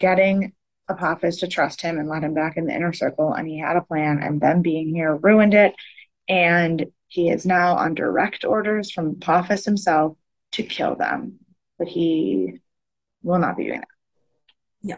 getting 0.00 0.54
Apophis 0.88 1.38
to 1.38 1.48
trust 1.48 1.80
him 1.80 1.98
and 1.98 2.08
let 2.08 2.24
him 2.24 2.34
back 2.34 2.56
in 2.56 2.66
the 2.66 2.74
inner 2.74 2.92
circle, 2.92 3.32
and 3.32 3.46
he 3.48 3.58
had 3.58 3.76
a 3.76 3.82
plan, 3.82 4.18
and 4.22 4.40
them 4.40 4.62
being 4.62 4.94
here 4.94 5.14
ruined 5.16 5.54
it. 5.54 5.74
And 6.28 6.86
he 7.08 7.30
is 7.30 7.44
now 7.44 7.76
on 7.76 7.94
direct 7.94 8.44
orders 8.44 8.90
from 8.90 9.16
Apophis 9.20 9.64
himself 9.64 10.16
to 10.52 10.62
kill 10.62 10.94
them. 10.96 11.38
But 11.78 11.88
he 11.88 12.60
will 13.22 13.38
not 13.38 13.56
be 13.56 13.64
doing 13.64 13.80
that. 13.80 13.88
Yeah. 14.82 14.96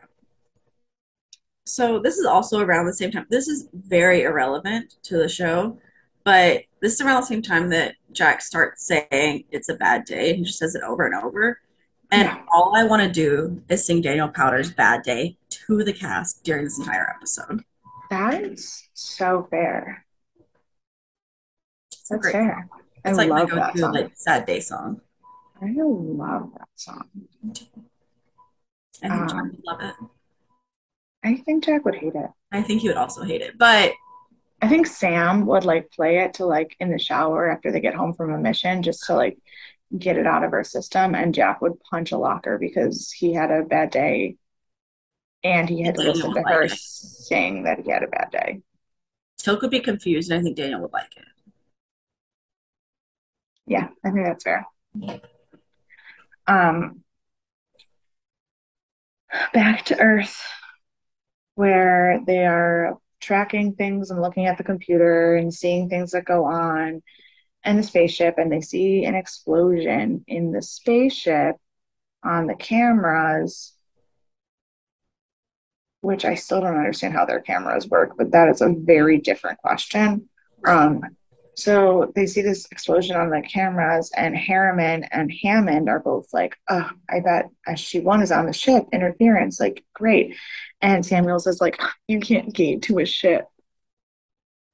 So 1.66 1.98
this 1.98 2.18
is 2.18 2.26
also 2.26 2.60
around 2.60 2.86
the 2.86 2.94
same 2.94 3.10
time. 3.10 3.26
This 3.30 3.48
is 3.48 3.68
very 3.72 4.22
irrelevant 4.22 4.94
to 5.04 5.16
the 5.16 5.28
show, 5.28 5.78
but 6.24 6.64
this 6.80 6.94
is 6.94 7.00
around 7.00 7.22
the 7.22 7.26
same 7.26 7.42
time 7.42 7.70
that 7.70 7.94
Jack 8.12 8.42
starts 8.42 8.86
saying 8.86 9.44
it's 9.50 9.68
a 9.68 9.74
bad 9.74 10.04
day. 10.04 10.34
He 10.34 10.42
just 10.42 10.58
says 10.58 10.74
it 10.74 10.82
over 10.82 11.06
and 11.06 11.14
over. 11.14 11.60
And 12.10 12.28
Yeah. 12.28 12.44
all 12.52 12.76
I 12.76 12.84
want 12.84 13.02
to 13.02 13.10
do 13.10 13.62
is 13.68 13.84
sing 13.86 14.02
Daniel 14.02 14.28
Powter's 14.28 14.70
Bad 14.70 15.02
Day 15.02 15.36
to 15.66 15.84
the 15.84 15.92
cast 15.92 16.42
during 16.44 16.64
this 16.64 16.78
entire 16.78 17.08
episode. 17.10 17.62
That 18.10 18.42
is 18.42 18.88
so 18.94 19.46
fair. 19.50 20.04
That's 22.10 22.30
fair. 22.30 22.68
I 23.04 23.10
It's 23.10 23.18
like 23.18 23.28
love 23.30 23.50
that 23.50 23.74
go-to 23.74 23.88
like 23.88 24.12
sad 24.14 24.46
day 24.46 24.60
song. 24.60 25.00
I 25.60 25.72
love 25.76 26.50
that 26.58 26.68
song. 26.76 27.08
I 29.02 29.08
think 29.10 29.28
Jack 29.30 29.40
Um, 29.42 29.50
would 29.50 29.64
love 29.64 29.80
it. 29.82 29.94
I 31.22 31.36
think 31.36 31.64
Jack 31.64 31.84
would 31.84 31.94
hate 31.96 32.14
it. 32.14 32.30
I 32.52 32.62
think 32.62 32.82
he 32.82 32.88
would 32.88 32.96
also 32.96 33.22
hate 33.22 33.40
it. 33.40 33.58
But 33.58 33.92
I 34.62 34.68
think 34.68 34.86
Sam 34.86 35.46
would 35.46 35.64
like 35.64 35.90
play 35.90 36.18
it 36.18 36.34
to 36.34 36.46
like 36.46 36.76
in 36.80 36.90
the 36.90 36.98
shower 36.98 37.50
after 37.50 37.70
they 37.70 37.80
get 37.80 37.94
home 37.94 38.14
from 38.14 38.32
a 38.32 38.38
mission 38.38 38.82
just 38.82 39.04
to 39.06 39.14
like 39.14 39.38
get 39.96 40.16
it 40.18 40.26
out 40.26 40.44
of 40.44 40.52
her 40.52 40.64
system. 40.64 41.14
And 41.14 41.34
Jack 41.34 41.60
would 41.60 41.80
punch 41.90 42.12
a 42.12 42.18
locker 42.18 42.58
because 42.58 43.12
he 43.12 43.34
had 43.34 43.50
a 43.50 43.62
bad 43.62 43.90
day 43.90 44.36
and 45.44 45.68
he 45.68 45.82
had 45.82 45.94
to 45.94 46.02
Daniel 46.02 46.14
listen 46.14 46.34
to 46.34 46.42
her 46.42 46.62
like 46.62 46.70
saying 46.72 47.64
that 47.64 47.80
he 47.80 47.90
had 47.90 48.02
a 48.02 48.08
bad 48.08 48.30
day. 48.32 48.62
Teal'c 49.40 49.60
could 49.60 49.70
be 49.70 49.80
confused, 49.80 50.30
and 50.30 50.40
I 50.40 50.42
think 50.42 50.56
Daniel 50.56 50.80
would 50.80 50.92
like 50.92 51.14
it. 51.16 51.24
Yeah, 53.66 53.88
I 54.02 54.10
think 54.10 54.24
that's 54.24 54.44
fair. 54.44 54.66
Um, 56.46 57.02
back 59.52 59.84
to 59.86 60.00
Earth, 60.00 60.42
where 61.54 62.20
they 62.26 62.46
are 62.46 62.98
tracking 63.20 63.74
things 63.74 64.10
and 64.10 64.20
looking 64.20 64.46
at 64.46 64.58
the 64.58 64.64
computer 64.64 65.36
and 65.36 65.52
seeing 65.52 65.88
things 65.88 66.12
that 66.12 66.24
go 66.24 66.44
on 66.44 67.02
in 67.64 67.76
the 67.76 67.82
spaceship, 67.82 68.36
and 68.38 68.50
they 68.50 68.60
see 68.60 69.04
an 69.04 69.14
explosion 69.14 70.24
in 70.26 70.52
the 70.52 70.62
spaceship 70.62 71.56
on 72.22 72.46
the 72.46 72.54
cameras, 72.54 73.73
which 76.04 76.24
I 76.24 76.34
still 76.34 76.60
don't 76.60 76.76
understand 76.76 77.14
how 77.14 77.24
their 77.24 77.40
cameras 77.40 77.88
work, 77.88 78.12
but 78.16 78.30
that 78.32 78.48
is 78.48 78.60
a 78.60 78.68
very 78.68 79.18
different 79.18 79.58
question. 79.58 80.28
Um, 80.66 81.02
so 81.56 82.12
they 82.14 82.26
see 82.26 82.42
this 82.42 82.66
explosion 82.70 83.16
on 83.16 83.30
the 83.30 83.40
cameras, 83.40 84.10
and 84.16 84.36
Harriman 84.36 85.04
and 85.04 85.32
Hammond 85.42 85.88
are 85.88 86.00
both 86.00 86.26
like, 86.32 86.56
"Oh, 86.68 86.90
I 87.08 87.20
bet 87.20 87.48
SG-1 87.66 88.22
is 88.22 88.32
on 88.32 88.46
the 88.46 88.52
ship. 88.52 88.86
Interference, 88.92 89.60
like 89.60 89.84
great." 89.94 90.36
And 90.82 91.06
Samuels 91.06 91.46
is 91.46 91.60
like, 91.60 91.80
"You 92.08 92.20
can't 92.20 92.52
gate 92.52 92.82
to 92.82 92.98
a 92.98 93.06
ship." 93.06 93.46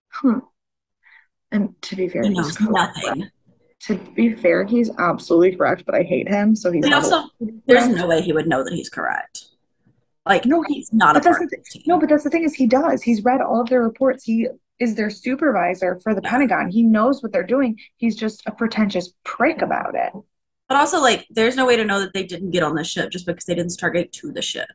Hmm. 0.08 0.38
And 1.52 1.80
to 1.82 1.96
be 1.96 2.08
fair, 2.08 2.22
He 2.22 2.30
knows 2.30 2.58
nothing. 2.60 3.30
To 3.84 3.96
be 4.14 4.34
fair, 4.34 4.64
he's 4.64 4.90
absolutely 4.98 5.56
correct, 5.56 5.84
but 5.86 5.94
I 5.94 6.02
hate 6.02 6.28
him, 6.28 6.54
so 6.54 6.70
he's 6.70 6.84
But 6.84 6.92
also, 6.92 7.24
there's 7.66 7.88
no 7.88 8.06
way 8.06 8.20
he 8.20 8.32
would 8.32 8.46
know 8.46 8.62
that 8.62 8.74
he's 8.74 8.90
correct. 8.90 9.46
Like, 10.26 10.44
No, 10.44 10.62
he's 10.62 10.92
not 10.92 11.16
a 11.16 11.20
but 11.20 11.24
that's 11.24 11.38
part 11.38 11.50
the 11.50 11.56
of. 11.58 11.86
No, 11.86 11.98
but 11.98 12.08
that's 12.08 12.24
the 12.24 12.30
thing 12.30 12.44
is 12.44 12.54
he 12.54 12.66
does. 12.66 13.02
He's 13.02 13.24
read 13.24 13.40
all 13.40 13.60
of 13.60 13.68
their 13.68 13.82
reports. 13.82 14.24
He 14.24 14.48
is 14.78 14.94
their 14.94 15.10
supervisor 15.10 15.98
for 16.02 16.14
the 16.14 16.20
Yeah. 16.22 16.30
Pentagon. 16.30 16.70
He 16.70 16.82
knows 16.82 17.22
what 17.22 17.32
they're 17.32 17.42
doing. 17.42 17.78
He's 17.96 18.16
just 18.16 18.42
a 18.46 18.52
pretentious 18.52 19.12
prick 19.24 19.62
about 19.62 19.94
it. 19.94 20.12
But 20.68 20.76
also, 20.78 21.00
like, 21.00 21.26
there's 21.30 21.56
no 21.56 21.66
way 21.66 21.76
to 21.76 21.84
know 21.84 22.00
that 22.00 22.12
they 22.14 22.24
didn't 22.24 22.50
get 22.52 22.62
on 22.62 22.74
the 22.76 22.84
ship 22.84 23.10
just 23.10 23.26
because 23.26 23.44
they 23.44 23.54
didn't 23.54 23.72
stargate 23.72 24.12
to 24.12 24.30
the 24.32 24.42
ship. 24.42 24.68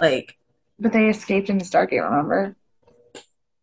Like, 0.00 0.36
But 0.78 0.92
they 0.92 1.08
escaped 1.08 1.50
in 1.50 1.58
the 1.58 1.64
Stargate, 1.64 2.02
remember? 2.08 2.54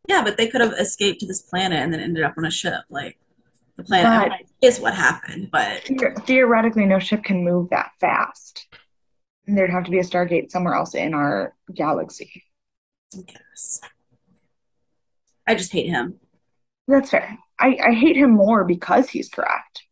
yeah, 0.09 0.23
but 0.23 0.35
they 0.37 0.47
could 0.49 0.61
have 0.61 0.73
escaped 0.73 1.21
to 1.21 1.25
this 1.25 1.41
planet 1.41 1.79
and 1.79 1.93
then 1.93 2.01
ended 2.01 2.23
up 2.23 2.33
on 2.37 2.45
a 2.45 2.51
ship. 2.51 2.81
Like, 2.89 3.17
the 3.77 3.83
planet 3.83 4.29
But 4.29 4.67
is 4.67 4.79
what 4.79 4.93
happened, 4.93 5.49
but 5.51 5.83
theoretically, 6.25 6.85
no 6.85 6.99
ship 6.99 7.23
can 7.23 7.43
move 7.43 7.69
that 7.69 7.91
fast. 7.99 8.67
There'd 9.47 9.69
have 9.69 9.85
to 9.85 9.91
be 9.91 9.99
a 9.99 10.03
Stargate 10.03 10.51
somewhere 10.51 10.73
else 10.73 10.95
in 10.95 11.13
our 11.13 11.53
galaxy. 11.73 12.43
Yes. 13.13 13.81
I 15.47 15.55
just 15.55 15.71
hate 15.71 15.89
him. 15.89 16.19
That's 16.87 17.11
fair. 17.11 17.37
I, 17.59 17.77
I 17.83 17.93
hate 17.93 18.17
him 18.17 18.31
more 18.31 18.63
because 18.63 19.09
he's 19.09 19.29
correct. 19.29 19.83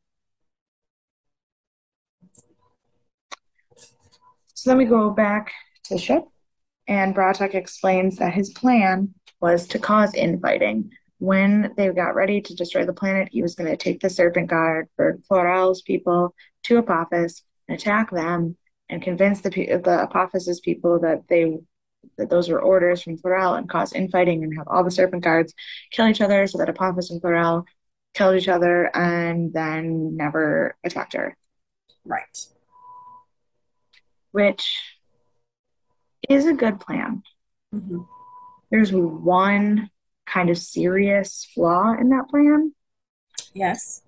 So 4.53 4.69
then 4.69 4.77
we 4.77 4.85
go 4.85 5.09
back 5.09 5.51
to 5.85 5.95
the 5.95 5.99
ship, 5.99 6.23
and 6.87 7.13
Bra'tac 7.13 7.53
explains 7.53 8.17
that 8.17 8.33
his 8.33 8.49
plan 8.51 9.13
was 9.41 9.67
to 9.67 9.79
cause 9.79 10.13
infighting. 10.13 10.91
When 11.19 11.73
they 11.77 11.89
got 11.89 12.15
ready 12.15 12.41
to 12.41 12.55
destroy 12.55 12.85
the 12.85 12.93
planet, 12.93 13.29
he 13.31 13.41
was 13.41 13.55
going 13.55 13.69
to 13.69 13.77
take 13.77 13.99
the 13.99 14.09
Serpent 14.09 14.49
Guard 14.49 14.87
for 14.95 15.19
Klorel's 15.29 15.81
people 15.81 16.33
to 16.63 16.77
Apophis 16.77 17.43
and 17.67 17.77
attack 17.77 18.11
them 18.11 18.57
and 18.93 19.01
convince 19.01 19.41
the 19.41 19.49
the 19.49 20.03
Apophis's 20.03 20.59
people 20.59 20.99
that 20.99 21.23
they 21.27 21.57
that 22.17 22.29
those 22.29 22.47
were 22.49 22.61
orders 22.61 23.01
from 23.01 23.17
Klorel 23.17 23.57
and 23.57 23.67
cause 23.67 23.91
infighting 23.93 24.43
and 24.43 24.55
have 24.57 24.67
all 24.67 24.83
the 24.83 24.91
Serpent 24.91 25.23
Guards 25.23 25.53
kill 25.91 26.07
each 26.07 26.21
other 26.21 26.45
so 26.47 26.57
that 26.59 26.69
Apophis 26.69 27.09
and 27.09 27.19
Klorel 27.21 27.63
killed 28.13 28.35
each 28.35 28.47
other 28.49 28.95
and 28.95 29.51
then 29.51 30.15
never 30.15 30.75
attacked 30.83 31.13
her, 31.13 31.35
Right. 32.05 32.37
which 34.31 34.65
is 36.29 36.45
a 36.45 36.53
good 36.53 36.79
plan. 36.79 37.23
hmm 37.71 38.01
There's 38.69 38.91
one 38.93 39.89
kind 40.27 40.49
of 40.51 40.57
serious 40.57 41.49
flaw 41.55 41.93
in 41.99 42.09
that 42.09 42.29
plan. 42.29 42.73
Yes. 43.53 44.03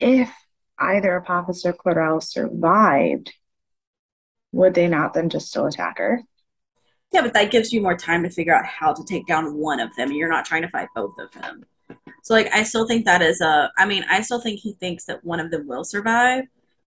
If 0.00 0.32
either 0.78 1.16
Apophis 1.16 1.66
or 1.66 1.74
Klorel 1.74 2.22
survived, 2.22 3.32
would 4.52 4.74
they 4.74 4.88
not 4.88 5.14
then 5.14 5.28
just 5.28 5.48
still 5.48 5.66
attack 5.66 5.98
her? 5.98 6.22
Yeah, 7.12 7.22
but 7.22 7.34
that 7.34 7.50
gives 7.50 7.72
you 7.72 7.80
more 7.80 7.96
time 7.96 8.22
to 8.24 8.30
figure 8.30 8.54
out 8.54 8.66
how 8.66 8.92
to 8.92 9.04
take 9.04 9.26
down 9.26 9.56
one 9.56 9.80
of 9.80 9.94
them. 9.96 10.12
You're 10.12 10.28
not 10.28 10.44
trying 10.44 10.62
to 10.62 10.68
fight 10.68 10.88
both 10.94 11.14
of 11.18 11.30
them. 11.32 11.64
So, 12.22 12.34
like, 12.34 12.52
I 12.52 12.64
still 12.64 12.86
think 12.86 13.04
that 13.04 13.22
is 13.22 13.40
a. 13.40 13.70
I 13.78 13.86
mean, 13.86 14.04
I 14.10 14.20
still 14.20 14.40
think 14.40 14.60
he 14.60 14.72
thinks 14.72 15.04
that 15.04 15.24
one 15.24 15.38
of 15.38 15.50
them 15.50 15.68
will 15.68 15.84
survive, 15.84 16.44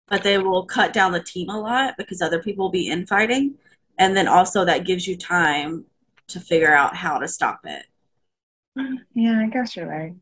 but 0.09 0.23
they 0.23 0.39
will 0.39 0.65
cut 0.65 0.93
down 0.93 1.13
the 1.13 1.23
team 1.23 1.51
a 1.51 1.61
lot 1.61 1.95
because 1.99 2.23
other 2.23 2.43
people 2.43 2.65
will 2.65 2.73
be 2.73 2.89
infighting, 2.89 3.57
and 3.99 4.17
then 4.17 4.27
also 4.27 4.65
that 4.65 4.87
gives 4.87 5.07
you 5.07 5.17
time 5.17 5.85
to 6.29 6.41
figure 6.41 6.75
out 6.75 6.97
how 6.97 7.19
to 7.19 7.29
stop 7.29 7.61
it. 7.65 7.85
Yeah, 9.15 9.41
I 9.41 9.49
guess 9.49 9.77
you're 9.77 9.87
right. 9.87 10.15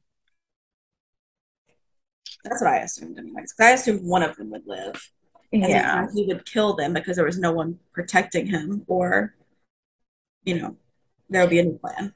That's 2.44 2.60
what 2.60 2.72
I 2.72 2.78
assumed, 2.78 3.18
anyways. 3.18 3.52
Because 3.52 3.70
I 3.70 3.74
assumed 3.74 4.02
one 4.04 4.22
of 4.22 4.36
them 4.36 4.50
would 4.50 4.66
live, 4.66 5.10
Yeah. 5.54 6.08
he 6.12 6.26
would 6.26 6.44
kill 6.44 6.74
them 6.74 6.94
because 6.94 7.16
there 7.16 7.24
was 7.24 7.38
no 7.38 7.52
one 7.52 7.78
protecting 7.92 8.46
him, 8.46 8.84
or, 8.86 9.34
you 10.44 10.60
know, 10.60 10.76
there 11.30 11.42
would 11.42 11.50
be 11.50 11.60
a 11.60 11.64
new 11.64 11.78
plan. 11.78 12.12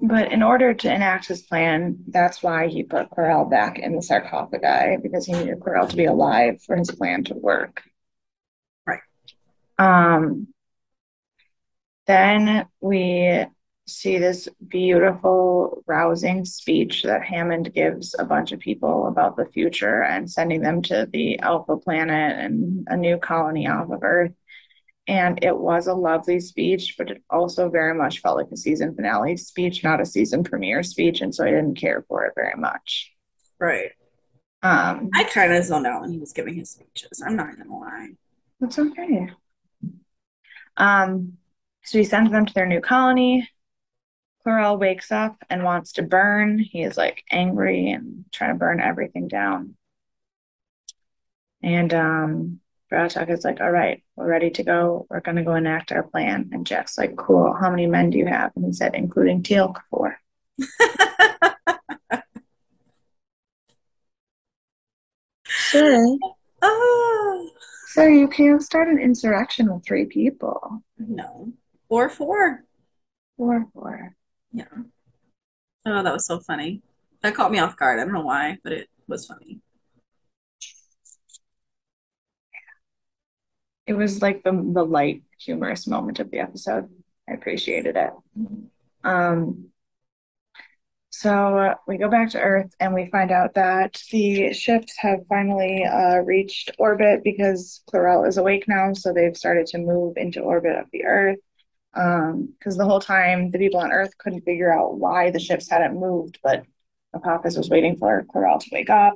But 0.00 0.32
in 0.32 0.42
order 0.42 0.72
to 0.72 0.94
enact 0.94 1.28
his 1.28 1.42
plan, 1.42 1.98
that's 2.08 2.42
why 2.42 2.68
he 2.68 2.82
put 2.82 3.10
Klorel 3.10 3.50
back 3.50 3.78
in 3.78 3.94
the 3.94 4.02
sarcophagi 4.02 4.96
because 5.02 5.26
he 5.26 5.34
needed 5.34 5.60
Klorel 5.60 5.88
to 5.90 5.96
be 5.96 6.06
alive 6.06 6.62
for 6.62 6.74
his 6.74 6.90
plan 6.90 7.22
to 7.24 7.34
work. 7.34 7.82
Right. 8.86 9.00
Um, 9.78 10.48
then 12.06 12.66
we 12.80 13.44
see 13.90 14.18
this 14.18 14.48
beautiful, 14.68 15.82
rousing 15.86 16.44
speech 16.44 17.02
that 17.02 17.24
Hammond 17.24 17.72
gives 17.74 18.14
a 18.18 18.24
bunch 18.24 18.52
of 18.52 18.60
people 18.60 19.06
about 19.06 19.36
the 19.36 19.46
future 19.46 20.02
and 20.02 20.30
sending 20.30 20.60
them 20.60 20.82
to 20.82 21.08
the 21.12 21.38
Alpha 21.40 21.76
planet 21.76 22.38
and 22.38 22.86
a 22.88 22.96
new 22.96 23.18
colony 23.18 23.66
off 23.68 23.90
of 23.90 24.02
Earth. 24.02 24.32
And 25.06 25.42
it 25.42 25.56
was 25.56 25.86
a 25.86 25.94
lovely 25.94 26.40
speech, 26.40 26.94
but 26.96 27.10
it 27.10 27.22
also 27.30 27.68
very 27.68 27.94
much 27.94 28.20
felt 28.20 28.36
like 28.36 28.52
a 28.52 28.56
season 28.56 28.94
finale 28.94 29.36
speech, 29.36 29.82
not 29.82 30.00
a 30.00 30.06
season 30.06 30.44
premiere 30.44 30.82
speech. 30.82 31.20
And 31.20 31.34
so 31.34 31.44
I 31.44 31.50
didn't 31.50 31.74
care 31.74 32.04
for 32.06 32.24
it 32.26 32.32
very 32.36 32.56
much. 32.56 33.12
Right. 33.58 33.90
Um, 34.62 35.10
I 35.14 35.24
kind 35.24 35.52
of 35.52 35.64
zoned 35.64 35.86
out 35.86 36.02
when 36.02 36.12
he 36.12 36.18
was 36.18 36.32
giving 36.32 36.54
his 36.54 36.70
speeches. 36.70 37.22
I'm 37.26 37.34
not 37.34 37.56
gonna 37.56 37.76
lie. 37.76 38.10
That's 38.60 38.78
okay. 38.78 39.30
Um, 40.76 41.38
so 41.82 41.98
he 41.98 42.04
sends 42.04 42.30
them 42.30 42.46
to 42.46 42.54
their 42.54 42.66
new 42.66 42.80
colony. 42.80 43.48
Klorel 44.50 44.78
wakes 44.78 45.12
up 45.12 45.36
and 45.48 45.62
wants 45.62 45.92
to 45.92 46.02
burn. 46.02 46.58
He 46.58 46.82
is 46.82 46.96
like 46.96 47.24
angry 47.30 47.90
and 47.90 48.24
trying 48.32 48.52
to 48.54 48.58
burn 48.58 48.80
everything 48.80 49.28
down. 49.28 49.74
And 51.62 51.92
um, 51.94 52.60
Bra'tac 52.90 53.30
is 53.30 53.44
like, 53.44 53.60
all 53.60 53.70
right, 53.70 54.02
we're 54.16 54.28
ready 54.28 54.50
to 54.50 54.62
go. 54.62 55.06
We're 55.08 55.20
gonna 55.20 55.44
go 55.44 55.54
enact 55.54 55.92
our 55.92 56.02
plan. 56.02 56.50
And 56.52 56.66
Jack's 56.66 56.98
like, 56.98 57.16
cool. 57.16 57.52
How 57.60 57.70
many 57.70 57.86
men 57.86 58.10
do 58.10 58.18
you 58.18 58.26
have? 58.26 58.50
And 58.56 58.64
he 58.64 58.72
said, 58.72 58.94
including 58.94 59.42
Teal'c, 59.42 59.76
four. 59.90 60.18
Sure. 65.52 66.16
oh 66.62 67.50
So 67.88 68.04
you 68.04 68.28
can't 68.28 68.62
start 68.62 68.88
an 68.88 68.98
insurrection 68.98 69.72
with 69.72 69.84
three 69.84 70.04
people. 70.06 70.82
no, 70.98 71.52
Or 71.88 72.08
four. 72.08 72.64
Four, 73.36 73.66
four. 73.72 74.14
Yeah. 74.52 74.66
Oh, 75.86 76.02
that 76.02 76.12
was 76.12 76.26
so 76.26 76.40
funny. 76.40 76.82
That 77.22 77.34
caught 77.34 77.50
me 77.52 77.58
off 77.58 77.76
guard. 77.76 77.98
I 78.00 78.04
don't 78.04 78.14
know 78.14 78.22
why, 78.22 78.58
but 78.62 78.72
it 78.72 78.88
was 79.06 79.26
funny. 79.26 79.60
It 83.86 83.94
was 83.94 84.22
like 84.22 84.42
the 84.44 84.52
the 84.52 84.84
light, 84.84 85.22
humorous 85.38 85.86
moment 85.86 86.20
of 86.20 86.30
the 86.30 86.38
episode. 86.38 86.88
I 87.28 87.32
appreciated 87.32 87.96
it. 87.96 88.12
Um, 89.04 89.70
so 91.12 91.58
uh, 91.58 91.74
we 91.88 91.98
go 91.98 92.08
back 92.08 92.30
to 92.30 92.40
Earth 92.40 92.72
and 92.78 92.94
we 92.94 93.10
find 93.10 93.32
out 93.32 93.54
that 93.54 94.00
the 94.12 94.52
ships 94.52 94.94
have 94.98 95.26
finally 95.28 95.84
uh, 95.84 96.18
reached 96.18 96.70
orbit 96.78 97.22
because 97.24 97.82
Klorel 97.92 98.26
is 98.28 98.36
awake 98.38 98.66
now, 98.68 98.92
so 98.92 99.12
they've 99.12 99.36
started 99.36 99.66
to 99.68 99.78
move 99.78 100.16
into 100.16 100.40
orbit 100.40 100.76
of 100.76 100.86
the 100.92 101.04
Earth. 101.04 101.38
Um, 101.94 102.54
because 102.58 102.76
the 102.76 102.84
whole 102.84 103.00
time 103.00 103.50
the 103.50 103.58
people 103.58 103.80
on 103.80 103.92
Earth 103.92 104.16
couldn't 104.18 104.42
figure 104.44 104.72
out 104.72 104.98
why 104.98 105.30
the 105.30 105.40
ships 105.40 105.68
hadn't 105.68 105.98
moved, 105.98 106.38
but 106.42 106.64
Apophis 107.14 107.56
was 107.56 107.68
waiting 107.68 107.96
for 107.96 108.24
Klorel 108.32 108.60
to 108.60 108.70
wake 108.72 108.90
up. 108.90 109.14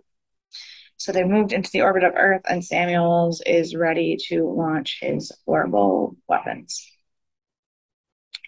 So 0.97 1.12
they 1.12 1.25
moved 1.25 1.53
into 1.53 1.70
the 1.70 1.83
orbit 1.83 2.05
of 2.05 2.14
Earth, 2.16 2.43
and 2.49 2.64
Samuels 2.64 3.43
is 3.47 3.75
ready 3.75 4.16
to 4.29 4.49
launch 4.49 4.99
his 5.01 5.33
horrible 5.47 6.16
weapons. 6.29 6.91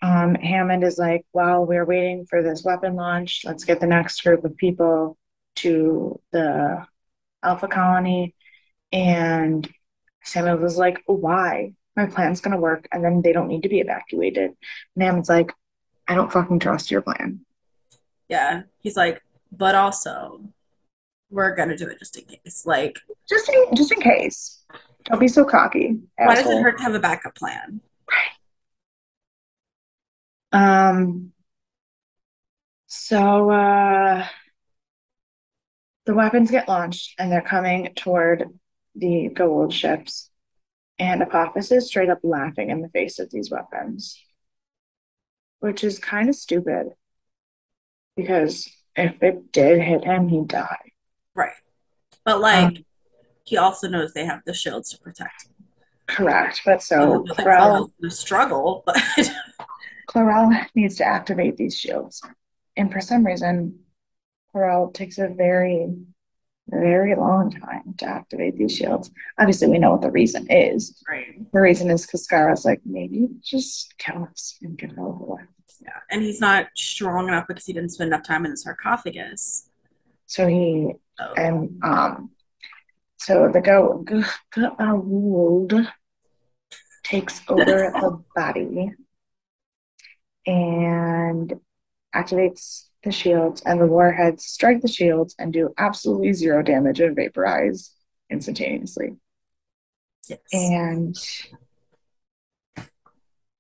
Um, 0.03 0.35
Hammond 0.35 0.85
is 0.85 0.99
like, 0.99 1.25
while 1.33 1.65
we're 1.65 1.85
waiting 1.85 2.27
for 2.29 2.43
this 2.43 2.65
weapon 2.65 2.95
launch, 2.95 3.43
let's 3.45 3.65
get 3.65 3.81
the 3.81 3.87
next 3.87 4.23
group 4.23 4.45
of 4.45 4.57
people 4.57 5.17
to 5.57 6.21
the 6.33 6.87
Alpha 7.43 7.69
Colony. 7.69 8.35
And 8.93 9.69
Samuels 10.23 10.73
is 10.73 10.79
like, 10.79 11.03
why? 11.07 11.75
My 11.97 12.07
plan's 12.07 12.41
gonna 12.41 12.59
work, 12.61 12.87
and 12.93 13.03
then 13.05 13.23
they 13.23 13.33
don't 13.33 13.49
need 13.49 13.63
to 13.63 13.69
be 13.69 13.81
evacuated. 13.81 14.55
And 14.95 15.03
Hammond's 15.03 15.29
like, 15.29 15.53
I 16.07 16.15
don't 16.15 16.31
fucking 16.31 16.59
trust 16.59 16.91
your 16.91 17.03
plan. 17.03 17.41
Yeah. 18.29 18.63
He's 18.81 18.97
like, 18.97 19.23
but 19.51 19.75
also, 19.75 20.41
we're 21.31 21.55
gonna 21.55 21.77
do 21.77 21.89
it 21.89 21.99
just 21.99 22.17
in 22.19 22.25
case. 22.25 22.65
Like, 22.67 22.99
Just 23.29 23.49
in, 23.49 23.75
just 23.75 23.93
in 23.93 24.01
case. 24.01 24.63
Don't 25.05 25.21
be 25.21 25.29
so 25.29 25.45
cocky. 25.45 25.99
why 26.17 26.35
does 26.35 26.47
it 26.47 26.61
hurt 26.63 26.77
to 26.79 26.83
have 26.83 26.95
a 26.95 27.01
backup 27.01 27.35
plan? 27.37 27.81
Um, 30.53 31.33
so 32.87 33.51
uh 33.51 34.27
the 36.07 36.15
weapons 36.15 36.51
get 36.51 36.69
launched 36.69 37.15
and 37.19 37.31
they're 37.31 37.43
coming 37.43 37.93
toward 37.95 38.45
the 38.95 39.29
gold 39.29 39.73
ships. 39.73 40.31
And 40.99 41.23
Apophis 41.23 41.71
is 41.73 41.89
straight 41.89 42.09
up 42.09 42.21
laughing 42.23 42.71
in 42.71 42.81
the 42.81 42.89
face 42.89 43.19
of 43.19 43.31
these 43.31 43.51
weapons, 43.51 44.19
which 45.61 45.85
is 45.85 45.99
kind 45.99 46.29
of 46.29 46.35
stupid 46.35 46.89
because 48.17 48.69
if 48.95 49.23
it 49.23 49.53
did 49.53 49.81
hit 49.83 50.05
him, 50.05 50.29
he'd 50.29 50.49
die. 50.49 50.93
Right. 51.35 51.53
But 52.25 52.41
like, 52.41 52.65
Um, 52.79 52.85
he 53.45 53.57
also 53.59 53.89
knows 53.89 54.13
they 54.15 54.25
have 54.25 54.41
the 54.47 54.55
shields 54.55 54.91
to 54.91 54.99
protect 54.99 55.47
him. 55.47 55.53
correct. 56.07 56.63
But 56.65 56.83
so 56.83 57.25
Like, 57.29 57.47
Klorel, 57.47 57.91
Klorel's 58.01 58.19
struggle, 58.19 58.83
but 58.87 58.97
Klorel 60.09 60.67
needs 60.75 60.97
to 60.97 61.05
activate 61.05 61.57
these 61.59 61.79
shields. 61.79 62.23
And 62.77 62.91
for 62.91 63.01
some 63.01 63.25
reason, 63.25 63.81
Klorel 64.55 64.95
takes 64.95 65.19
a 65.19 65.29
very, 65.29 65.95
very 66.69 67.15
long 67.15 67.51
time 67.51 67.95
to 67.99 68.07
activate 68.07 68.57
these 68.57 68.75
shields. 68.75 69.11
Obviously, 69.39 69.69
we 69.69 69.79
know 69.79 69.93
what 69.93 70.03
the 70.03 70.11
reason 70.11 70.47
is. 70.51 71.03
right. 71.09 71.51
The 71.53 71.61
reason 71.61 71.91
is 71.91 72.05
because 72.05 72.27
Skaara's 72.27 72.65
like, 72.65 72.81
maybe 72.85 73.29
just 73.43 73.97
kill 73.99 74.25
us 74.25 74.59
and 74.63 74.77
get 74.77 74.93
it 74.93 74.99
over 74.99 75.25
with. 75.25 75.47
Yeah. 75.81 76.01
And 76.11 76.23
he's 76.23 76.41
not 76.41 76.69
strong 76.75 77.29
enough 77.29 77.47
because 77.47 77.67
he 77.67 77.73
didn't 77.73 77.91
spend 77.91 78.09
enough 78.09 78.27
time 78.27 78.45
in 78.45 78.51
the 78.51 78.57
sarcophagus. 78.57 79.69
So 80.27 80.49
he 80.49 80.93
So, 81.19 81.33
and 81.37 81.81
um, 81.83 82.31
so 83.17 83.51
the 83.53 83.61
go 83.61 84.05
Goa'uld 84.55 85.89
takes 87.05 87.41
over 87.49 87.65
the 87.65 88.23
body 88.35 88.93
and 90.47 91.55
activates 92.15 92.89
the 93.07 93.13
shields, 93.13 93.63
and 93.65 93.81
the 93.81 93.87
warheads 93.87 94.45
strike 94.45 94.83
the 94.83 94.89
shields 94.89 95.35
and 95.39 95.53
do 95.53 95.73
absolutely 95.79 96.33
zero 96.33 96.63
damage 96.63 97.01
and 97.01 97.17
vaporize 97.17 97.93
instantaneously. 98.29 99.13
yes. 100.29 100.41
And 100.53 101.17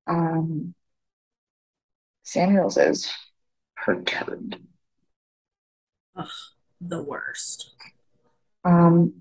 um, 0.08 0.74
Samuels 2.24 2.76
is 2.76 3.08
perturbed. 3.76 4.58
Ugh, 6.16 6.28
the 6.80 7.02
worst. 7.02 7.70
Um, 8.64 9.14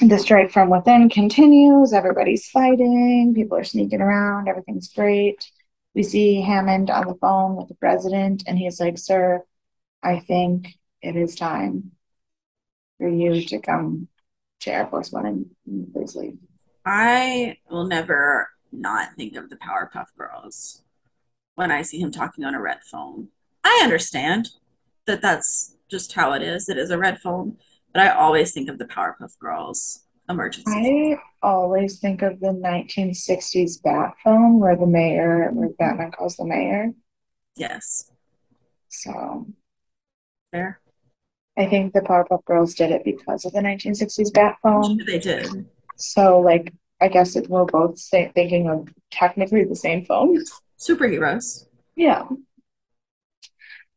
the 0.00 0.18
strike 0.18 0.50
from 0.50 0.68
within 0.68 1.08
continues. 1.08 1.92
Everybody's 1.92 2.48
fighting. 2.48 3.34
People 3.36 3.56
are 3.58 3.64
sneaking 3.64 4.00
around. 4.00 4.48
Everything's 4.48 4.92
great. 4.92 5.48
We 5.94 6.02
see 6.02 6.40
Hammond 6.40 6.90
on 6.90 7.06
the 7.06 7.14
phone 7.14 7.56
with 7.56 7.68
the 7.68 7.74
president, 7.74 8.44
and 8.46 8.58
he's 8.58 8.80
like, 8.80 8.98
Sir, 8.98 9.44
I 10.02 10.20
think 10.20 10.68
it 11.02 11.16
is 11.16 11.34
time 11.34 11.92
for 12.98 13.08
you 13.08 13.42
to 13.46 13.58
come 13.60 14.08
to 14.60 14.72
Air 14.72 14.86
Force 14.86 15.12
One 15.12 15.26
and 15.26 15.46
and 15.66 15.92
please 15.92 16.14
leave. 16.14 16.38
I 16.84 17.56
will 17.70 17.86
never 17.86 18.48
not 18.72 19.14
think 19.16 19.36
of 19.36 19.50
the 19.50 19.56
Powerpuff 19.56 20.06
Girls 20.16 20.82
when 21.54 21.70
I 21.70 21.82
see 21.82 22.00
him 22.00 22.10
talking 22.10 22.44
on 22.44 22.54
a 22.54 22.60
red 22.60 22.78
phone. 22.90 23.28
I 23.64 23.80
understand 23.82 24.48
that 25.06 25.22
that's 25.22 25.76
just 25.90 26.12
how 26.14 26.32
it 26.32 26.42
is. 26.42 26.68
It 26.68 26.78
is 26.78 26.90
a 26.90 26.98
red 26.98 27.20
phone, 27.20 27.56
but 27.92 28.02
I 28.02 28.10
always 28.10 28.52
think 28.52 28.68
of 28.68 28.78
the 28.78 28.84
Powerpuff 28.86 29.38
Girls 29.38 30.04
emergency. 30.28 30.72
I 31.12 31.16
always 31.42 31.98
think 31.98 32.22
of 32.22 32.40
the 32.40 32.52
1960s 32.52 33.82
bat 33.82 34.14
phone 34.22 34.60
where 34.60 34.76
the 34.76 34.86
mayor, 34.86 35.50
where 35.52 35.70
Batman 35.70 36.12
calls 36.12 36.36
the 36.36 36.44
mayor. 36.44 36.92
Yes, 37.56 38.10
So 38.88 39.46
fair. 40.50 40.80
I 41.56 41.66
think 41.66 41.92
the 41.92 42.00
Powerpuff 42.00 42.44
Girls 42.44 42.74
did 42.74 42.90
it 42.90 43.04
because 43.04 43.44
of 43.44 43.52
the 43.52 43.60
1960s 43.60 44.32
bat 44.32 44.56
phone. 44.62 44.98
sure 44.98 45.06
they 45.06 45.18
did. 45.18 45.66
So, 45.96 46.40
like, 46.40 46.72
I 47.00 47.08
guess 47.08 47.36
it, 47.36 47.48
we're 47.48 47.64
both 47.64 47.98
say, 47.98 48.30
thinking 48.34 48.68
of 48.68 48.88
technically 49.10 49.64
the 49.64 49.76
same 49.76 50.04
phone. 50.04 50.42
Superheroes. 50.78 51.66
Yeah. 51.96 52.24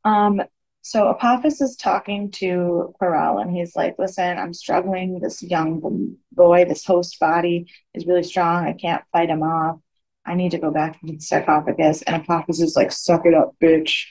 Um, 0.04 0.42
so 0.82 1.08
Apophis 1.08 1.62
is 1.62 1.78
talking 1.78 2.30
to 2.32 2.94
Klorel, 3.02 3.42
and 3.42 3.56
he's 3.56 3.74
like, 3.74 3.96
"Listen, 3.98 4.38
I'm 4.38 4.54
struggling. 4.54 5.20
This 5.20 5.42
young 5.42 6.18
boy, 6.34 6.66
this 6.66 6.84
host 6.86 7.18
body 7.22 7.72
is 7.94 8.06
really 8.06 8.24
strong. 8.24 8.66
I 8.66 8.74
can't 8.74 9.04
fight 9.14 9.30
him 9.30 9.44
off. 9.44 9.80
I 10.26 10.36
need 10.36 10.52
to 10.52 10.58
go 10.58 10.72
back 10.72 11.02
into 11.02 11.16
the 11.16 11.22
sarcophagus." 11.22 12.02
And 12.02 12.22
Apophis 12.22 12.60
is 12.60 12.76
like, 12.76 12.92
"Suck 12.92 13.26
it 13.26 13.34
up, 13.34 13.56
bitch." 13.62 14.08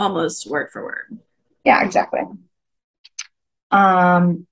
Almost 0.00 0.48
word 0.48 0.70
for 0.72 0.82
word. 0.82 1.18
Yeah, 1.62 1.84
exactly. 1.84 2.20
Um, 3.70 4.46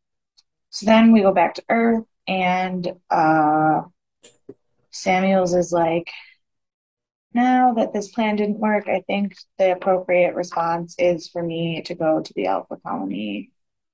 so 0.68 0.84
then 0.84 1.10
we 1.12 1.22
go 1.22 1.32
back 1.32 1.54
to 1.54 1.64
Earth, 1.70 2.04
and 2.26 2.92
uh, 3.10 3.80
Samuels 4.90 5.54
is 5.54 5.72
like, 5.72 6.10
now 7.32 7.72
that 7.72 7.94
this 7.94 8.08
plan 8.08 8.36
didn't 8.36 8.58
work, 8.58 8.88
I 8.88 9.02
think 9.06 9.36
the 9.56 9.72
appropriate 9.72 10.34
response 10.34 10.94
is 10.98 11.28
for 11.28 11.42
me 11.42 11.80
to 11.86 11.94
go 11.94 12.20
to 12.20 12.32
the 12.34 12.46
Alpha 12.46 12.76
Colony 12.86 13.50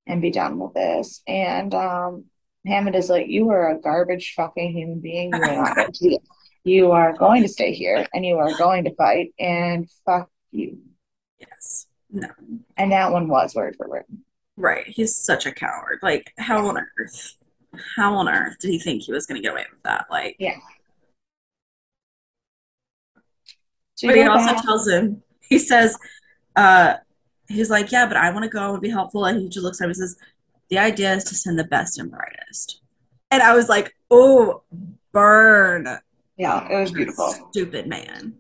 and 0.09 0.21
be 0.21 0.33
done 0.33 0.59
with 0.59 0.75
this. 0.75 1.23
And 1.29 1.73
um, 1.73 2.25
Hammond 2.67 2.97
is 2.97 3.09
like, 3.09 3.29
you 3.29 3.51
are 3.51 3.71
a 3.71 3.81
garbage 3.81 4.35
fucking 4.35 4.73
human 4.73 4.99
being. 4.99 5.33
You 5.33 5.43
are 5.43 5.75
not 5.77 5.97
you 6.65 6.93
are 6.93 7.13
going 7.17 7.43
to 7.43 7.49
stay 7.49 7.73
here 7.73 8.09
and 8.13 8.25
you 8.25 8.39
are 8.39 8.57
going 8.57 8.85
to 8.85 8.95
fight 8.97 9.35
and 9.39 9.89
fuck 10.05 10.31
you. 10.51 10.79
Yes. 11.65 11.87
No. 12.11 12.29
And 12.77 12.93
that 12.93 13.11
one 13.11 13.29
was 13.29 13.55
word 13.55 13.77
for 13.77 13.89
word. 13.89 14.05
Right. 14.57 14.87
He's 14.87 15.17
such 15.17 15.47
a 15.47 15.53
coward. 15.53 15.99
Like, 16.03 16.33
how 16.39 16.67
on 16.69 16.79
earth? 16.99 17.35
How 17.97 18.15
on 18.15 18.29
earth 18.29 18.57
did 18.61 18.71
he 18.71 18.79
think 18.79 19.03
he 19.03 19.13
was 19.13 19.27
going 19.27 19.41
to 19.41 19.43
get 19.43 19.53
away 19.53 19.65
with 19.71 19.83
that? 19.83 20.07
Like, 20.11 20.37
Yeah. 20.39 20.57
But 24.03 24.17
he 24.17 24.23
also 24.23 24.55
back. 24.55 24.63
tells 24.63 24.89
him, 24.89 25.23
he 25.41 25.59
says, 25.59 25.97
uh, 26.57 26.95
he's 27.49 27.71
like, 27.71 27.91
yeah, 27.91 28.07
but 28.07 28.17
I 28.17 28.31
want 28.31 28.45
to 28.45 28.51
go 28.51 28.73
and 28.73 28.83
be 28.83 28.91
helpful. 28.91 29.25
And 29.25 29.41
he 29.41 29.49
just 29.49 29.65
looks 29.65 29.81
at 29.81 29.85
him 29.85 29.91
and 29.91 29.97
says, 29.97 30.17
the 30.69 30.79
idea 30.79 31.15
is 31.15 31.25
to 31.25 31.35
send 31.35 31.59
the 31.59 31.65
best 31.65 31.99
and 31.99 32.11
brightest. 32.11 32.81
And 33.31 33.43
I 33.43 33.55
was 33.55 33.69
like, 33.69 33.95
oh, 34.11 34.63
burn. 35.13 35.99
Yeah, 36.37 36.69
it 36.69 36.81
was 36.81 36.93
beautiful. 36.93 37.33
Stupid 37.51 37.87
man. 37.87 38.35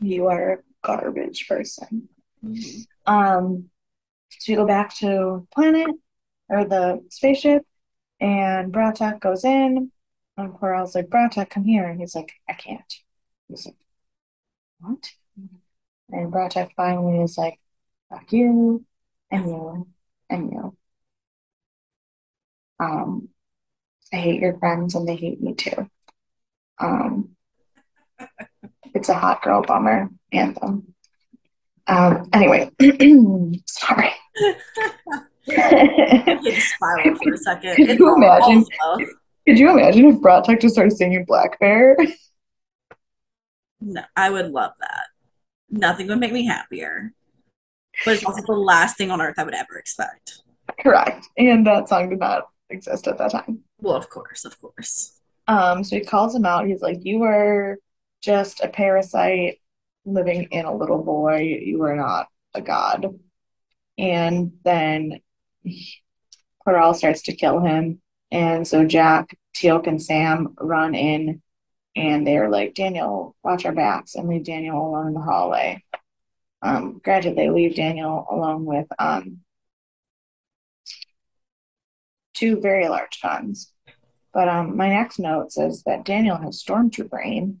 You 0.00 0.26
are 0.26 0.62
garbage 0.84 1.48
person. 1.48 2.08
Um, 3.06 3.70
so 4.30 4.52
you 4.52 4.58
go 4.58 4.66
back 4.66 4.94
to 4.96 5.46
planet 5.52 5.90
or 6.48 6.64
the 6.64 7.04
spaceship, 7.10 7.62
and 8.20 8.72
Bra'tac 8.72 9.20
goes 9.20 9.44
in, 9.44 9.90
and 10.36 10.52
Klorel's 10.54 10.94
like, 10.94 11.08
Bra'tac, 11.08 11.50
come 11.50 11.64
here. 11.64 11.86
And 11.86 12.00
he's 12.00 12.14
like, 12.14 12.32
I 12.48 12.54
can't. 12.54 12.94
He's 13.48 13.66
like, 13.66 13.76
What? 14.80 15.10
And 16.10 16.32
Bra'tac 16.32 16.70
finally 16.76 17.22
is 17.22 17.38
like, 17.38 17.58
Fuck 18.10 18.32
you, 18.32 18.84
and 19.30 19.46
you, 19.46 19.88
and 20.30 20.50
you. 20.52 20.76
Um, 22.78 23.28
I 24.12 24.16
hate 24.16 24.40
your 24.40 24.58
friends, 24.58 24.94
and 24.94 25.08
they 25.08 25.16
hate 25.16 25.40
me 25.40 25.54
too. 25.54 25.88
Um, 26.78 27.30
it's 28.94 29.08
a 29.08 29.14
hot 29.14 29.42
girl 29.42 29.62
bummer 29.62 30.08
anthem. 30.32 30.94
Um, 31.86 32.28
anyway, 32.32 32.70
sorry. 33.66 34.10
For 35.46 35.52
a 35.52 37.36
second. 37.36 37.76
Could 37.76 37.90
It's 37.90 38.00
you 38.00 38.14
imagine? 38.16 38.64
Could 39.46 39.58
you 39.58 39.70
imagine 39.70 40.06
if 40.06 40.16
Bra'tac 40.16 40.60
just 40.60 40.74
started 40.74 40.96
singing 40.96 41.26
blackbear? 41.26 41.96
No, 43.80 44.02
I 44.16 44.30
would 44.30 44.50
love 44.50 44.72
that. 44.80 45.04
Nothing 45.68 46.06
would 46.08 46.18
make 46.18 46.32
me 46.32 46.46
happier. 46.46 47.12
But 48.04 48.14
it's 48.14 48.24
also 48.24 48.42
the 48.46 48.52
last 48.52 48.96
thing 48.96 49.10
on 49.10 49.20
earth 49.20 49.34
I 49.38 49.44
would 49.44 49.54
ever 49.54 49.76
expect. 49.76 50.40
Correct. 50.80 51.26
And 51.36 51.66
that 51.66 51.90
song 51.90 52.08
did 52.08 52.18
not 52.18 52.48
exist 52.70 53.06
at 53.06 53.18
that 53.18 53.32
time. 53.32 53.60
Well, 53.80 53.94
of 53.96 54.08
course, 54.08 54.46
of 54.46 54.58
course. 54.60 55.20
Um, 55.46 55.84
so 55.84 55.96
he 55.96 56.04
calls 56.04 56.34
him 56.34 56.46
out. 56.46 56.66
He's 56.66 56.80
like, 56.80 57.04
You 57.04 57.18
were 57.18 57.78
just 58.24 58.62
a 58.62 58.68
parasite 58.68 59.60
living 60.04 60.44
in 60.50 60.64
a 60.64 60.74
little 60.74 61.02
boy. 61.02 61.60
You 61.62 61.82
are 61.82 61.96
not 61.96 62.28
a 62.54 62.60
god. 62.60 63.18
And 63.98 64.52
then 64.64 65.20
Klorel 66.66 66.94
starts 66.94 67.22
to 67.22 67.36
kill 67.36 67.60
him. 67.60 68.00
And 68.30 68.66
so 68.66 68.84
Jack, 68.84 69.36
Teal'c, 69.54 69.86
and 69.86 70.02
Sam 70.02 70.54
run 70.58 70.94
in 70.94 71.42
and 71.96 72.26
they're 72.26 72.50
like, 72.50 72.74
Daniel, 72.74 73.36
watch 73.44 73.64
our 73.64 73.72
backs 73.72 74.14
and 74.16 74.28
leave 74.28 74.44
Daniel 74.44 74.84
alone 74.84 75.08
in 75.08 75.14
the 75.14 75.20
hallway. 75.20 75.84
Um, 76.62 77.00
granted, 77.04 77.36
they 77.36 77.50
leave 77.50 77.76
Daniel 77.76 78.26
alone 78.28 78.64
with 78.64 78.86
um, 78.98 79.40
two 82.32 82.60
very 82.60 82.88
large 82.88 83.20
guns. 83.22 83.70
But 84.32 84.48
um, 84.48 84.76
my 84.76 84.88
next 84.88 85.20
note 85.20 85.52
says 85.52 85.84
that 85.84 86.04
Daniel 86.04 86.36
has 86.36 86.62
stormtrooper 86.62 87.24
aim. 87.24 87.60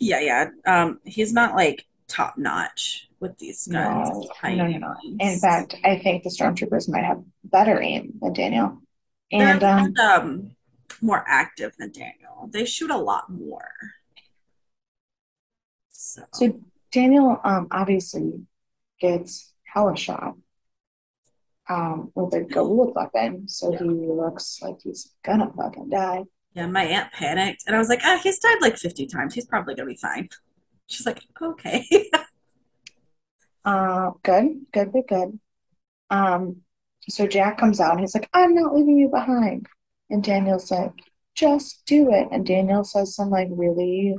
Yeah, 0.00 0.20
yeah. 0.20 0.48
Um, 0.66 0.98
he's 1.04 1.32
not 1.32 1.54
like 1.54 1.84
top 2.08 2.38
notch 2.38 3.08
with 3.20 3.38
these 3.38 3.66
guns. 3.66 4.08
No, 4.42 4.54
no, 4.54 4.66
no, 4.66 4.78
no. 4.78 4.94
In 5.20 5.38
fact, 5.38 5.76
I 5.84 5.98
think 5.98 6.24
the 6.24 6.30
stormtroopers 6.30 6.88
might 6.88 7.04
have 7.04 7.22
better 7.44 7.80
aim 7.80 8.14
than 8.20 8.32
Daniel. 8.32 8.78
And 9.30 9.60
They're 9.60 9.70
um, 9.70 9.94
um, 9.98 10.50
more 11.02 11.22
active 11.28 11.74
than 11.78 11.92
Daniel. 11.92 12.48
They 12.50 12.64
shoot 12.64 12.90
a 12.90 12.96
lot 12.96 13.30
more. 13.30 13.70
So, 15.90 16.22
so 16.32 16.60
Daniel 16.90 17.38
um 17.44 17.68
obviously 17.70 18.32
gets 19.00 19.52
hella 19.64 19.96
shot 19.96 20.34
um 21.68 22.10
with 22.14 22.34
a 22.34 22.40
gold 22.40 22.94
weapon, 22.96 23.46
so 23.48 23.70
yeah. 23.70 23.78
he 23.78 23.84
looks 23.84 24.60
like 24.62 24.76
he's 24.82 25.12
gonna 25.22 25.52
fucking 25.56 25.90
die. 25.90 26.24
Yeah, 26.54 26.66
my 26.66 26.84
aunt 26.84 27.12
panicked 27.12 27.64
and 27.66 27.76
I 27.76 27.78
was 27.78 27.88
like, 27.88 28.00
ah, 28.04 28.18
he's 28.22 28.38
died 28.38 28.58
like 28.60 28.76
50 28.76 29.06
times. 29.06 29.34
He's 29.34 29.46
probably 29.46 29.74
gonna 29.74 29.88
be 29.88 29.96
fine. 29.96 30.28
She's 30.86 31.06
like, 31.06 31.22
okay. 31.40 31.84
Uh, 33.64 34.12
good, 34.22 34.66
good, 34.72 34.92
good, 34.92 35.06
good. 35.08 35.38
Um, 36.10 36.62
so 37.08 37.26
Jack 37.26 37.58
comes 37.58 37.80
out 37.80 37.92
and 37.92 38.00
he's 38.00 38.14
like, 38.14 38.28
I'm 38.32 38.54
not 38.54 38.74
leaving 38.74 38.96
you 38.98 39.08
behind. 39.08 39.66
And 40.08 40.24
Daniel's 40.24 40.70
like, 40.70 40.92
just 41.34 41.84
do 41.86 42.10
it. 42.12 42.28
And 42.32 42.46
Daniel 42.46 42.84
says 42.84 43.14
some 43.14 43.30
like 43.30 43.48
really 43.50 44.16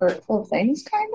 hurtful 0.00 0.44
things, 0.44 0.82
kind 0.82 1.10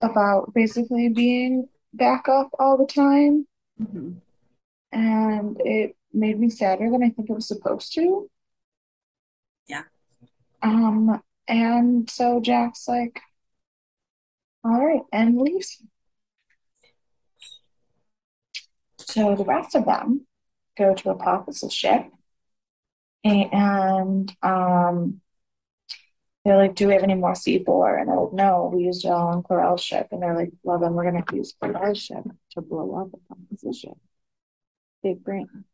of, 0.00 0.10
about 0.10 0.52
basically 0.54 1.08
being 1.08 1.68
back 1.92 2.28
up 2.28 2.50
all 2.58 2.76
the 2.76 2.86
time. 2.86 3.46
Mhm. 3.80 4.20
And 4.92 5.60
it 5.64 5.96
made 6.12 6.38
me 6.38 6.50
sadder 6.50 6.90
than 6.90 7.02
I 7.02 7.10
think 7.10 7.30
it 7.30 7.34
was 7.34 7.48
supposed 7.48 7.92
to. 7.94 8.30
Yeah. 9.68 9.82
Um, 10.62 11.22
and 11.48 12.08
so 12.10 12.40
Jack's 12.40 12.88
like, 12.88 13.20
all 14.64 14.84
right, 14.84 15.02
and 15.12 15.38
leaves. 15.38 15.82
So 18.98 19.36
the 19.36 19.44
rest 19.44 19.74
of 19.74 19.84
them 19.86 20.26
go 20.76 20.94
to 20.94 21.10
Apophis's 21.10 21.72
ship 21.72 22.06
and 23.24 24.34
um 24.42 25.20
they're 26.44 26.56
like, 26.56 26.76
Do 26.76 26.86
we 26.86 26.94
have 26.94 27.02
any 27.02 27.16
more 27.16 27.32
C4? 27.32 27.98
And 28.00 28.08
they're 28.08 28.20
like, 28.20 28.32
No, 28.32 28.70
we 28.72 28.84
used 28.84 29.04
it 29.04 29.08
all 29.08 29.28
on 29.28 29.42
Klorel's 29.42 29.82
ship. 29.82 30.08
And 30.12 30.22
they're 30.22 30.36
like, 30.36 30.52
Well, 30.62 30.78
then 30.78 30.94
we're 30.94 31.04
gonna 31.04 31.24
use 31.32 31.54
Klorel's 31.60 32.00
ship 32.00 32.24
to 32.52 32.60
blow 32.60 32.94
up 32.94 33.20
Apophis's 33.30 33.80
ship. 33.80 33.98
Big 35.02 35.24
brain. 35.24 35.64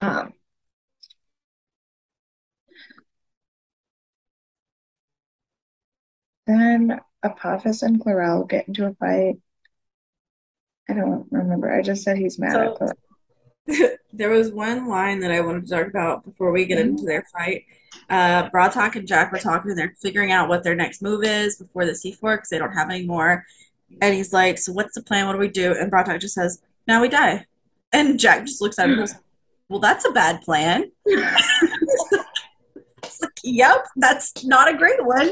Um, 0.00 0.32
then 6.46 7.00
Apophis 7.22 7.82
and 7.82 8.00
Klorel 8.00 8.48
get 8.48 8.68
into 8.68 8.86
a 8.86 8.94
fight. 8.94 9.36
I 10.88 10.94
don't 10.94 11.26
remember. 11.30 11.72
I 11.72 11.82
just 11.82 12.02
said 12.02 12.16
he's 12.16 12.38
mad 12.38 12.52
So 12.52 12.60
at 12.62 12.78
Klorel. 12.78 13.96
there 14.12 14.30
was 14.30 14.50
one 14.50 14.88
line 14.88 15.20
that 15.20 15.32
I 15.32 15.40
wanted 15.40 15.66
to 15.66 15.70
talk 15.74 15.88
about 15.88 16.24
before 16.24 16.52
we 16.52 16.64
get 16.64 16.78
into 16.78 17.04
their 17.04 17.24
fight. 17.32 17.64
Uh, 18.08 18.48
Bra'tac 18.50 18.94
and 18.94 19.08
Jack 19.08 19.32
were 19.32 19.38
talking, 19.38 19.70
and 19.70 19.78
they're 19.78 19.94
figuring 20.00 20.30
out 20.30 20.48
what 20.48 20.62
their 20.62 20.76
next 20.76 21.02
move 21.02 21.24
is 21.24 21.56
before 21.56 21.84
the 21.84 21.92
C4 21.92 22.36
because 22.36 22.48
they 22.48 22.58
don't 22.58 22.72
have 22.72 22.90
any 22.90 23.04
more. 23.04 23.44
And 24.00 24.14
he's 24.14 24.32
like, 24.32 24.58
So 24.58 24.72
what's 24.72 24.94
the 24.94 25.02
plan? 25.02 25.26
What 25.26 25.32
do 25.32 25.38
we 25.38 25.48
do? 25.48 25.72
And 25.72 25.90
Bra'tac 25.90 26.20
just 26.20 26.34
says, 26.34 26.60
Now 26.86 27.02
we 27.02 27.08
die. 27.08 27.46
And 27.92 28.18
Jack 28.20 28.46
just 28.46 28.60
looks 28.60 28.78
at 28.78 28.84
him 28.84 28.92
and 28.92 29.00
goes, 29.00 29.14
Well, 29.68 29.80
that's 29.80 30.04
a 30.04 30.12
bad 30.12 30.42
plan. 30.42 30.92
It's 33.06 33.22
like, 33.22 33.38
yep, 33.44 33.86
that's 33.96 34.44
not 34.44 34.72
a 34.72 34.76
great 34.76 35.04
one. 35.04 35.30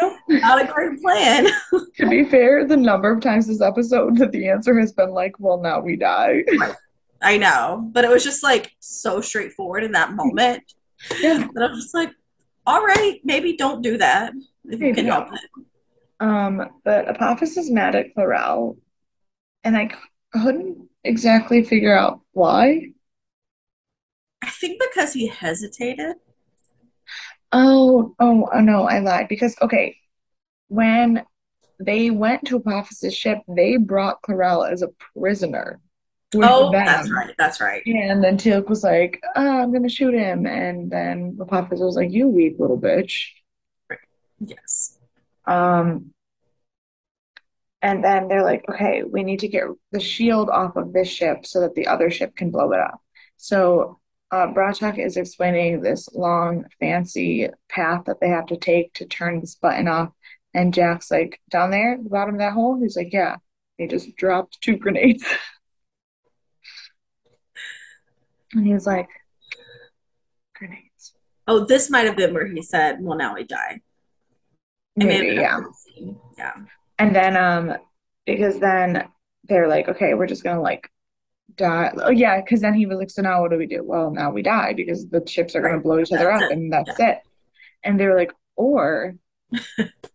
Nope. 0.00 0.16
Not 0.28 0.62
a 0.62 0.72
great 0.72 1.00
plan. 1.00 1.46
To 1.96 2.08
be 2.08 2.24
fair, 2.24 2.66
the 2.66 2.76
number 2.76 3.12
of 3.12 3.20
times 3.20 3.46
this 3.46 3.60
episode 3.60 4.16
that 4.18 4.32
the 4.32 4.48
answer 4.48 4.78
has 4.80 4.92
been 4.92 5.10
like, 5.10 5.38
well, 5.38 5.60
now 5.60 5.80
we 5.80 5.94
die. 5.96 6.42
I 7.22 7.38
know, 7.38 7.88
but 7.92 8.04
it 8.04 8.10
was 8.10 8.24
just 8.24 8.42
like 8.42 8.72
so 8.80 9.20
straightforward 9.20 9.84
in 9.84 9.92
that 9.92 10.12
moment 10.12 10.62
Yeah. 11.20 11.46
that 11.54 11.62
I 11.62 11.66
was 11.70 11.82
just 11.84 11.94
like, 11.94 12.10
all 12.66 12.84
right, 12.84 13.20
maybe 13.24 13.56
don't 13.56 13.80
do 13.82 13.96
that 13.98 14.32
if 14.64 14.80
you 14.80 14.92
can 14.94 15.06
help 15.06 15.28
it. 15.32 15.64
Um, 16.20 16.68
but 16.84 17.08
Apophis 17.08 17.56
is 17.56 17.70
mad 17.70 17.94
at 17.94 18.14
Klorel, 18.16 18.76
and 19.62 19.76
I 19.76 19.90
couldn't 20.32 20.88
exactly 21.04 21.62
figure 21.62 21.96
out 21.96 22.20
why. 22.32 22.88
I 24.42 24.50
think 24.50 24.80
because 24.80 25.12
he 25.12 25.26
hesitated. 25.28 26.16
Oh, 27.54 28.14
oh, 28.18 28.48
oh 28.52 28.60
no, 28.60 28.84
I 28.84 28.98
lied. 28.98 29.28
Because, 29.28 29.56
okay, 29.62 29.96
when 30.68 31.24
they 31.80 32.10
went 32.10 32.44
to 32.46 32.56
Apophis's 32.58 33.14
ship, 33.14 33.38
they 33.48 33.78
brought 33.78 34.20
Klorel 34.22 34.70
as 34.70 34.82
a 34.82 34.88
prisoner 35.16 35.80
Oh, 36.42 36.72
that's 36.72 37.10
right. 37.10 37.34
That's 37.38 37.60
right. 37.60 37.82
And 37.86 38.22
then 38.22 38.36
Teal'c 38.36 38.68
was 38.68 38.82
like, 38.82 39.22
oh, 39.36 39.62
I'm 39.62 39.72
gonna 39.72 39.88
shoot 39.88 40.14
him. 40.14 40.46
And 40.46 40.90
then 40.90 41.36
Apophis 41.40 41.80
was 41.80 41.96
like, 41.96 42.10
you 42.10 42.28
weak 42.28 42.56
little 42.58 42.80
bitch. 42.80 43.28
Yes. 44.40 44.98
Um, 45.46 46.10
and 47.82 48.02
then 48.02 48.28
they're 48.28 48.42
like, 48.42 48.64
okay, 48.68 49.02
we 49.02 49.22
need 49.22 49.40
to 49.40 49.48
get 49.48 49.64
the 49.92 50.00
shield 50.00 50.48
off 50.48 50.76
of 50.76 50.92
this 50.92 51.08
ship 51.08 51.46
so 51.46 51.60
that 51.60 51.74
the 51.74 51.86
other 51.86 52.10
ship 52.10 52.34
can 52.34 52.50
blow 52.50 52.72
it 52.72 52.80
up. 52.80 53.00
So 53.36 54.00
uh, 54.34 54.52
Bra'tac 54.52 54.98
is 54.98 55.16
explaining 55.16 55.80
this 55.80 56.08
long, 56.12 56.64
fancy 56.80 57.48
path 57.68 58.06
that 58.06 58.18
they 58.20 58.28
have 58.28 58.46
to 58.46 58.56
take 58.56 58.92
to 58.94 59.06
turn 59.06 59.38
this 59.38 59.54
button 59.54 59.86
off. 59.86 60.10
And 60.52 60.74
Jack's 60.74 61.08
like, 61.08 61.40
down 61.50 61.70
there, 61.70 61.94
at 61.94 62.02
the 62.02 62.10
bottom 62.10 62.34
of 62.34 62.40
that 62.40 62.52
hole? 62.52 62.80
He's 62.80 62.96
like, 62.96 63.12
yeah. 63.12 63.36
They 63.78 63.86
just 63.86 64.16
dropped 64.16 64.60
two 64.60 64.76
grenades. 64.76 65.24
And 68.52 68.64
he 68.64 68.72
was 68.72 68.86
like, 68.86 69.08
grenades. 70.54 71.12
Oh, 71.48 71.64
this 71.64 71.90
might 71.90 72.06
have 72.06 72.14
been 72.14 72.32
where 72.32 72.46
he 72.46 72.62
said, 72.62 72.98
"Well, 73.00 73.18
now 73.18 73.34
we 73.34 73.42
die." 73.42 73.80
Maybe, 74.94 75.34
yeah. 75.34 75.56
after 75.56 75.66
the 75.66 75.74
scene. 75.74 76.16
Yeah. 76.38 76.52
And 77.00 77.16
then, 77.16 77.36
um, 77.36 77.76
because 78.24 78.60
then 78.60 79.08
they're 79.48 79.66
like, 79.66 79.88
okay, 79.88 80.14
we're 80.14 80.28
just 80.28 80.44
gonna 80.44 80.62
like 80.62 80.88
die. 81.56 81.92
Oh, 81.96 82.10
yeah, 82.10 82.40
because 82.40 82.60
then 82.60 82.74
he 82.74 82.86
was 82.86 82.98
like, 82.98 83.10
so 83.10 83.22
now 83.22 83.40
what 83.42 83.50
do 83.50 83.58
we 83.58 83.66
do? 83.66 83.82
Well, 83.84 84.10
now 84.10 84.30
we 84.30 84.42
die 84.42 84.72
because 84.74 85.08
the 85.08 85.22
ships 85.26 85.54
are 85.54 85.60
gonna 85.62 85.80
blow 85.80 85.98
each 86.00 86.12
other 86.12 86.24
That's 86.24 86.42
up, 86.44 86.50
it. 86.50 86.56
and 86.56 86.72
that's 86.72 86.98
Yeah. 86.98 87.10
it. 87.10 87.18
And 87.84 88.00
they 88.00 88.06
were 88.06 88.16
like, 88.16 88.32
or 88.56 89.14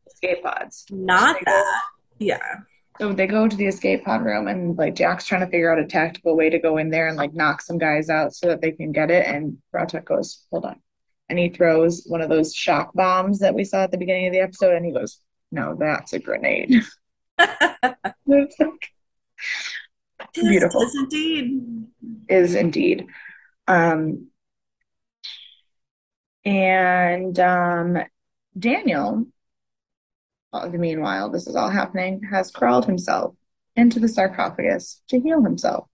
escape 0.08 0.44
pods. 0.44 0.86
Not 0.92 1.36
go- 1.38 1.52
that. 1.52 1.82
Yeah. 2.20 2.56
So 3.00 3.14
they 3.14 3.28
go 3.28 3.48
to 3.48 3.56
the 3.56 3.68
escape 3.68 4.04
pod 4.04 4.26
room, 4.26 4.48
and 4.50 4.78
like 4.78 4.96
Jack's 4.96 5.26
trying 5.26 5.42
to 5.42 5.48
figure 5.48 5.72
out 5.72 5.80
a 5.80 5.88
tactical 5.88 6.36
way 6.36 6.50
to 6.50 6.60
go 6.60 6.78
in 6.78 6.90
there 6.90 7.08
and 7.08 7.16
like 7.16 7.34
knock 7.34 7.62
some 7.62 7.78
guys 7.78 8.10
out 8.10 8.34
so 8.36 8.48
that 8.48 8.62
they 8.62 8.72
can 8.74 8.92
get 8.92 9.10
it. 9.10 9.26
And 9.26 9.58
Bra'tac 9.74 10.04
goes, 10.04 10.44
hold 10.52 10.66
on. 10.66 10.82
And 11.30 11.40
he 11.40 11.48
throws 11.50 12.04
one 12.08 12.20
of 12.22 12.28
those 12.30 12.54
shock 12.54 12.92
bombs 12.94 13.40
that 13.40 13.54
we 13.56 13.64
saw 13.64 13.84
at 13.84 13.92
the 13.92 13.98
beginning 13.98 14.28
of 14.28 14.34
the 14.34 14.42
episode, 14.42 14.76
and 14.76 14.86
he 14.86 14.92
goes, 14.92 15.22
no, 15.52 15.76
that's 15.80 16.12
a 16.14 16.20
grenade. 16.20 16.74
It's 18.32 18.60
like, 18.60 18.90
Beautiful. 20.34 20.82
is 20.82 20.96
indeed. 20.96 21.62
is 22.28 22.56
indeed. 22.56 23.08
Um, 23.68 24.28
and 26.46 27.40
um, 27.40 27.98
Daniel, 28.58 29.26
uh, 30.54 30.68
meanwhile, 30.70 31.30
this 31.30 31.48
is 31.48 31.56
all 31.56 31.70
happening, 31.70 32.22
has 32.32 32.52
crawled 32.52 32.86
himself 32.86 33.36
into 33.76 34.00
the 34.00 34.08
sarcophagus 34.08 35.02
to 35.10 35.20
heal 35.20 35.44
himself. 35.44 35.88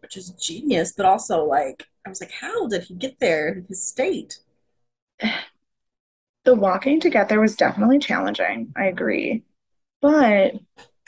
Which 0.00 0.16
is 0.16 0.30
genius, 0.30 0.92
but 0.96 1.06
also 1.06 1.44
like 1.44 1.86
I 2.06 2.08
was 2.08 2.20
like, 2.20 2.32
how 2.32 2.66
did 2.66 2.84
he 2.84 2.94
get 2.94 3.20
there 3.20 3.48
in 3.48 3.66
his 3.68 3.86
state? 3.86 4.38
the 6.44 6.54
walking 6.54 7.00
together 7.00 7.40
was 7.40 7.56
definitely 7.56 7.98
challenging. 7.98 8.72
I 8.76 8.86
agree. 8.86 9.44
But 10.00 10.54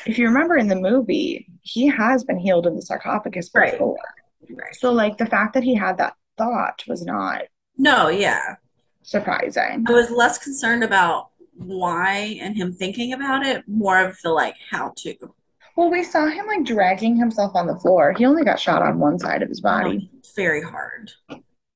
if 0.06 0.18
you 0.18 0.26
remember 0.26 0.56
in 0.56 0.68
the 0.68 0.76
movie, 0.76 1.46
he 1.62 1.86
has 1.88 2.24
been 2.24 2.38
healed 2.38 2.66
in 2.66 2.74
the 2.76 2.82
sarcophagus 2.82 3.50
Right. 3.54 3.72
before. 3.72 3.98
Right. 4.50 4.74
So, 4.74 4.92
like, 4.92 5.18
the 5.18 5.26
fact 5.26 5.54
that 5.54 5.62
he 5.62 5.74
had 5.74 5.98
that 5.98 6.14
thought 6.36 6.82
was 6.88 7.04
not 7.04 7.42
No, 7.78 8.08
yeah. 8.08 8.56
surprising. 9.02 9.84
I 9.88 9.92
was 9.92 10.10
less 10.10 10.38
concerned 10.38 10.82
about 10.84 11.28
why 11.54 12.38
and 12.40 12.56
him 12.56 12.72
thinking 12.72 13.12
about 13.12 13.44
it, 13.46 13.62
more 13.68 13.98
of 14.04 14.18
the 14.22 14.30
like 14.30 14.56
how 14.70 14.92
to. 14.98 15.14
Well, 15.76 15.90
we 15.90 16.02
saw 16.02 16.26
him 16.26 16.46
like 16.46 16.64
dragging 16.64 17.16
himself 17.16 17.52
on 17.54 17.66
the 17.66 17.78
floor. 17.78 18.12
He 18.12 18.26
only 18.26 18.44
got 18.44 18.60
shot 18.60 18.82
on 18.82 18.98
one 18.98 19.18
side 19.18 19.42
of 19.42 19.48
his 19.48 19.60
body. 19.60 20.10
Um, 20.12 20.20
very 20.36 20.62
hard. 20.62 21.12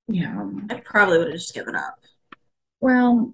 Yeah. 0.09 0.51
I 0.71 0.75
probably 0.85 1.19
would 1.19 1.29
have 1.29 1.37
just 1.37 1.55
given 1.55 1.75
up. 1.77 1.99
Well, 2.81 3.33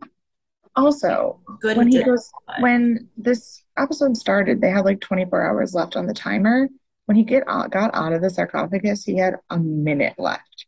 also, 0.75 1.41
Good 1.61 1.77
when 1.77 1.89
he 1.89 2.03
goes, 2.03 2.31
when 2.61 3.09
this 3.17 3.63
episode 3.77 4.17
started, 4.17 4.61
they 4.61 4.71
had 4.71 4.85
like 4.85 5.01
24 5.01 5.43
hours 5.43 5.75
left 5.75 5.97
on 5.97 6.07
the 6.07 6.15
timer. 6.15 6.69
When 7.07 7.17
he 7.17 7.25
get 7.25 7.45
out, 7.47 7.71
got 7.71 7.95
out 7.95 8.13
of 8.13 8.23
the 8.23 8.31
sarcophagus, 8.31 9.05
he 9.05 9.19
had 9.19 9.37
a 9.51 9.59
minute 9.59 10.15
left. 10.19 10.67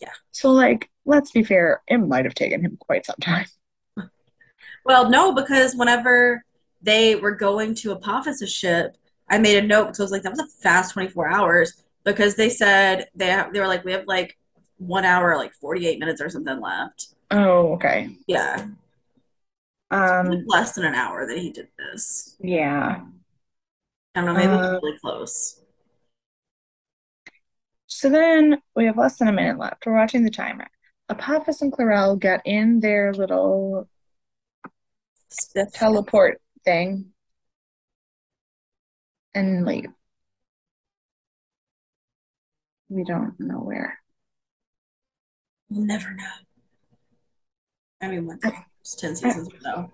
Yeah. 0.00 0.12
So, 0.30 0.52
like, 0.52 0.88
let's 1.04 1.30
be 1.30 1.42
fair, 1.42 1.82
it 1.88 1.98
might 1.98 2.24
have 2.24 2.34
taken 2.34 2.60
him 2.62 2.76
quite 2.78 3.06
some 3.06 3.16
time. 3.20 3.46
Well, 4.86 5.08
no, 5.08 5.34
because 5.34 5.74
whenever 5.74 6.44
they 6.82 7.16
were 7.16 7.34
going 7.34 7.74
to 7.76 7.92
Apophis's 7.92 8.52
ship, 8.52 8.98
I 9.30 9.38
made 9.38 9.56
a 9.56 9.66
note 9.66 9.86
because 9.86 10.00
I 10.00 10.02
was 10.02 10.12
like, 10.12 10.22
that 10.24 10.32
was 10.32 10.40
a 10.40 10.46
fast 10.62 10.92
24 10.92 11.26
hours 11.26 11.82
because 12.04 12.36
they 12.36 12.50
said 12.50 13.06
they 13.14 13.28
have, 13.28 13.52
they 13.54 13.60
were 13.60 13.66
like, 13.66 13.84
we 13.84 13.92
have 13.92 14.06
like 14.06 14.36
one 14.76 15.06
hour, 15.06 15.38
like 15.38 15.54
48 15.54 15.98
minutes 15.98 16.20
or 16.20 16.28
something 16.28 16.60
left. 16.60 17.14
Oh, 17.30 17.72
okay. 17.74 18.10
Yeah, 18.26 18.66
Um, 19.90 20.44
less 20.46 20.72
than 20.72 20.84
an 20.84 20.94
hour 20.94 21.26
that 21.26 21.38
he 21.38 21.50
did 21.50 21.68
this. 21.78 22.36
yeah. 22.40 23.02
I 24.16 24.20
don't 24.20 24.26
know, 24.26 24.34
maybe 24.34 24.52
Uh, 24.52 24.78
really 24.80 24.98
close. 24.98 25.60
So 27.86 28.08
then 28.08 28.60
we 28.76 28.86
have 28.86 28.96
less 28.96 29.18
than 29.18 29.28
a 29.28 29.32
minute 29.32 29.58
left. 29.58 29.84
We're 29.86 29.94
watching 29.94 30.24
the 30.24 30.30
timer. 30.30 30.68
Apophis 31.08 31.62
and 31.62 31.72
Klorel 31.72 32.18
get 32.18 32.40
in 32.44 32.80
their 32.80 33.12
little 33.12 33.88
Spiff. 35.30 35.72
teleport 35.72 36.40
thing 36.64 37.12
and 39.34 39.64
leave. 39.64 39.90
We 42.88 43.04
don't 43.04 43.38
know 43.40 43.58
where. 43.58 43.98
We'll 45.68 45.84
never 45.86 46.12
know. 46.14 46.24
I 48.00 48.08
mean, 48.08 48.26
what 48.26 48.40
it's 48.84 48.94
10 48.96 49.16
seasons 49.16 49.48
ago. 49.48 49.90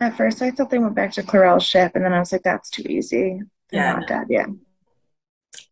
At 0.00 0.16
first, 0.16 0.42
I 0.42 0.50
thought 0.50 0.70
they 0.70 0.78
went 0.78 0.94
back 0.94 1.12
to 1.12 1.22
Klorel's 1.22 1.64
ship, 1.64 1.92
and 1.94 2.04
then 2.04 2.12
I 2.12 2.18
was 2.18 2.32
like, 2.32 2.42
that's 2.42 2.70
too 2.70 2.82
easy. 2.88 3.40
They're 3.70 3.82
Yeah, 3.82 3.92
not 3.92 4.00
no. 4.00 4.06
dead 4.06 4.26
yet. 4.30 4.46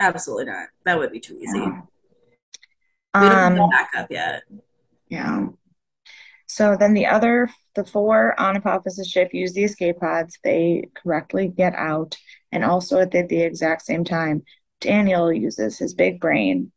Absolutely 0.00 0.46
not. 0.46 0.68
That 0.84 0.98
would 0.98 1.12
be 1.12 1.20
too 1.20 1.36
easy. 1.38 1.58
Yeah. 1.58 1.82
We 3.18 3.28
don't 3.28 3.42
have 3.42 3.52
Um, 3.52 3.54
the 3.54 3.68
backup 3.70 4.10
yet. 4.10 4.42
yeah. 5.08 5.46
So 6.46 6.76
then 6.78 6.94
the 6.94 7.06
other, 7.06 7.50
the 7.74 7.84
four 7.84 8.38
on 8.40 8.56
Apophis's 8.56 9.08
ship 9.08 9.32
use 9.32 9.52
the 9.54 9.64
escape 9.64 9.98
pods. 10.00 10.38
They 10.44 10.88
correctly 10.94 11.48
get 11.48 11.74
out. 11.74 12.16
And 12.52 12.64
also 12.64 13.00
at 13.00 13.10
the, 13.10 13.22
the 13.22 13.42
exact 13.42 13.82
same 13.82 14.04
time, 14.04 14.44
Daniel 14.80 15.32
uses 15.32 15.78
his 15.78 15.94
big 15.94 16.20
brain 16.20 16.70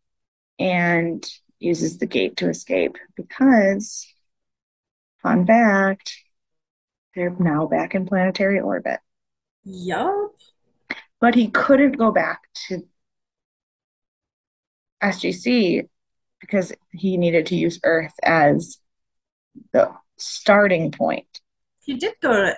and 0.60 1.26
uses 1.60 1.98
the 1.98 2.06
gate 2.08 2.38
to 2.38 2.50
escape 2.50 2.98
because, 3.16 4.08
fun 5.22 5.46
fact, 5.46 6.16
they're 7.16 7.36
now 7.40 7.66
back 7.66 7.96
in 7.96 8.06
planetary 8.06 8.60
orbit. 8.60 9.00
Yup. 9.64 10.34
But 11.20 11.36
he 11.36 11.50
couldn't 11.50 11.94
go 11.94 12.12
back 12.12 12.42
to 12.68 12.84
SGC 15.04 15.88
because 16.40 16.72
he 16.92 17.18
needed 17.18 17.48
to 17.48 17.56
use 17.56 17.80
Earth 17.84 18.14
as 18.24 18.78
the 19.74 19.92
starting 20.18 20.92
point. 20.92 21.42
He 21.84 21.96
did 21.96 22.14
go 22.22 22.34
to. 22.34 22.58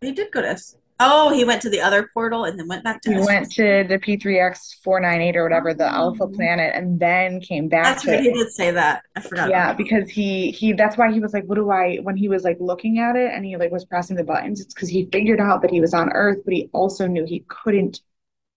He 0.00 0.12
did 0.12 0.32
go 0.32 0.42
to. 0.42 0.58
Oh, 1.00 1.32
he 1.32 1.44
went 1.44 1.62
to 1.62 1.70
the 1.70 1.80
other 1.80 2.10
portal 2.12 2.44
and 2.44 2.58
then 2.58 2.68
went 2.68 2.84
back 2.84 3.00
to. 3.02 3.10
He 3.12 3.18
went 3.18 3.50
to 3.52 3.84
the 3.88 3.98
P3X498 3.98 5.34
or 5.36 5.42
whatever, 5.42 5.72
the 5.72 5.86
Alpha 5.86 6.24
Oh. 6.24 6.28
planet, 6.28 6.74
and 6.74 7.00
then 7.00 7.40
came 7.40 7.68
back 7.68 7.84
That's 7.84 8.06
right. 8.06 8.20
He 8.20 8.32
did 8.32 8.50
say 8.50 8.70
that. 8.70 9.02
I 9.16 9.20
forgot. 9.20 9.48
Yeah, 9.48 9.72
because 9.72 10.10
he 10.10 10.50
he 10.50 10.72
that's 10.74 10.96
why 10.96 11.10
he 11.12 11.20
was 11.20 11.32
like, 11.32 11.44
what 11.44 11.54
do 11.56 11.70
I 11.70 11.96
when 12.02 12.16
he 12.16 12.28
was 12.28 12.44
like 12.44 12.58
looking 12.60 12.98
at 12.98 13.16
it 13.16 13.32
and 13.32 13.44
he 13.44 13.56
like 13.56 13.70
was 13.72 13.84
pressing 13.84 14.16
the 14.16 14.24
buttons, 14.24 14.60
it's 14.60 14.74
because 14.74 14.88
he 14.88 15.08
figured 15.10 15.40
out 15.40 15.62
that 15.62 15.70
he 15.70 15.80
was 15.80 15.94
on 15.94 16.10
Earth, 16.12 16.38
but 16.44 16.52
he 16.54 16.68
also 16.72 17.06
knew 17.06 17.24
he 17.24 17.44
couldn't 17.48 18.00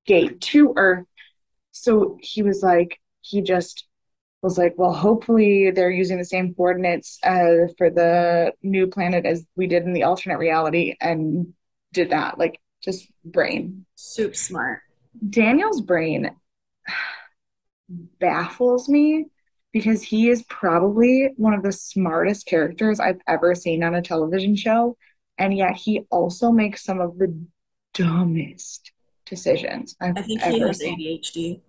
gate 0.05 0.41
to 0.41 0.73
Earth. 0.75 1.05
So 1.71 2.17
he 2.21 2.43
was 2.43 2.61
like, 2.61 2.99
he 3.21 3.41
just 3.41 3.85
was 4.41 4.57
like, 4.57 4.73
well, 4.77 4.91
hopefully 4.93 5.71
they're 5.71 5.89
using 5.89 6.17
the 6.17 6.25
same 6.25 6.53
coordinates 6.53 7.17
uh, 7.23 7.67
for 7.77 7.89
the 7.89 8.51
new 8.61 8.87
planet 8.87 9.25
as 9.25 9.45
we 9.55 9.67
did 9.67 9.83
in 9.83 9.93
the 9.93 10.03
alternate 10.03 10.37
reality, 10.37 10.95
and 10.99 11.53
did 11.93 12.09
that. 12.09 12.37
Like 12.37 12.59
just 12.83 13.07
brain. 13.23 13.85
Soup 13.95 14.35
smart. 14.35 14.81
Daniel's 15.29 15.81
brain 15.81 16.31
baffles 18.19 18.89
me 18.89 19.25
because 19.71 20.01
he 20.01 20.29
is 20.29 20.43
probably 20.43 21.29
one 21.37 21.53
of 21.53 21.63
the 21.63 21.71
smartest 21.71 22.45
characters 22.45 22.99
I've 22.99 23.21
ever 23.27 23.55
seen 23.55 23.83
on 23.83 23.95
a 23.95 24.01
television 24.01 24.55
show, 24.55 24.97
and 25.37 25.55
yet 25.55 25.75
he 25.75 26.01
also 26.11 26.51
makes 26.51 26.83
some 26.83 26.99
of 26.99 27.17
the 27.17 27.35
dumbest 27.93 28.91
decisions 29.25 29.95
I've 30.01 30.17
I 30.17 30.21
think 30.21 30.41
he 30.41 30.59
has 30.59 30.79
seen. 30.79 30.99
ADHD. 30.99 31.61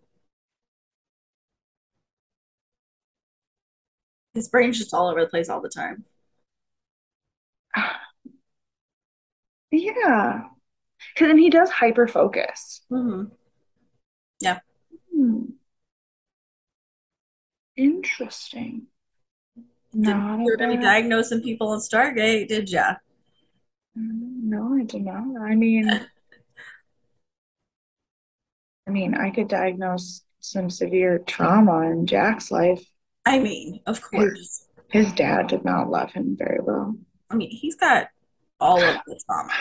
His 4.34 4.48
brain's 4.48 4.78
just 4.78 4.92
all 4.92 5.08
over 5.08 5.20
the 5.20 5.28
place 5.28 5.48
all 5.48 5.60
the 5.60 5.68
time. 5.68 6.04
Yeah, 9.76 10.42
because 11.14 11.28
then 11.28 11.38
he 11.38 11.50
does 11.50 11.70
hyper 11.70 12.06
focus. 12.08 12.82
hmm 12.88 13.24
Hmm. 15.12 15.44
Interesting. 17.76 18.86
Not 19.92 20.38
Didn't 20.38 20.40
a 20.40 20.44
you 20.44 20.56
any 20.60 20.76
bad- 20.76 20.82
diagnosing 20.82 21.42
people 21.42 21.72
in 21.74 21.80
Stargate, 21.80 22.48
did 22.48 22.70
ya? 22.70 22.96
No, 23.96 24.74
I 24.74 24.84
did 24.84 25.04
not. 25.04 25.40
I 25.40 25.54
mean, 25.54 25.88
I 28.86 28.90
mean, 28.90 29.14
I 29.14 29.30
could 29.30 29.48
diagnose 29.48 30.22
some 30.40 30.68
severe 30.68 31.18
trauma 31.20 31.82
in 31.90 32.06
Jack's 32.06 32.50
life. 32.50 32.84
I 33.24 33.38
mean, 33.38 33.80
of 33.86 34.02
course. 34.02 34.66
His 34.90 35.12
dad 35.12 35.46
did 35.48 35.64
not 35.64 35.90
love 35.90 36.12
him 36.12 36.36
very 36.36 36.60
well. 36.60 36.94
I 37.30 37.36
mean, 37.36 37.50
he's 37.50 37.74
got 37.76 38.08
all 38.60 38.82
of 38.82 38.96
the 39.06 39.20
trauma. 39.26 39.52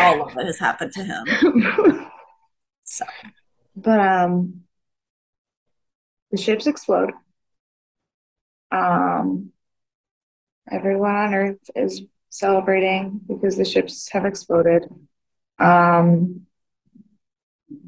All 0.00 0.28
of 0.28 0.36
it 0.36 0.46
has 0.46 0.58
happened 0.58 0.92
to 0.92 1.04
him. 1.04 2.08
So 2.84 3.06
But 3.74 4.00
um, 4.00 4.64
the 6.30 6.36
ships 6.36 6.66
explode. 6.66 7.12
Um, 8.70 9.52
everyone 10.70 11.14
on 11.14 11.34
Earth 11.34 11.70
is 11.74 12.02
celebrating 12.28 13.20
because 13.26 13.56
the 13.56 13.64
ships 13.64 14.10
have 14.10 14.26
exploded. 14.26 14.84
Um, 15.58 16.46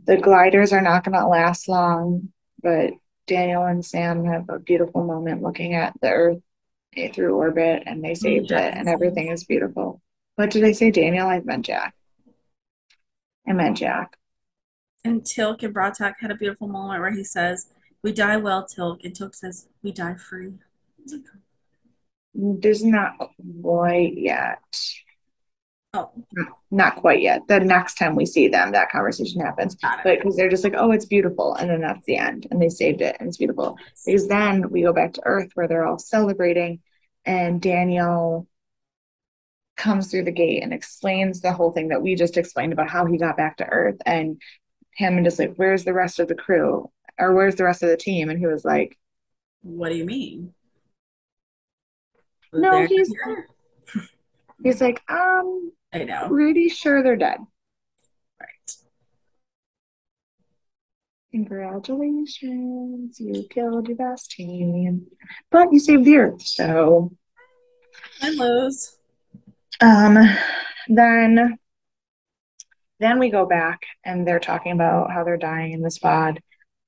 the 0.06 0.16
gliders 0.16 0.72
are 0.72 0.80
not 0.80 1.04
going 1.04 1.18
to 1.18 1.26
last 1.26 1.68
long, 1.68 2.32
but 2.62 2.92
Daniel 3.26 3.64
and 3.64 3.84
Sam 3.84 4.24
have 4.24 4.48
a 4.48 4.58
beautiful 4.58 5.04
moment 5.04 5.42
looking 5.42 5.74
at 5.74 5.94
the 6.00 6.08
Earth 6.08 6.42
through 7.12 7.34
orbit, 7.34 7.82
and 7.86 8.02
they 8.02 8.14
saved 8.14 8.48
Jack 8.48 8.74
it, 8.74 8.78
and 8.78 8.88
everything 8.88 9.28
is 9.28 9.44
beautiful. 9.44 10.00
What 10.36 10.50
did 10.50 10.64
I 10.64 10.72
say, 10.72 10.90
Daniel? 10.90 11.28
I 11.28 11.40
meant 11.40 11.66
Jack. 11.66 11.94
I 13.46 13.52
meant 13.52 13.76
Jack. 13.78 14.16
and 15.04 15.22
Teal'c 15.22 15.62
and 15.62 15.74
Bra'tac 15.74 16.14
had 16.20 16.30
a 16.30 16.34
beautiful 16.34 16.66
moment 16.66 17.00
where 17.00 17.10
he 17.12 17.22
says, 17.24 17.68
"We 18.02 18.12
die 18.12 18.36
well, 18.38 18.66
Teal'c," 18.66 19.04
and 19.04 19.14
Teal'c 19.14 19.34
says, 19.34 19.68
"We 19.82 19.92
die 19.92 20.14
free." 20.14 20.54
There's 22.34 22.82
not 22.84 23.14
quite 23.62 24.14
yet. 24.16 24.58
Oh, 25.92 26.10
Not 26.72 26.96
quite 26.96 27.20
yet. 27.22 27.46
The 27.46 27.60
next 27.60 27.94
time 27.94 28.16
we 28.16 28.26
see 28.26 28.48
them, 28.48 28.72
that 28.72 28.90
conversation 28.90 29.40
happens. 29.40 29.76
But 30.02 30.18
because 30.18 30.34
they're 30.34 30.48
just 30.48 30.64
like, 30.64 30.74
oh, 30.76 30.90
it's 30.90 31.04
beautiful. 31.06 31.54
And 31.54 31.70
then 31.70 31.82
that's 31.82 32.04
the 32.04 32.16
end. 32.16 32.48
And 32.50 32.60
they 32.60 32.68
saved 32.68 33.00
it 33.00 33.16
and 33.20 33.28
it's 33.28 33.36
beautiful. 33.36 33.76
Because 34.04 34.26
then 34.26 34.70
we 34.70 34.82
go 34.82 34.92
back 34.92 35.12
to 35.12 35.22
Earth 35.24 35.50
where 35.54 35.68
they're 35.68 35.86
all 35.86 36.00
celebrating 36.00 36.80
and 37.24 37.62
Daniel 37.62 38.48
comes 39.76 40.10
through 40.10 40.24
the 40.24 40.30
gate 40.32 40.62
and 40.62 40.72
explains 40.72 41.40
the 41.40 41.52
whole 41.52 41.72
thing 41.72 41.88
that 41.88 42.02
we 42.02 42.14
just 42.14 42.36
explained 42.36 42.72
about 42.72 42.88
how 42.88 43.06
he 43.06 43.18
got 43.18 43.36
back 43.36 43.56
to 43.58 43.66
Earth 43.66 43.96
and 44.06 44.40
him 44.94 45.16
and 45.16 45.24
just 45.26 45.38
like, 45.38 45.54
where's 45.56 45.84
the 45.84 45.92
rest 45.92 46.20
of 46.20 46.28
the 46.28 46.34
crew? 46.34 46.90
Or 47.18 47.34
where's 47.34 47.56
the 47.56 47.64
rest 47.64 47.82
of 47.82 47.88
the 47.88 47.96
team? 47.96 48.28
And 48.30 48.38
he 48.38 48.46
was 48.46 48.64
like, 48.64 48.96
What 49.62 49.88
do 49.90 49.96
you 49.96 50.04
mean? 50.04 50.52
No, 52.52 52.86
he's- 52.86 53.08
here. 53.08 53.48
He's 54.62 54.80
like, 54.80 55.02
um, 55.08 55.72
I 55.92 56.04
know. 56.04 56.28
pretty 56.28 56.68
sure 56.68 57.02
they're 57.02 57.16
dead. 57.16 57.38
Right. 58.40 58.76
Congratulations, 61.32 63.18
you 63.20 63.44
killed 63.50 63.88
your 63.88 63.96
best 63.96 64.30
team, 64.30 65.06
but 65.50 65.72
you 65.72 65.78
saved 65.80 66.04
the 66.04 66.16
earth. 66.16 66.42
So, 66.42 67.12
Lowe's. 68.22 68.96
Um, 69.80 70.18
then 70.88 71.58
then 73.00 73.18
we 73.18 73.28
go 73.28 73.44
back 73.44 73.82
and 74.04 74.26
they're 74.26 74.40
talking 74.40 74.72
about 74.72 75.10
how 75.10 75.24
they're 75.24 75.36
dying 75.36 75.72
in 75.72 75.82
the 75.82 75.90
spot, 75.90 76.38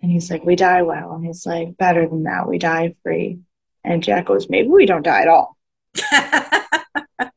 and 0.00 0.10
he's 0.10 0.30
like, 0.30 0.44
"We 0.44 0.56
die 0.56 0.82
well," 0.82 1.14
and 1.14 1.24
he's 1.24 1.44
like, 1.46 1.76
"Better 1.76 2.08
than 2.08 2.24
that, 2.24 2.48
we 2.48 2.58
die 2.58 2.94
free." 3.02 3.40
And 3.84 4.02
Jack 4.02 4.26
goes, 4.26 4.48
"Maybe 4.48 4.68
we 4.68 4.86
don't 4.86 5.02
die 5.02 5.22
at 5.22 5.28
all. 5.28 5.56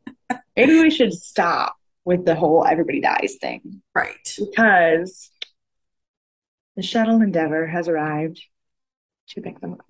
Maybe 0.55 0.79
we 0.81 0.89
should 0.89 1.13
stop 1.13 1.75
with 2.05 2.25
the 2.25 2.35
whole 2.35 2.65
everybody 2.65 3.01
dies 3.01 3.37
thing 3.39 3.81
right. 3.95 4.35
because 4.37 5.31
the 6.75 6.81
shuttle 6.81 7.21
Endeavor 7.21 7.67
has 7.67 7.87
arrived 7.87 8.41
to 9.29 9.41
pick 9.41 9.59
them 9.59 9.73
up." 9.73 9.85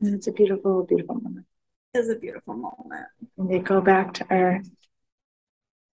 And 0.00 0.14
it's 0.14 0.26
a 0.26 0.32
beautiful, 0.32 0.84
beautiful 0.84 1.16
moment. 1.16 1.46
It's 1.92 2.08
a 2.08 2.14
beautiful 2.14 2.54
moment. 2.54 3.06
And 3.36 3.50
they 3.50 3.58
go 3.58 3.80
back 3.80 4.14
to 4.14 4.26
Earth, 4.30 4.68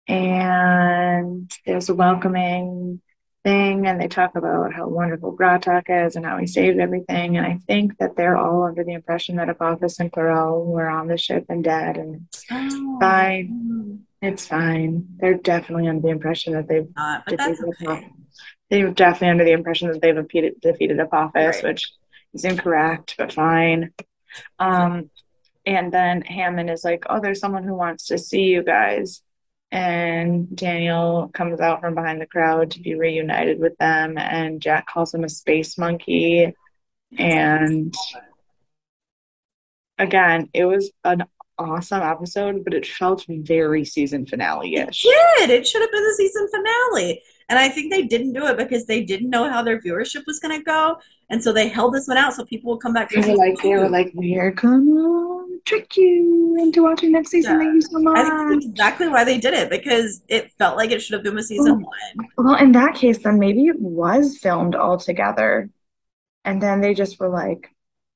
and 0.08 1.50
there's 1.64 1.88
a 1.88 1.94
welcoming 1.94 3.00
thing, 3.44 3.86
and 3.86 4.00
they 4.00 4.08
talk 4.08 4.36
about 4.36 4.74
how 4.74 4.88
wonderful 4.88 5.34
Bra'tac 5.36 6.06
is 6.06 6.16
and 6.16 6.26
how 6.26 6.36
he 6.36 6.46
saved 6.46 6.78
everything. 6.78 7.36
And 7.38 7.46
I 7.46 7.58
think 7.66 7.96
that 7.98 8.14
they're 8.16 8.36
all 8.36 8.64
under 8.64 8.84
the 8.84 8.92
impression 8.92 9.36
that 9.36 9.48
Apophis 9.48 9.98
and 9.98 10.12
Klorel 10.12 10.66
were 10.66 10.88
on 10.88 11.06
the 11.06 11.16
ship 11.16 11.46
and 11.48 11.64
dead, 11.64 11.96
and 11.96 12.26
Oh. 12.50 12.98
fine. 13.00 14.04
it's 14.20 14.46
fine. 14.46 15.06
They're 15.18 15.34
definitely 15.34 15.88
under 15.88 16.02
the 16.02 16.08
impression 16.08 16.52
that 16.54 16.68
they've 16.68 16.88
Not, 16.94 17.24
but 17.26 17.38
that's 17.38 17.58
defeated 17.60 17.74
okay. 17.88 17.92
Apophis. 18.06 18.12
They're 18.68 18.90
definitely 18.90 19.28
under 19.28 19.44
the 19.44 19.52
impression 19.52 19.88
that 19.92 20.02
they've 20.02 20.14
defeated, 20.14 20.60
defeated 20.60 20.98
Apophis, 20.98 21.56
Right. 21.56 21.64
which 21.64 21.90
is 22.34 22.44
incorrect, 22.44 23.14
but 23.16 23.32
fine. 23.32 23.92
Um, 24.58 25.10
and 25.66 25.92
then 25.92 26.22
Hammond 26.22 26.70
is 26.70 26.84
like, 26.84 27.04
"Oh, 27.10 27.20
there's 27.20 27.40
someone 27.40 27.64
who 27.64 27.74
wants 27.74 28.06
to 28.06 28.18
see 28.18 28.42
you 28.42 28.62
guys." 28.62 29.22
And 29.72 30.54
Daniel 30.56 31.28
comes 31.34 31.60
out 31.60 31.80
from 31.80 31.94
behind 31.94 32.20
the 32.20 32.26
crowd 32.26 32.70
to 32.72 32.80
be 32.80 32.94
reunited 32.94 33.58
with 33.58 33.76
them, 33.78 34.16
and 34.16 34.62
Jack 34.62 34.86
calls 34.86 35.12
him 35.12 35.24
a 35.24 35.28
space 35.28 35.76
monkey. 35.76 36.54
And 37.18 37.94
again, 39.98 40.48
it 40.54 40.64
was 40.64 40.92
an 41.04 41.24
awesome 41.58 42.02
episode, 42.02 42.64
but 42.64 42.74
it 42.74 42.86
felt 42.86 43.24
very 43.28 43.84
season 43.84 44.26
finale-ish. 44.26 45.02
did. 45.02 45.50
It 45.50 45.66
should 45.66 45.80
have 45.80 45.90
been 45.90 46.04
the 46.04 46.14
season 46.16 46.48
finale. 46.48 47.22
And 47.48 47.58
I 47.58 47.68
think 47.68 47.92
they 47.92 48.02
didn't 48.02 48.32
do 48.32 48.46
it 48.46 48.56
because 48.56 48.86
they 48.86 49.04
didn't 49.04 49.30
know 49.30 49.48
how 49.48 49.62
their 49.62 49.80
viewership 49.80 50.26
was 50.26 50.40
going 50.40 50.58
to 50.58 50.64
go. 50.64 50.96
And 51.30 51.42
so 51.42 51.52
they 51.52 51.68
held 51.68 51.94
this 51.94 52.08
one 52.08 52.16
out 52.16 52.32
so 52.34 52.44
people 52.44 52.72
will 52.72 52.78
come 52.78 52.92
back 52.92 53.10
They 53.10 53.20
were 53.20 53.36
like, 53.36 53.60
they 53.62 53.74
were 53.76 53.88
like, 53.88 54.10
"We're 54.14 54.50
gonna 54.52 55.44
trick 55.64 55.96
you 55.96 56.56
into 56.58 56.82
watching 56.82 57.12
next 57.12 57.30
season. 57.30 57.60
Yeah. 57.60 57.66
Thank 57.66 57.74
you 57.74 57.80
so 57.82 58.14
I 58.14 58.22
think 58.22 58.34
much." 58.34 58.48
that's 58.54 58.66
exactly 58.66 59.08
why 59.08 59.24
they 59.24 59.38
did 59.38 59.54
it 59.54 59.70
because 59.70 60.22
it 60.28 60.52
felt 60.58 60.76
like 60.76 60.90
it 60.90 61.00
should 61.02 61.14
have 61.14 61.22
been 61.24 61.34
with 61.34 61.46
season 61.46 61.80
one. 61.82 62.28
Well, 62.36 62.56
in 62.56 62.72
that 62.72 62.94
case, 62.94 63.18
then 63.18 63.38
maybe 63.38 63.66
it 63.66 63.78
was 63.80 64.38
filmed 64.38 64.74
all 64.74 64.98
together. 64.98 65.70
And 66.44 66.62
then 66.62 66.80
they 66.80 66.94
just 66.94 67.18
were 67.18 67.28
like, 67.28 67.70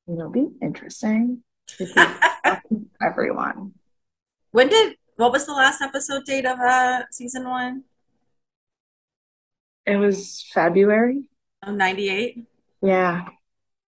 it'll 0.09 0.31
be 0.31 0.49
interesting 0.63 1.43
to 1.79 2.61
everyone. 3.03 3.75
when 4.53 4.69
did, 4.69 4.97
what 5.17 5.33
was 5.33 5.47
the 5.47 5.53
last 5.53 5.81
episode 5.83 6.25
date 6.25 6.47
of 6.47 6.59
uh, 6.61 7.03
season 7.11 7.45
one? 7.49 7.85
It 9.87 9.97
was 9.97 10.47
February. 10.53 11.23
Of 11.63 11.75
98? 11.75 12.45
Yeah. 12.83 13.25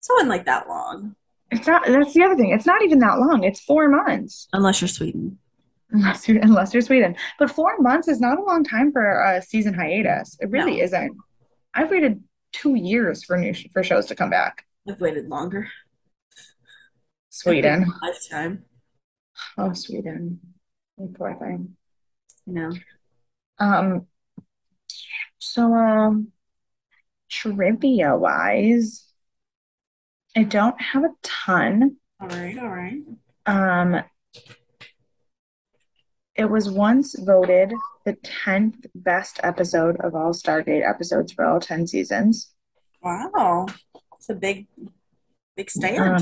So 0.02 0.14
it 0.14 0.18
wasn't 0.18 0.30
like 0.30 0.46
that 0.46 0.68
long. 0.68 1.16
It's 1.52 1.68
not, 1.68 1.84
that's 1.88 2.14
the 2.14 2.24
other 2.24 2.36
thing. 2.36 2.52
It's 2.52 2.66
not 2.66 2.82
even 2.84 3.00
that 3.00 3.18
long. 3.20 3.44
It's 3.44 3.60
four 3.62 3.88
months. 3.90 4.48
Unless 4.54 4.82
you're 4.82 4.88
Sweden. 4.88 5.38
Unless 5.92 6.28
you're, 6.28 6.42
unless 6.42 6.74
you're 6.74 6.82
Sweden. 6.82 7.16
But 7.40 7.52
four 7.52 7.78
months 7.80 8.08
is 8.08 8.20
not 8.20 8.40
a 8.40 8.44
long 8.44 8.64
time 8.64 8.92
for 8.92 9.24
a 9.24 9.42
season 9.42 9.74
hiatus. 9.74 10.38
It 10.42 10.50
really 10.50 10.78
No. 10.78 10.84
isn't. 10.84 11.18
I've 11.74 11.92
waited 11.92 12.24
two 12.52 12.76
years 12.76 13.24
for 13.24 13.38
new 13.38 13.54
for 13.74 13.84
shows 13.84 14.06
to 14.08 14.16
come 14.16 14.30
back. 14.30 14.66
I've 14.90 15.00
waited 15.02 15.28
longer. 15.30 15.70
Sweden. 17.30 17.92
Lifetime. 18.02 18.64
Oh, 19.58 19.74
Sweden. 19.74 20.40
Poor 21.18 21.36
thing. 21.40 21.76
You 22.46 22.54
know. 22.54 22.74
Um, 23.60 24.08
so 25.56 25.74
um, 25.74 26.34
trivia 27.30 28.18
wise, 28.18 29.06
I 30.36 30.44
don't 30.44 30.80
have 30.82 31.06
a 31.06 31.14
ton. 31.24 31.96
All 32.20 32.28
right, 32.28 32.58
all 32.58 32.68
right. 32.68 33.02
Um, 33.46 34.04
it 36.36 36.50
was 36.50 36.70
once 36.70 37.18
voted 37.18 37.74
the 38.04 38.16
10th 38.16 38.86
best 38.96 39.40
episode 39.44 39.96
of 40.02 40.14
all 40.14 40.34
Stargate 40.34 40.86
episodes 40.86 41.32
for 41.32 41.46
all 41.46 41.62
10 41.62 41.88
seasons. 41.88 42.52
Wow. 43.02 43.68
It's 44.18 44.30
a 44.30 44.36
big, 44.36 44.68
big 45.56 45.72
stand. 45.72 46.22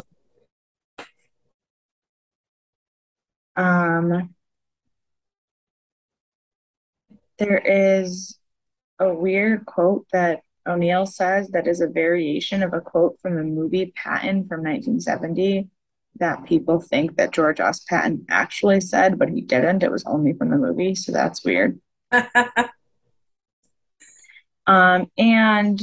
Um, 3.57 3.65
um, 3.65 4.35
there 7.39 7.57
is 7.57 8.37
a 9.03 9.13
weird 9.13 9.65
quote 9.65 10.05
that 10.11 10.41
O'Neill 10.67 11.05
says 11.05 11.49
that 11.49 11.67
is 11.67 11.81
a 11.81 11.87
variation 11.87 12.63
of 12.63 12.73
a 12.73 12.81
quote 12.81 13.19
from 13.21 13.35
the 13.35 13.43
movie 13.43 13.93
Patton 13.95 14.47
from 14.47 14.63
1970 14.63 15.69
that 16.19 16.45
people 16.45 16.79
think 16.79 17.17
that 17.17 17.31
George 17.31 17.59
S. 17.59 17.83
Patton 17.89 18.25
actually 18.29 18.79
said, 18.81 19.17
but 19.17 19.29
he 19.29 19.41
didn't. 19.41 19.83
It 19.83 19.91
was 19.91 20.05
only 20.05 20.33
from 20.33 20.51
the 20.51 20.57
movie, 20.57 20.95
so 20.95 21.11
that's 21.11 21.43
weird. 21.43 21.79
Um, 24.65 25.11
and 25.17 25.81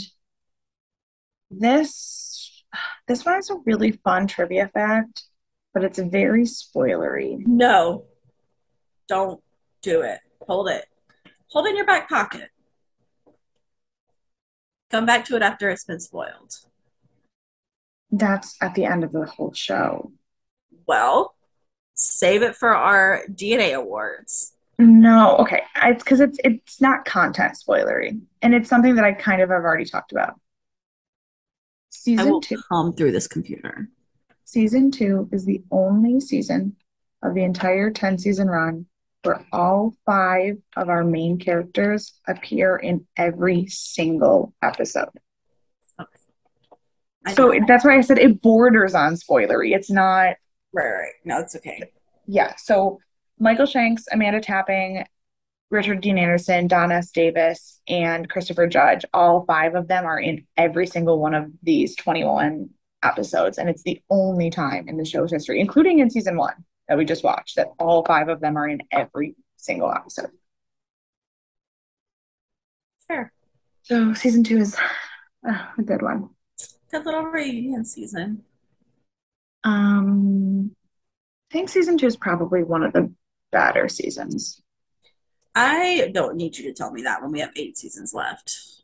this 1.50 2.64
this 3.08 3.24
one 3.24 3.38
is 3.38 3.50
a 3.50 3.56
really 3.66 3.92
fun 3.92 4.26
trivia 4.26 4.68
fact, 4.72 5.24
but 5.74 5.84
it's 5.84 5.98
very 5.98 6.44
spoilery. 6.44 7.44
no, 7.46 8.04
don't 9.08 9.42
do 9.82 10.02
it. 10.02 10.20
Hold 10.46 10.68
it. 10.68 10.86
Hold 11.48 11.66
it 11.66 11.70
in 11.70 11.76
your 11.76 11.86
back 11.86 12.08
pocket. 12.08 12.48
Come 14.90 15.06
back 15.06 15.24
to 15.26 15.36
it 15.36 15.42
after 15.42 15.70
it's 15.70 15.84
been 15.84 16.00
spoiled. 16.00 16.54
That's 18.10 18.56
at 18.60 18.74
the 18.74 18.84
end 18.84 19.04
of 19.04 19.12
the 19.12 19.24
whole 19.24 19.52
show. 19.52 20.12
Well, 20.86 21.34
save 21.94 22.42
it 22.42 22.56
for 22.56 22.74
our 22.74 23.22
DNA 23.30 23.74
awards. 23.74 24.52
No, 24.78 25.36
okay. 25.38 25.62
It's 25.76 26.02
because 26.02 26.20
it's 26.20 26.38
it's 26.42 26.80
not 26.80 27.04
content 27.04 27.54
spoilery, 27.54 28.20
and 28.42 28.54
it's 28.54 28.68
something 28.68 28.94
that 28.96 29.04
I 29.04 29.12
kind 29.12 29.42
of 29.42 29.50
have 29.50 29.62
already 29.62 29.84
talked 29.84 30.10
about. 30.10 30.30
I 30.30 30.40
Season 31.90 32.30
will 32.30 32.40
two, 32.40 32.60
come 32.68 32.94
through 32.94 33.12
this 33.12 33.28
computer. 33.28 33.88
season 34.44 34.90
two 34.90 35.28
is 35.32 35.44
the 35.44 35.62
only 35.70 36.18
season 36.18 36.76
of 37.22 37.34
the 37.34 37.44
entire 37.44 37.90
10 37.90 38.18
season 38.18 38.48
run 38.48 38.86
where 39.22 39.44
all 39.52 39.94
five 40.06 40.56
of 40.76 40.88
our 40.88 41.04
main 41.04 41.38
characters 41.38 42.14
appear 42.26 42.76
in 42.76 43.06
every 43.16 43.66
single 43.66 44.54
episode. 44.62 45.08
I 47.26 47.34
So 47.34 47.52
that's 47.66 47.84
why 47.84 47.98
I 47.98 48.00
said 48.00 48.18
it 48.18 48.40
borders 48.40 48.94
on 48.94 49.14
spoilery. 49.14 49.74
It's 49.74 49.90
not, 49.90 50.36
right, 50.72 50.90
right. 50.90 51.12
No, 51.24 51.38
it's 51.40 51.54
okay. 51.56 51.82
yeah. 52.26 52.54
So 52.56 52.98
Michael 53.38 53.66
Shanks, 53.66 54.04
Amanda 54.10 54.40
Tapping, 54.40 55.04
Richard 55.70 56.00
Dean 56.00 56.18
Anderson, 56.18 56.66
Don 56.66 56.90
S. 56.90 57.10
Davis, 57.10 57.80
and 57.86 58.28
Christopher 58.28 58.66
Judge, 58.66 59.04
all 59.12 59.44
five 59.44 59.74
of 59.74 59.86
them 59.86 60.06
are 60.06 60.18
in 60.18 60.46
every 60.56 60.86
single 60.86 61.18
one 61.20 61.34
of 61.34 61.50
these 61.62 61.94
21 61.96 62.70
episodes. 63.02 63.58
And 63.58 63.68
it's 63.68 63.82
the 63.82 64.00
only 64.08 64.50
time 64.50 64.88
in 64.88 64.96
the 64.96 65.04
show's 65.04 65.30
history, 65.30 65.60
including 65.60 65.98
in 65.98 66.10
season 66.10 66.36
one 66.36 66.64
that 66.90 66.98
we 66.98 67.04
just 67.04 67.22
watched, 67.22 67.54
that 67.54 67.68
all 67.78 68.04
five 68.04 68.28
of 68.28 68.40
them 68.40 68.56
are 68.56 68.68
in 68.68 68.80
every 68.90 69.36
single 69.56 69.92
episode. 69.92 70.30
Sure. 73.08 73.32
So 73.82 74.12
season 74.12 74.42
two 74.42 74.58
is 74.58 74.76
uh, 75.48 75.66
a 75.78 75.82
good 75.82 76.02
one. 76.02 76.30
Good 76.90 77.06
little 77.06 77.22
reunion 77.22 77.84
season. 77.84 78.42
Um, 79.62 80.72
I 81.48 81.52
think 81.52 81.68
season 81.68 81.96
two 81.96 82.06
is 82.06 82.16
probably 82.16 82.64
one 82.64 82.82
of 82.82 82.92
the 82.92 83.14
better 83.52 83.88
seasons. 83.88 84.60
I 85.54 86.10
don't 86.12 86.34
need 86.34 86.58
you 86.58 86.64
to 86.64 86.74
tell 86.74 86.90
me 86.90 87.02
that 87.02 87.22
when 87.22 87.30
we 87.30 87.38
have 87.38 87.52
eight 87.54 87.78
seasons 87.78 88.12
left. 88.12 88.79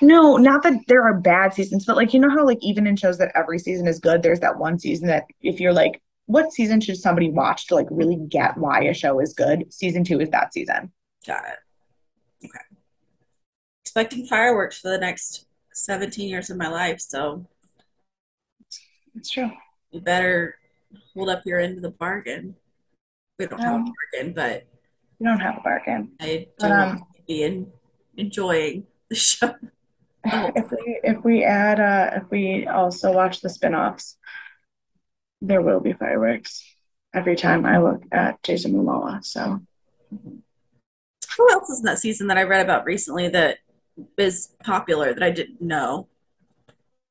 No, 0.00 0.36
not 0.36 0.62
that 0.62 0.80
there 0.88 1.02
are 1.02 1.14
bad 1.14 1.52
seasons, 1.54 1.84
but 1.84 1.96
like 1.96 2.14
you 2.14 2.20
know 2.20 2.30
how 2.30 2.44
like 2.44 2.58
even 2.62 2.86
in 2.86 2.96
shows 2.96 3.18
that 3.18 3.32
every 3.34 3.58
season 3.58 3.86
is 3.86 3.98
good, 3.98 4.22
there's 4.22 4.40
that 4.40 4.58
one 4.58 4.78
season 4.78 5.06
that 5.08 5.24
if 5.42 5.60
you're 5.60 5.72
like 5.74 6.00
what 6.26 6.52
season 6.52 6.80
should 6.80 6.96
somebody 6.96 7.28
watch 7.30 7.66
to 7.66 7.74
like 7.74 7.86
really 7.90 8.16
get 8.16 8.56
why 8.56 8.82
a 8.84 8.94
show 8.94 9.20
is 9.20 9.34
good? 9.34 9.70
Season 9.72 10.02
two 10.04 10.20
is 10.20 10.30
that 10.30 10.54
season. 10.54 10.90
Got 11.26 11.44
it. 11.44 12.46
Okay. 12.46 12.64
Expecting 13.84 14.26
fireworks 14.26 14.78
for 14.80 14.88
the 14.88 14.96
next 14.98 15.46
17 15.74 16.26
years 16.28 16.48
of 16.48 16.56
my 16.56 16.68
life, 16.68 16.98
so 17.00 17.46
It's 19.14 19.28
true. 19.30 19.50
you 19.90 20.00
better 20.00 20.56
hold 21.12 21.28
up 21.28 21.42
your 21.44 21.60
end 21.60 21.76
of 21.76 21.82
the 21.82 21.90
bargain. 21.90 22.54
We 23.38 23.46
don't 23.46 23.60
have 23.60 23.72
a 23.72 23.76
Um, 23.76 23.92
bargain, 24.12 24.32
but 24.32 24.66
we 25.18 25.26
don't 25.26 25.40
have 25.40 25.58
a 25.58 25.60
bargain. 25.60 26.12
I 26.20 26.26
do 26.26 26.46
But 26.58 26.70
um, 26.72 27.04
be 27.28 27.42
in, 27.42 27.70
enjoying 28.16 28.86
the 29.10 29.14
show. 29.16 29.54
Oh, 30.32 30.52
if 30.54 30.70
we 30.70 31.00
if 31.02 31.24
we 31.24 31.44
add 31.44 31.80
uh 31.80 32.20
if 32.20 32.30
we 32.30 32.66
also 32.66 33.12
watch 33.12 33.40
the 33.40 33.48
spin-offs, 33.48 34.16
there 35.40 35.60
will 35.60 35.80
be 35.80 35.92
fireworks 35.92 36.64
every 37.14 37.36
time 37.36 37.66
I 37.66 37.78
look 37.78 38.02
at 38.10 38.42
Jason 38.42 38.72
Momoa. 38.72 39.24
So 39.24 39.60
who 41.36 41.50
else 41.50 41.68
is 41.70 41.80
in 41.80 41.84
that 41.84 41.98
season 41.98 42.28
that 42.28 42.38
I 42.38 42.42
read 42.44 42.64
about 42.64 42.84
recently 42.84 43.28
that 43.28 43.58
is 44.16 44.52
popular 44.64 45.12
that 45.14 45.22
I 45.22 45.30
didn't 45.30 45.60
know? 45.60 46.08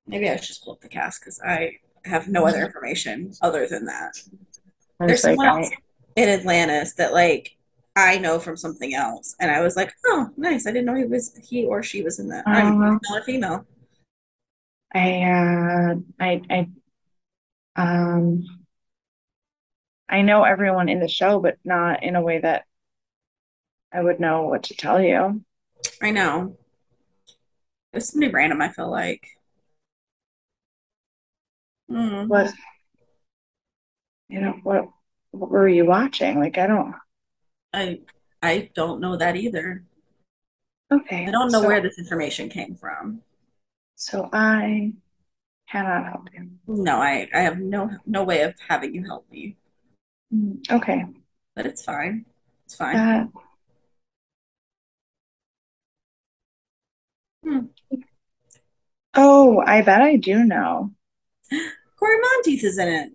Maybe 0.08 0.30
I 0.30 0.36
should 0.36 0.48
just 0.48 0.64
pull 0.64 0.74
up 0.74 0.82
the 0.82 0.90
cast 0.90 1.22
because 1.22 1.40
I 1.40 1.78
have 2.06 2.28
no 2.28 2.46
other 2.46 2.66
information 2.66 3.34
other 3.42 3.68
than 3.68 3.86
that. 3.86 4.14
There's 5.00 5.24
like, 5.24 5.36
someone 5.36 5.48
I, 5.48 5.60
else 5.60 5.70
in 6.16 6.30
Atlantis 6.30 6.94
that 6.96 7.14
like 7.14 7.58
I 7.96 8.18
know 8.18 8.40
from 8.40 8.58
something 8.58 8.96
else, 8.96 9.36
and 9.40 9.52
I 9.52 9.62
was 9.62 9.76
like, 9.76 9.94
oh, 10.08 10.30
nice. 10.36 10.66
I 10.66 10.72
didn't 10.72 10.86
know 10.86 10.96
he 10.96 11.06
was 11.06 11.38
he 11.48 11.66
or 11.66 11.84
she 11.84 12.02
was 12.02 12.20
in 12.20 12.30
that. 12.30 12.48
I 12.48 12.62
don't 12.62 12.80
know, 12.80 12.88
um, 12.88 13.00
male 13.10 13.20
or 13.20 13.24
female. 13.24 13.68
I 14.94 15.24
uh 15.24 15.96
I 16.20 16.42
I 16.50 16.68
um 17.76 18.44
I 20.10 20.22
know 20.22 20.44
everyone 20.44 20.90
in 20.90 21.00
the 21.00 21.08
show, 21.08 21.40
but 21.40 21.58
not 21.64 22.04
in 22.04 22.16
a 22.16 22.22
way 22.22 22.40
that 22.40 22.66
I 23.92 24.02
would 24.02 24.20
know 24.20 24.44
what 24.44 24.64
to 24.64 24.76
tell 24.76 25.02
you. 25.02 25.44
I 26.02 26.12
know. 26.12 26.58
It's 27.94 28.12
somebody 28.12 28.32
random. 28.32 28.62
I 28.62 28.70
feel 28.70 28.90
like. 28.90 29.28
Hmm. 31.90 32.28
What 32.28 32.54
you 34.30 34.42
know, 34.42 34.60
what 34.64 34.90
what 35.30 35.52
were 35.52 35.68
you 35.68 35.86
watching? 35.86 36.40
Like 36.40 36.58
I 36.58 36.66
don't 36.66 36.96
I 37.74 38.00
I 38.42 38.70
don't 38.76 39.02
know 39.02 39.16
that 39.18 39.36
either. 39.36 39.84
okay, 40.92 41.26
I 41.28 41.32
don't 41.32 41.52
know 41.52 41.62
so 41.62 41.68
where 41.68 41.82
this 41.82 41.98
information 42.00 42.50
came 42.50 42.76
from. 42.76 43.22
so 43.96 44.30
I 44.34 44.94
cannot 45.70 46.06
help 46.06 46.30
you. 46.34 46.52
No, 46.68 46.98
I 47.02 47.30
I 47.34 47.40
have 47.42 47.60
no 47.60 47.90
no 48.06 48.24
way 48.24 48.42
of 48.44 48.56
having 48.68 48.94
you 48.94 49.06
help 49.06 49.30
me, 49.32 49.58
Mm, 50.34 50.62
Okay. 50.72 51.06
but 51.56 51.66
it's 51.66 51.84
fine. 51.84 52.26
It's 52.66 52.76
fine. 52.76 52.96
Uh, 52.98 53.28
Hmm. 57.44 57.66
oh, 59.16 59.60
I 59.66 59.82
bet 59.82 60.02
I 60.02 60.16
do 60.16 60.44
know. 60.44 60.92
Cory 61.98 62.18
Monteith 62.20 62.64
is 62.64 62.78
in 62.78 62.88
it. 62.88 63.14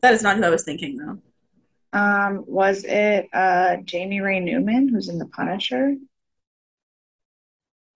That 0.00 0.14
is 0.14 0.22
not 0.22 0.36
who 0.36 0.44
I 0.44 0.50
was 0.50 0.64
thinking 0.64 0.96
though. 0.96 1.18
Um, 1.92 2.44
was 2.46 2.84
it 2.84 3.28
uh 3.32 3.78
Jaime 3.90 4.20
Ray 4.20 4.40
Newman 4.40 4.88
who's 4.88 5.08
in 5.08 5.18
The 5.18 5.26
Punisher? 5.26 5.96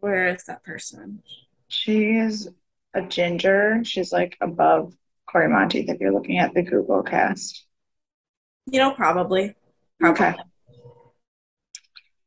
Where 0.00 0.28
is 0.28 0.44
that 0.44 0.64
person? 0.64 1.22
She 1.68 2.10
is 2.10 2.48
a 2.92 3.02
ginger. 3.02 3.80
She's 3.84 4.12
like 4.12 4.36
above 4.40 4.94
Cory 5.26 5.48
Monteith 5.48 5.88
if 5.88 6.00
you're 6.00 6.12
looking 6.12 6.38
at 6.38 6.54
the 6.54 6.62
Google 6.62 7.02
cast. 7.02 7.66
You 8.66 8.80
know, 8.80 8.90
probably. 8.92 9.54
Okay. 10.02 10.34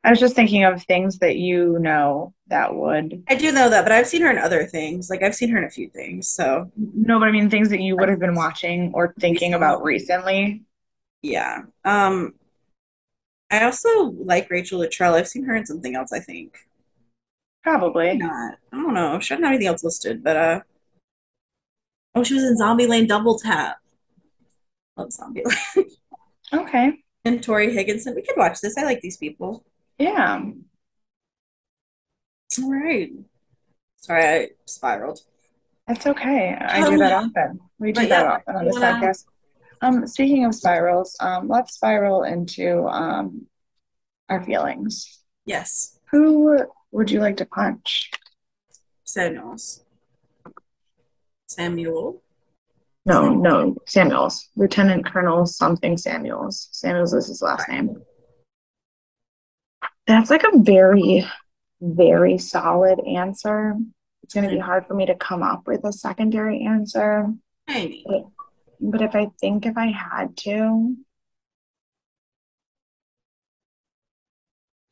I 0.03 0.09
was 0.09 0.19
just 0.19 0.35
thinking 0.35 0.63
of 0.63 0.83
things 0.83 1.19
that 1.19 1.35
you 1.35 1.79
know 1.79 2.33
that 2.47 2.73
would 2.73 3.23
I 3.27 3.35
do 3.35 3.51
know 3.51 3.69
that, 3.69 3.83
but 3.83 3.91
I've 3.91 4.07
seen 4.07 4.21
her 4.21 4.31
in 4.31 4.37
other 4.37 4.65
things. 4.65 5.09
Like 5.09 5.21
I've 5.21 5.35
seen 5.35 5.49
her 5.49 5.57
in 5.57 5.65
a 5.65 5.69
few 5.69 5.89
things. 5.89 6.29
So 6.29 6.71
no, 6.77 7.19
but 7.19 7.27
I 7.27 7.31
mean 7.31 7.49
things 7.49 7.69
that 7.69 7.81
you 7.81 7.97
would 7.97 8.07
have 8.07 8.19
been 8.19 8.35
watching 8.35 8.91
or 8.93 9.13
thinking 9.19 9.53
about 9.53 9.83
recently. 9.83 10.63
Yeah. 11.21 11.63
Um, 11.83 12.35
I 13.49 13.63
also 13.63 14.05
like 14.11 14.49
Rachel 14.49 14.79
Luttrell. 14.79 15.15
I've 15.15 15.27
seen 15.27 15.43
her 15.45 15.55
in 15.55 15.65
something 15.65 15.95
else, 15.95 16.11
I 16.11 16.19
think. 16.19 16.57
Probably. 17.63 18.17
not. 18.17 18.57
I 18.71 18.77
don't 18.77 18.93
know. 18.93 19.19
She 19.19 19.29
doesn't 19.33 19.43
have 19.43 19.51
anything 19.51 19.67
else 19.67 19.83
listed, 19.83 20.23
but 20.23 20.37
uh 20.37 20.61
oh, 22.15 22.23
she 22.23 22.33
was 22.33 22.43
in 22.43 22.57
Zombieland 22.57 23.07
Double 23.07 23.37
Tap. 23.37 23.77
Love 24.95 25.11
Zombie 25.11 25.43
Lane. 25.75 25.85
Okay. 26.53 27.03
And 27.25 27.43
Tori 27.43 27.73
Higginson. 27.73 28.15
We 28.15 28.21
could 28.21 28.37
watch 28.37 28.61
this. 28.61 28.77
I 28.77 28.83
like 28.83 29.01
these 29.01 29.17
people. 29.17 29.65
Yeah. 29.99 30.41
All 32.61 32.71
right. 32.71 33.11
Sorry, 33.97 34.25
I 34.25 34.49
spiraled. 34.65 35.19
That's 35.87 36.07
okay. 36.07 36.55
I 36.59 36.79
do 36.81 36.93
Um, 36.93 36.97
that 36.99 37.11
often. 37.13 37.59
We 37.79 37.91
do 37.91 38.01
that 38.07 38.09
yeah, 38.09 38.31
often 38.33 38.55
on 38.55 38.65
this 38.65 38.73
wanna 38.79 38.99
podcast. 39.01 39.25
Um, 39.81 40.07
speaking 40.07 40.45
of 40.45 40.55
spirals, 40.55 41.15
um, 41.19 41.47
let's 41.47 41.73
spiral 41.73 42.23
into 42.23 42.85
um 42.87 43.45
our 44.29 44.43
feelings. 44.43 45.21
yes, 45.45 45.99
Who 46.11 46.59
would 46.91 47.09
you 47.11 47.19
like 47.19 47.37
to 47.37 47.45
punch? 47.45 48.11
Samuels. 49.05 49.83
Samuel. 51.47 52.21
No, 53.05 53.29
no, 53.29 53.77
Samuels. 53.85 54.49
Lieutenant 54.57 55.05
Colonel 55.05 55.45
something 55.45 55.95
Samuels. 55.97 56.67
Samuels 56.71 57.13
is 57.13 57.27
his 57.27 57.41
last 57.41 57.69
name. 57.69 58.01
That's 60.07 60.29
like 60.29 60.43
a 60.43 60.57
very, 60.59 61.25
very 61.81 62.37
solid 62.37 62.99
answer. 62.99 63.75
It's 64.23 64.33
going 64.33 64.49
to 64.49 64.53
be 64.53 64.59
hard 64.59 64.85
for 64.87 64.93
me 64.93 65.05
to 65.05 65.15
come 65.15 65.41
up 65.41 65.67
with 65.67 65.85
a 65.85 65.93
secondary 65.93 66.65
answer. 66.65 67.33
Amy. 67.69 68.03
But, 68.05 68.25
but 68.79 69.01
if 69.01 69.15
I 69.15 69.27
think 69.39 69.65
if 69.65 69.77
I 69.77 69.87
had 69.87 70.35
to, 70.37 70.95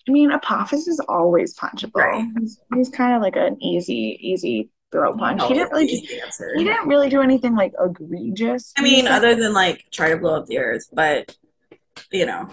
I 0.07 0.11
mean, 0.11 0.31
Apophis 0.31 0.87
is 0.87 0.99
always 1.07 1.55
punchable. 1.57 1.95
Right. 1.95 2.25
He's, 2.39 2.59
he's 2.73 2.89
kind 2.89 3.15
of 3.15 3.21
like 3.21 3.35
an 3.35 3.61
easy, 3.61 4.17
easy 4.21 4.69
throw 4.91 5.15
punch. 5.17 5.39
No, 5.39 5.47
He 5.47 5.55
didn't 5.55 5.71
really 5.71 5.87
the 5.87 5.91
do, 5.99 6.03
easy 6.03 6.21
answer. 6.21 6.53
he 6.55 6.63
didn't 6.63 6.87
really 6.87 7.09
do 7.09 7.21
anything 7.21 7.55
like 7.55 7.73
egregious. 7.83 8.71
I 8.77 8.81
mean, 8.83 9.07
other 9.07 9.35
than 9.35 9.53
like 9.53 9.85
try 9.91 10.09
to 10.09 10.17
blow 10.17 10.35
up 10.35 10.45
the 10.45 10.59
earth, 10.59 10.87
but 10.93 11.35
you 12.11 12.25
know, 12.25 12.49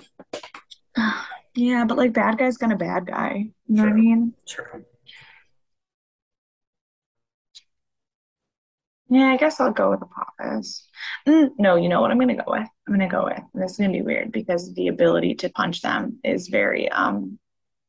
Yeah, 1.55 1.85
but 1.85 1.99
like 1.99 2.15
bad 2.15 2.39
guy's 2.39 2.57
gonna 2.57 2.77
bad 2.77 3.07
guy. 3.07 3.51
You 3.67 3.77
know 3.77 3.83
what 3.83 3.93
I 3.93 3.95
mean? 3.95 4.33
true. 4.47 4.85
Yeah, 9.13 9.27
I 9.27 9.37
guess 9.37 9.61
I'll 9.61 9.73
go 9.73 9.91
with 9.91 10.01
Apophis. 10.01 10.89
Mm, 11.29 11.51
no, 11.59 11.77
you 11.77 11.91
know 11.91 12.01
what 12.01 12.11
I'm 12.11 12.19
gonna 12.19 12.35
go 12.35 12.45
with? 12.47 12.67
I'm 12.89 12.95
gonna 12.95 13.11
go 13.11 13.25
with, 13.25 13.43
and 13.53 13.63
this 13.63 13.73
is 13.73 13.77
gonna 13.77 13.93
be 13.93 14.01
weird 14.01 14.33
because 14.33 14.73
the 14.73 14.89
ability 14.89 15.35
to 15.35 15.51
punch 15.51 15.83
them 15.83 16.19
is 16.25 16.49
very 16.49 16.91
um 16.91 17.39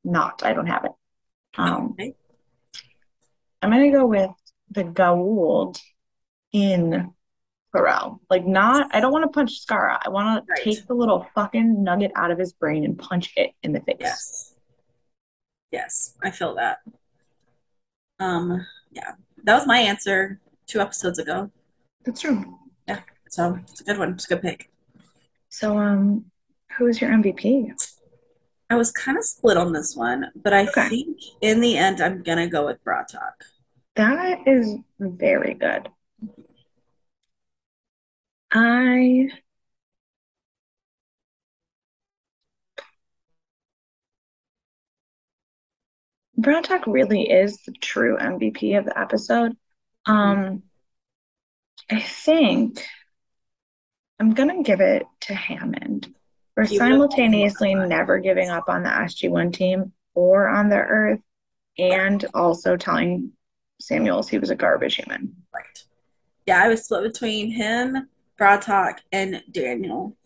not, 0.03 0.43
I 0.43 0.51
don't 0.51 0.67
have 0.67 0.83
it. 0.83 0.91
Um, 1.57 1.91
Okay. 1.93 2.13
I'm 3.61 3.69
gonna 3.71 3.89
go 3.89 4.05
with 4.05 4.31
the 4.71 4.83
Goa'uld 4.83 5.79
in 6.51 7.13
Klorel. 7.73 8.19
Like 8.29 8.45
not, 8.45 8.93
I 8.93 8.99
don't 8.99 9.13
want 9.13 9.23
to 9.23 9.29
punch 9.29 9.65
Skaara. 9.65 9.99
I 10.05 10.09
want 10.09 10.45
to 10.45 10.51
Right. 10.51 10.61
take 10.61 10.85
the 10.87 10.93
little 10.93 11.25
fucking 11.35 11.85
nugget 11.85 12.11
out 12.17 12.31
of 12.31 12.37
his 12.37 12.51
brain 12.51 12.83
and 12.83 12.99
punch 12.99 13.31
it 13.37 13.51
in 13.63 13.71
the 13.71 13.79
face. 13.79 13.95
Yes. 14.01 14.55
Yes, 15.71 16.17
I 16.21 16.31
feel 16.31 16.55
that. 16.55 16.79
Um, 18.19 18.67
yeah, 18.91 19.13
that 19.45 19.55
was 19.55 19.65
my 19.65 19.79
answer 19.79 20.41
two 20.67 20.79
episodes 20.79 21.19
ago. 21.19 21.51
That's 22.05 22.21
true. 22.21 22.59
Yeah, 22.87 23.01
so 23.29 23.59
it's 23.69 23.81
a 23.81 23.83
good 23.83 23.97
one. 23.97 24.13
It's 24.13 24.25
a 24.25 24.35
good 24.35 24.41
pick. 24.41 24.69
So, 25.49 25.77
um, 25.77 26.25
who's 26.77 26.99
your 26.99 27.11
MVP? 27.11 27.71
I 28.69 28.75
was 28.75 28.91
kind 28.91 29.17
of 29.17 29.23
split 29.25 29.57
on 29.57 29.71
this 29.73 29.95
one, 29.95 30.31
but 30.35 30.53
I 30.53 30.67
Okay. 30.67 30.89
think 30.89 31.17
in 31.41 31.61
the 31.61 31.77
end, 31.77 32.01
I'm 32.01 32.23
gonna 32.23 32.47
go 32.47 32.65
with 32.65 32.83
Bra'tac. 32.83 33.33
That 33.95 34.47
is 34.47 34.75
very 34.99 35.53
good. 35.53 35.89
I 38.51 39.29
Bra'tac 46.39 46.85
really 46.85 47.29
is 47.29 47.57
the 47.63 47.71
true 47.73 48.17
MVP 48.17 48.75
of 48.75 48.85
the 48.85 48.97
episode. 48.97 49.57
Um, 50.05 50.63
I 51.89 51.99
think 51.99 52.85
I'm 54.19 54.33
gonna 54.33 54.63
give 54.63 54.81
it 54.81 55.03
to 55.21 55.33
Hammond 55.33 56.13
for 56.55 56.65
simultaneously 56.65 57.73
never 57.73 58.19
giving 58.19 58.49
up 58.49 58.65
on 58.67 58.83
the 58.83 58.89
SG1 58.89 59.53
team 59.53 59.93
or 60.13 60.47
on 60.47 60.69
the 60.69 60.77
Earth, 60.77 61.21
and 61.77 62.23
also 62.33 62.77
telling 62.77 63.31
Samuels 63.81 64.29
he 64.29 64.37
was 64.37 64.49
a 64.49 64.55
garbage 64.55 64.95
human. 64.95 65.35
Right. 65.53 65.83
Yeah, 66.45 66.63
I 66.63 66.67
was 66.67 66.83
split 66.83 67.03
between 67.03 67.51
him 67.51 68.09
Bra'tac, 68.37 68.99
and 69.11 69.43
Daniel. 69.51 70.17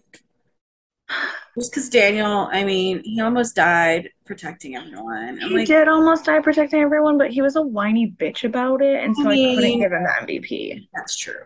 Just 1.57 1.71
because 1.71 1.89
Daniel, 1.89 2.49
I 2.51 2.63
mean, 2.63 3.01
he 3.03 3.19
almost 3.21 3.55
died 3.55 4.09
protecting 4.25 4.75
everyone. 4.75 5.39
I'm 5.41 5.49
He 5.49 5.55
like, 5.57 5.67
did 5.67 5.87
almost 5.87 6.25
die 6.25 6.39
protecting 6.39 6.81
everyone, 6.81 7.17
but 7.17 7.31
he 7.31 7.41
was 7.41 7.55
a 7.55 7.61
whiny 7.61 8.11
bitch 8.19 8.43
about 8.43 8.81
it, 8.81 9.03
and 9.03 9.15
so 9.15 9.23
I 9.29 9.35
couldn't 9.35 9.79
give 9.79 9.91
him 9.91 10.03
the 10.03 10.33
MVP. 10.33 10.87
that's 10.93 11.17
true. 11.17 11.43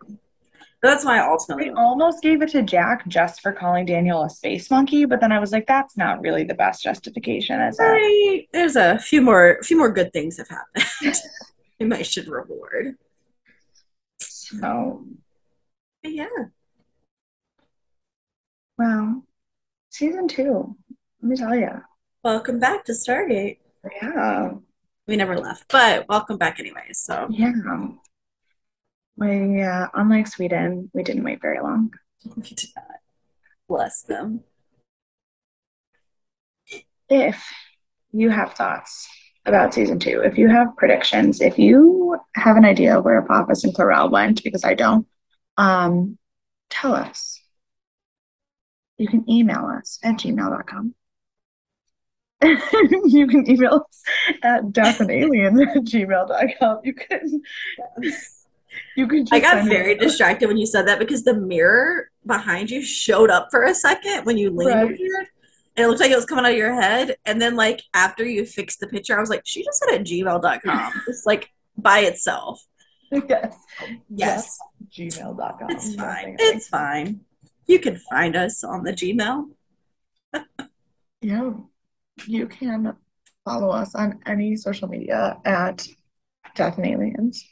That's 0.84 1.06
why 1.06 1.20
I 1.20 1.28
ultimately 1.30 1.70
I 1.70 1.74
almost 1.76 2.24
gave 2.24 2.42
it 2.42 2.50
to 2.50 2.64
Jack 2.64 3.08
just 3.08 3.42
for 3.42 3.52
calling 3.52 3.86
Daniel 3.86 4.24
a 4.24 4.30
space 4.32 4.72
monkey, 4.72 5.06
but 5.06 5.22
then 5.22 5.32
I 5.32 5.38
was 5.38 5.52
like, 5.52 5.68
that's 5.68 5.96
not 5.96 6.22
really 6.22 6.44
the 6.44 6.56
best 6.56 6.82
justification, 6.82 7.62
is? 7.62 7.78
Right. 7.80 8.48
There's 8.52 8.76
a 8.76 8.98
few 8.98 9.22
more, 9.22 9.58
a 9.58 9.64
few 9.64 9.78
more 9.78 9.92
good 9.92 10.12
things 10.12 10.38
have 10.38 10.50
happened. 10.50 11.22
we 11.80 11.86
might 11.86 12.08
should 12.08 12.28
reward. 12.28 12.96
So, 14.20 15.06
But 16.02 16.14
yeah, 16.14 16.26
well, 18.78 19.24
season 19.92 20.28
two, 20.28 20.76
let 21.22 21.30
me 21.30 21.36
tell 21.36 21.56
you. 21.56 21.70
welcome 22.24 22.60
back 22.60 22.86
to 22.86 22.94
Stargate. 22.94 23.58
Yeah, 24.02 24.54
We 25.08 25.18
never 25.18 25.38
left, 25.38 25.66
but 25.70 26.08
welcome 26.08 26.38
back 26.38 26.60
anyway. 26.60 26.88
So 26.94 27.28
yeah. 27.30 27.52
We, 29.18 29.62
uh, 29.62 29.88
unlike 29.94 30.28
Sweden, 30.28 30.90
we 30.94 31.04
didn't 31.04 31.24
wait 31.24 31.42
very 31.42 31.60
long. 31.60 31.94
we 32.36 32.42
did 32.42 32.70
not 32.76 32.86
bless 33.68 34.02
them. 34.04 34.44
If 37.10 37.46
you 38.14 38.30
have 38.30 38.54
thoughts 38.54 39.10
about 39.46 39.74
season 39.74 40.00
two, 40.00 40.22
if 40.24 40.38
you 40.38 40.48
have 40.48 40.78
predictions, 40.78 41.42
if 41.42 41.60
you 41.60 42.18
have 42.36 42.56
an 42.56 42.64
idea 42.64 43.02
where 43.02 43.20
Apophis 43.20 43.66
and 43.66 43.76
Klorel 43.76 44.10
went, 44.10 44.44
because 44.44 44.64
I 44.64 44.74
don't, 44.76 45.06
um, 45.58 46.18
tell 46.70 46.94
us. 46.96 47.41
You 49.02 49.08
can 49.08 49.30
email 49.30 49.66
us 49.78 50.00
at 50.04 50.16
gmail.com. 50.16 50.94
you 53.06 53.28
can 53.28 53.50
email 53.50 53.86
us 53.88 54.04
at 54.44 54.64
deathandaliens 54.66 55.62
at 55.68 55.84
gmail.com. 55.84 56.80
You 56.84 56.94
can 56.94 57.42
you 58.96 59.08
can 59.08 59.26
just 59.26 59.34
I 59.34 59.40
got 59.40 59.66
very 59.66 59.96
distracted 59.96 60.48
when 60.48 60.58
you 60.58 60.66
said 60.66 60.88
that 60.88 61.00
because 61.00 61.24
the 61.24 61.34
mirror 61.34 62.10
behind 62.26 62.70
you 62.70 62.82
showed 62.84 63.30
up 63.30 63.48
for 63.52 63.64
a 63.64 63.74
second 63.76 64.26
when 64.26 64.38
you 64.38 64.50
leaned 64.52 64.72
Right. 64.72 64.84
over. 64.84 65.28
And 65.78 65.86
it 65.86 65.88
looked 65.88 66.02
like 66.02 66.12
it 66.12 66.16
was 66.16 66.26
coming 66.26 66.46
out 66.46 66.52
of 66.52 66.58
your 66.58 66.74
head. 66.74 67.16
And 67.26 67.42
then, 67.42 67.56
like, 67.56 67.82
after 67.94 68.26
you 68.26 68.46
fixed 68.46 68.82
the 68.82 68.88
picture, 68.88 69.16
I 69.18 69.22
was 69.22 69.30
like, 69.30 69.44
she 69.46 69.64
just 69.64 69.80
said 69.80 69.96
at 69.96 70.06
gmail.com. 70.06 70.92
it's 71.08 71.26
like 71.26 71.50
by 71.78 72.00
itself. 72.00 72.62
Yes. 73.10 73.56
Yes, 74.10 74.60
Gmail.com. 74.92 75.70
it's 75.70 75.96
fine. 75.96 76.36
It's 76.40 76.68
fine. 76.68 77.22
You 77.68 77.80
can 77.80 77.98
find 77.98 78.36
us 78.36 78.64
on 78.64 78.84
the 78.84 78.94
Gmail. 78.94 79.50
Yeah. 81.24 81.52
You 82.26 82.48
can 82.48 82.96
follow 83.46 83.70
us 83.70 83.94
on 83.94 84.20
any 84.26 84.56
social 84.56 84.88
media 84.88 85.38
at 85.46 85.88
Death 86.56 86.78
and 86.78 86.88
Aliens. 86.88 87.46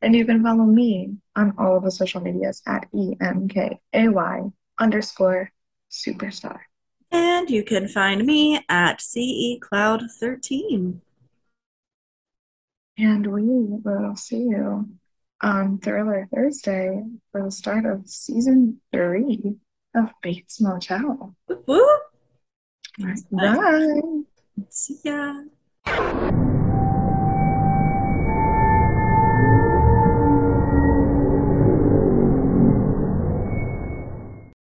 And 0.00 0.14
you 0.14 0.24
can 0.24 0.44
follow 0.44 0.64
me 0.64 1.16
on 1.34 1.54
all 1.58 1.76
of 1.76 1.82
the 1.82 1.90
social 1.90 2.20
medias 2.20 2.62
at 2.66 2.86
EMKAY 2.92 4.52
underscore 4.78 5.50
superstar. 5.90 6.58
And 7.10 7.50
you 7.50 7.64
can 7.64 7.88
find 7.88 8.24
me 8.26 8.60
at 8.68 9.00
CE 9.00 9.58
Cloud 9.60 10.02
13. 10.20 11.00
And 12.98 13.26
we 13.26 13.42
will 13.42 14.16
see 14.16 14.38
you 14.38 14.88
on 15.42 15.78
Thriller 15.78 16.28
Thursday 16.34 17.02
for 17.30 17.42
the 17.42 17.50
start 17.50 17.84
of 17.84 18.08
season 18.08 18.80
three 18.92 19.56
of 19.94 20.10
Bates 20.22 20.60
Motel. 20.60 21.34
Woo! 21.66 21.86
Right, 22.98 23.18
Bye. 23.30 24.00
See 24.70 24.98
ya. 25.04 25.42